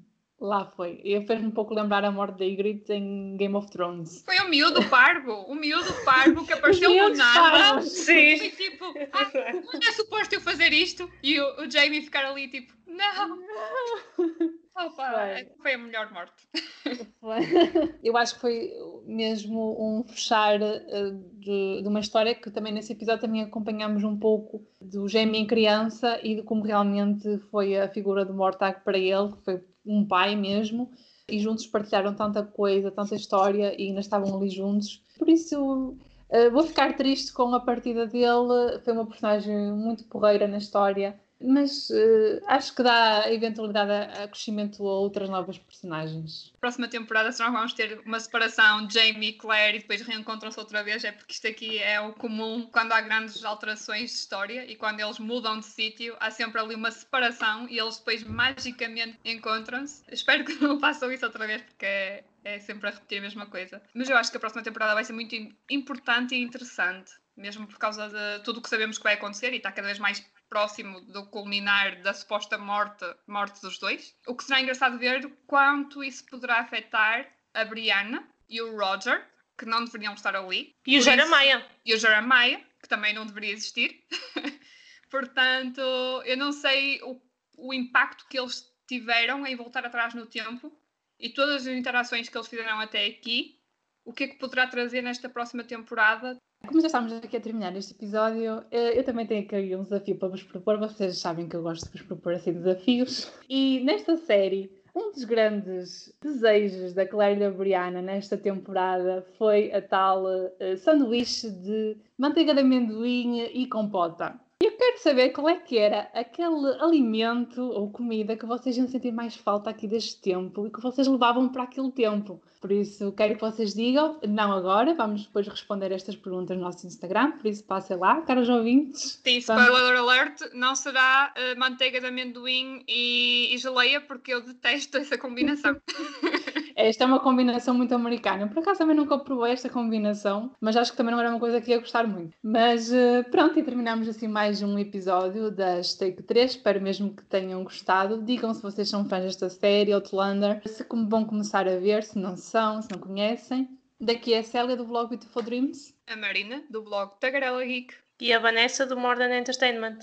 lá 0.45 0.65
foi. 0.65 0.99
E 1.03 1.19
fez-me 1.25 1.47
um 1.47 1.51
pouco 1.51 1.73
lembrar 1.73 2.03
a 2.03 2.11
morte 2.11 2.39
da 2.39 2.45
Ygritte 2.45 2.91
em 2.91 3.37
Game 3.37 3.55
of 3.55 3.69
Thrones. 3.71 4.23
Foi 4.25 4.37
o 4.39 4.49
miúdo 4.49 4.83
parvo, 4.89 5.31
o 5.47 5.55
miúdo 5.55 5.91
parvo 6.03 6.45
que 6.45 6.53
apareceu 6.53 6.89
do 6.89 7.15
nada. 7.15 7.81
Sim. 7.87 8.37
Foi 8.37 8.49
tipo, 8.49 8.85
ah, 9.13 9.31
não 9.53 9.87
é 9.87 9.91
suposto 9.93 10.35
eu 10.35 10.41
fazer 10.41 10.73
isto? 10.73 11.09
E 11.23 11.39
o, 11.39 11.61
o 11.61 11.71
Jamie 11.71 12.01
ficar 12.01 12.25
ali 12.25 12.47
tipo, 12.49 12.73
não. 12.85 13.37
não. 13.37 14.63
Opa, 14.75 15.11
foi. 15.11 15.45
foi 15.61 15.73
a 15.73 15.77
melhor 15.77 16.11
morte. 16.11 16.47
Eu 18.03 18.17
acho 18.17 18.35
que 18.35 18.41
foi 18.41 18.71
mesmo 19.05 19.77
um 19.79 20.03
fechar 20.03 20.59
uh, 20.59 21.11
de, 21.33 21.81
de, 21.81 21.87
uma 21.87 21.99
história 21.99 22.33
que 22.33 22.49
também 22.49 22.73
nesse 22.73 22.91
episódio 22.91 23.21
também 23.21 23.43
acompanhamos 23.43 24.03
um 24.03 24.17
pouco 24.17 24.65
do 24.81 25.07
Jamie 25.07 25.41
em 25.41 25.45
criança 25.45 26.19
e 26.23 26.35
de 26.35 26.43
como 26.43 26.63
realmente 26.63 27.37
foi 27.51 27.79
a 27.79 27.87
figura 27.87 28.25
do 28.25 28.33
Mortag 28.33 28.81
para 28.83 28.97
ele, 28.97 29.31
que 29.33 29.43
foi 29.43 29.63
um 29.85 30.05
pai 30.05 30.35
mesmo, 30.35 30.91
e 31.29 31.39
juntos 31.39 31.65
partilharam 31.67 32.13
tanta 32.13 32.43
coisa, 32.43 32.91
tanta 32.91 33.15
história 33.15 33.73
e 33.79 33.87
ainda 33.87 34.01
estavam 34.01 34.35
ali 34.35 34.49
juntos. 34.49 35.01
Por 35.17 35.29
isso 35.29 35.95
uh, 36.29 36.51
vou 36.51 36.63
ficar 36.63 36.95
triste 36.95 37.31
com 37.31 37.53
a 37.53 37.59
partida 37.59 38.05
dele, 38.05 38.79
foi 38.83 38.93
uma 38.93 39.05
personagem 39.05 39.71
muito 39.71 40.03
porreira 40.05 40.47
na 40.47 40.57
história 40.57 41.19
mas 41.43 41.89
uh, 41.89 42.41
acho 42.47 42.73
que 42.73 42.81
dá 42.81 43.31
eventualidade 43.31 43.91
a, 43.91 44.23
a, 44.23 44.27
crescimento 44.27 44.87
a 44.87 44.99
outras 44.99 45.29
novas 45.29 45.57
personagens. 45.57 46.53
Próxima 46.59 46.87
temporada, 46.87 47.31
se 47.31 47.41
nós 47.41 47.51
vamos 47.51 47.73
ter 47.73 47.99
uma 48.05 48.19
separação 48.19 48.89
Jamie 48.89 49.29
e 49.29 49.33
Claire 49.33 49.77
e 49.77 49.81
depois 49.81 50.01
reencontram-se 50.01 50.59
outra 50.59 50.83
vez, 50.83 51.03
é 51.03 51.11
porque 51.11 51.33
isto 51.33 51.47
aqui 51.47 51.79
é 51.79 51.99
o 51.99 52.13
comum 52.13 52.67
quando 52.71 52.93
há 52.93 53.01
grandes 53.01 53.43
alterações 53.43 54.11
de 54.11 54.17
história 54.17 54.65
e 54.65 54.75
quando 54.75 55.01
eles 55.01 55.19
mudam 55.19 55.59
de 55.59 55.65
sítio, 55.65 56.15
há 56.19 56.31
sempre 56.31 56.61
ali 56.61 56.75
uma 56.75 56.91
separação 56.91 57.67
e 57.69 57.77
eles 57.77 57.97
depois 57.97 58.23
magicamente 58.23 59.19
encontram-se. 59.25 60.03
Espero 60.09 60.45
que 60.45 60.55
não 60.55 60.79
façam 60.81 61.11
isso 61.11 61.25
outra 61.25 61.45
vez 61.45 61.61
porque 61.61 61.85
é, 61.85 62.23
é 62.45 62.59
sempre 62.59 62.87
a 62.87 62.91
repetir 62.91 63.19
a 63.19 63.21
mesma 63.21 63.45
coisa. 63.47 63.81
Mas 63.93 64.09
eu 64.09 64.15
acho 64.15 64.31
que 64.31 64.37
a 64.37 64.39
próxima 64.39 64.63
temporada 64.63 64.93
vai 64.93 65.03
ser 65.03 65.13
muito 65.13 65.35
importante 65.69 66.35
e 66.35 66.41
interessante 66.41 67.22
mesmo 67.35 67.67
por 67.67 67.77
causa 67.77 68.09
de 68.09 68.43
tudo 68.43 68.59
o 68.59 68.61
que 68.61 68.69
sabemos 68.69 68.97
que 68.97 69.03
vai 69.03 69.15
acontecer 69.15 69.53
e 69.53 69.57
está 69.57 69.71
cada 69.71 69.87
vez 69.87 69.99
mais 69.99 70.23
próximo 70.49 71.01
do 71.01 71.25
culminar 71.27 72.01
da 72.01 72.13
suposta 72.13 72.57
morte, 72.57 73.05
morte 73.27 73.59
dos 73.61 73.79
dois. 73.79 74.15
O 74.27 74.35
que 74.35 74.43
será 74.43 74.61
engraçado 74.61 74.99
ver 74.99 75.27
quanto 75.47 76.03
isso 76.03 76.25
poderá 76.27 76.59
afetar 76.59 77.27
a 77.53 77.65
Brianna 77.65 78.27
e 78.47 78.61
o 78.61 78.77
Roger, 78.77 79.27
que 79.57 79.65
não 79.65 79.83
deveriam 79.83 80.13
estar 80.13 80.35
ali. 80.35 80.75
E 80.85 80.97
o 80.97 81.01
Jeremiah. 81.01 81.65
E 81.83 81.93
o 81.93 81.97
Jeremiah, 81.97 82.61
que 82.81 82.87
também 82.87 83.13
não 83.13 83.25
deveria 83.25 83.53
existir. 83.53 84.05
Portanto, 85.09 85.81
eu 86.25 86.37
não 86.37 86.51
sei 86.51 87.01
o, 87.01 87.19
o 87.57 87.73
impacto 87.73 88.27
que 88.27 88.37
eles 88.37 88.71
tiveram 88.87 89.45
em 89.45 89.55
voltar 89.55 89.85
atrás 89.85 90.13
no 90.13 90.25
tempo 90.25 90.71
e 91.19 91.29
todas 91.29 91.67
as 91.67 91.73
interações 91.73 92.29
que 92.29 92.37
eles 92.37 92.47
fizeram 92.47 92.79
até 92.79 93.05
aqui, 93.05 93.59
o 94.03 94.11
que 94.11 94.25
é 94.25 94.27
que 94.27 94.37
poderá 94.37 94.67
trazer 94.67 95.01
nesta 95.01 95.29
próxima 95.29 95.63
temporada 95.63 96.37
Como 96.65 96.79
já 96.79 96.87
estamos 96.87 97.11
aqui 97.11 97.35
a 97.35 97.41
terminar 97.41 97.75
este 97.75 97.91
episódio, 97.91 98.63
eh, 98.71 98.97
eu 98.97 99.03
também 99.03 99.27
tenho 99.27 99.43
aqui 99.43 99.75
um 99.75 99.83
desafio 99.83 100.15
para 100.15 100.29
vos 100.29 100.43
propor. 100.43 100.79
Vocês 100.79 101.17
sabem 101.17 101.47
que 101.47 101.55
eu 101.55 101.61
gosto 101.61 101.85
de 101.85 101.91
vos 101.91 102.01
propor 102.01 102.33
assim 102.33 102.53
desafios. 102.53 103.29
E 103.49 103.81
nesta 103.83 104.15
série, 104.15 104.71
um 104.95 105.11
dos 105.11 105.25
grandes 105.25 106.15
desejos 106.21 106.93
da 106.93 107.05
Claire 107.05 107.35
e 107.35 107.39
da 107.43 107.51
Brianna 107.51 108.01
nesta 108.01 108.37
temporada 108.37 109.25
foi 109.37 109.73
a 109.73 109.81
tal 109.81 110.23
uh, 110.23 110.77
sanduíche 110.77 111.49
de 111.49 111.97
manteiga 112.17 112.53
de 112.53 112.61
amendoim 112.61 113.41
e 113.41 113.67
compota. 113.67 114.39
Eu 114.83 114.87
quero 114.87 115.01
saber 115.01 115.29
qual 115.29 115.47
é 115.47 115.55
que 115.55 115.77
era 115.77 116.09
aquele 116.13 116.75
alimento 116.81 117.61
ou 117.61 117.89
comida 117.89 118.35
que 118.35 118.45
vocês 118.45 118.75
iam 118.75 118.85
sentir 118.85 119.13
mais 119.13 119.33
falta 119.33 119.69
aqui 119.69 119.87
deste 119.87 120.21
tempo 120.21 120.67
e 120.67 120.69
que 120.69 120.81
vocês 120.81 121.07
levavam 121.07 121.47
para 121.47 121.63
aquele 121.63 121.89
tempo. 121.89 122.41
Por 122.59 122.69
isso, 122.69 123.13
quero 123.13 123.35
que 123.35 123.41
vocês 123.41 123.73
digam, 123.73 124.19
não 124.27 124.51
agora, 124.51 124.93
vamos 124.93 125.25
depois 125.25 125.47
responder 125.47 125.93
estas 125.93 126.17
perguntas 126.17 126.57
no 126.57 126.63
nosso 126.63 126.85
Instagram, 126.85 127.31
por 127.31 127.47
isso 127.47 127.63
passem 127.63 127.95
lá, 127.95 128.21
caros 128.23 128.49
ouvintes. 128.49 129.21
Sim, 129.23 129.37
spoiler 129.37 129.97
alert, 129.97 130.41
não 130.53 130.75
será 130.75 131.33
uh, 131.33 131.57
manteiga 131.57 132.01
de 132.01 132.07
amendoim 132.07 132.83
e, 132.85 133.55
e 133.55 133.57
geleia, 133.57 134.01
porque 134.01 134.33
eu 134.33 134.41
detesto 134.41 134.97
essa 134.97 135.17
combinação. 135.17 135.77
Esta 136.83 137.05
é 137.05 137.07
uma 137.07 137.21
combinação 137.21 137.73
muito 137.73 137.95
americana. 137.95 138.45
Por 138.45 138.59
acaso 138.59 138.79
também 138.79 138.93
nunca 138.93 139.17
provei 139.17 139.53
esta 139.53 139.69
combinação, 139.69 140.51
mas 140.59 140.75
acho 140.75 140.91
que 140.91 140.97
também 140.97 141.13
não 141.13 141.21
era 141.21 141.29
uma 141.29 141.39
coisa 141.39 141.61
que 141.61 141.71
ia 141.71 141.79
gostar 141.79 142.05
muito. 142.05 142.35
Mas 142.43 142.91
uh, 142.91 143.23
pronto, 143.31 143.57
e 143.57 143.63
terminamos 143.63 144.05
assim 144.09 144.27
mais 144.27 144.61
um 144.61 144.77
episódio 144.77 145.49
das 145.49 145.93
Take 145.93 146.21
3. 146.23 146.51
Espero 146.51 146.81
mesmo 146.81 147.15
que 147.15 147.23
tenham 147.23 147.63
gostado. 147.63 148.21
Digam 148.21 148.53
se 148.53 148.61
vocês 148.61 148.89
são 148.89 149.07
fãs 149.07 149.23
desta 149.23 149.49
série, 149.49 149.93
Outlander, 149.93 150.61
se 150.67 150.83
como 150.83 151.07
vão 151.07 151.23
começar 151.23 151.69
a 151.69 151.77
ver, 151.77 152.03
se 152.03 152.19
não 152.19 152.35
são, 152.35 152.81
se 152.81 152.91
não 152.91 152.99
conhecem. 152.99 153.69
Daqui 153.97 154.33
é 154.33 154.39
a 154.39 154.43
Célia 154.43 154.75
do 154.75 154.83
blog 154.83 155.07
Beautiful 155.07 155.41
Dreams. 155.41 155.95
A 156.05 156.17
Marina 156.17 156.65
do 156.69 156.81
blog 156.81 157.13
Tagarela 157.17 157.63
Geek. 157.63 157.93
E 158.19 158.33
a 158.33 158.39
Vanessa 158.39 158.85
do 158.85 158.97
Modern 158.97 159.31
Entertainment. 159.31 159.99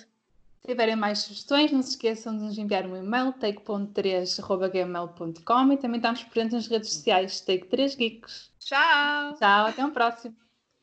Se 0.61 0.69
tiverem 0.69 0.95
mais 0.95 1.19
sugestões, 1.21 1.73
não 1.73 1.83
se 1.83 1.91
esqueçam 1.91 2.37
de 2.37 2.45
nos 2.45 2.59
enviar 2.59 2.87
um 2.87 2.95
e-mail 2.95 3.33
take.3.gmail.com 3.33 5.73
e 5.73 5.79
também 5.79 5.97
estamos 5.97 6.23
presentes 6.25 6.55
nas 6.55 6.67
redes 6.67 6.93
sociais 6.93 7.43
Take3 7.47 7.97
Geeks. 7.97 8.53
Tchau! 8.59 9.35
Tchau, 9.37 9.67
até 9.67 9.83
um 9.85 9.91
próximo! 9.91 10.37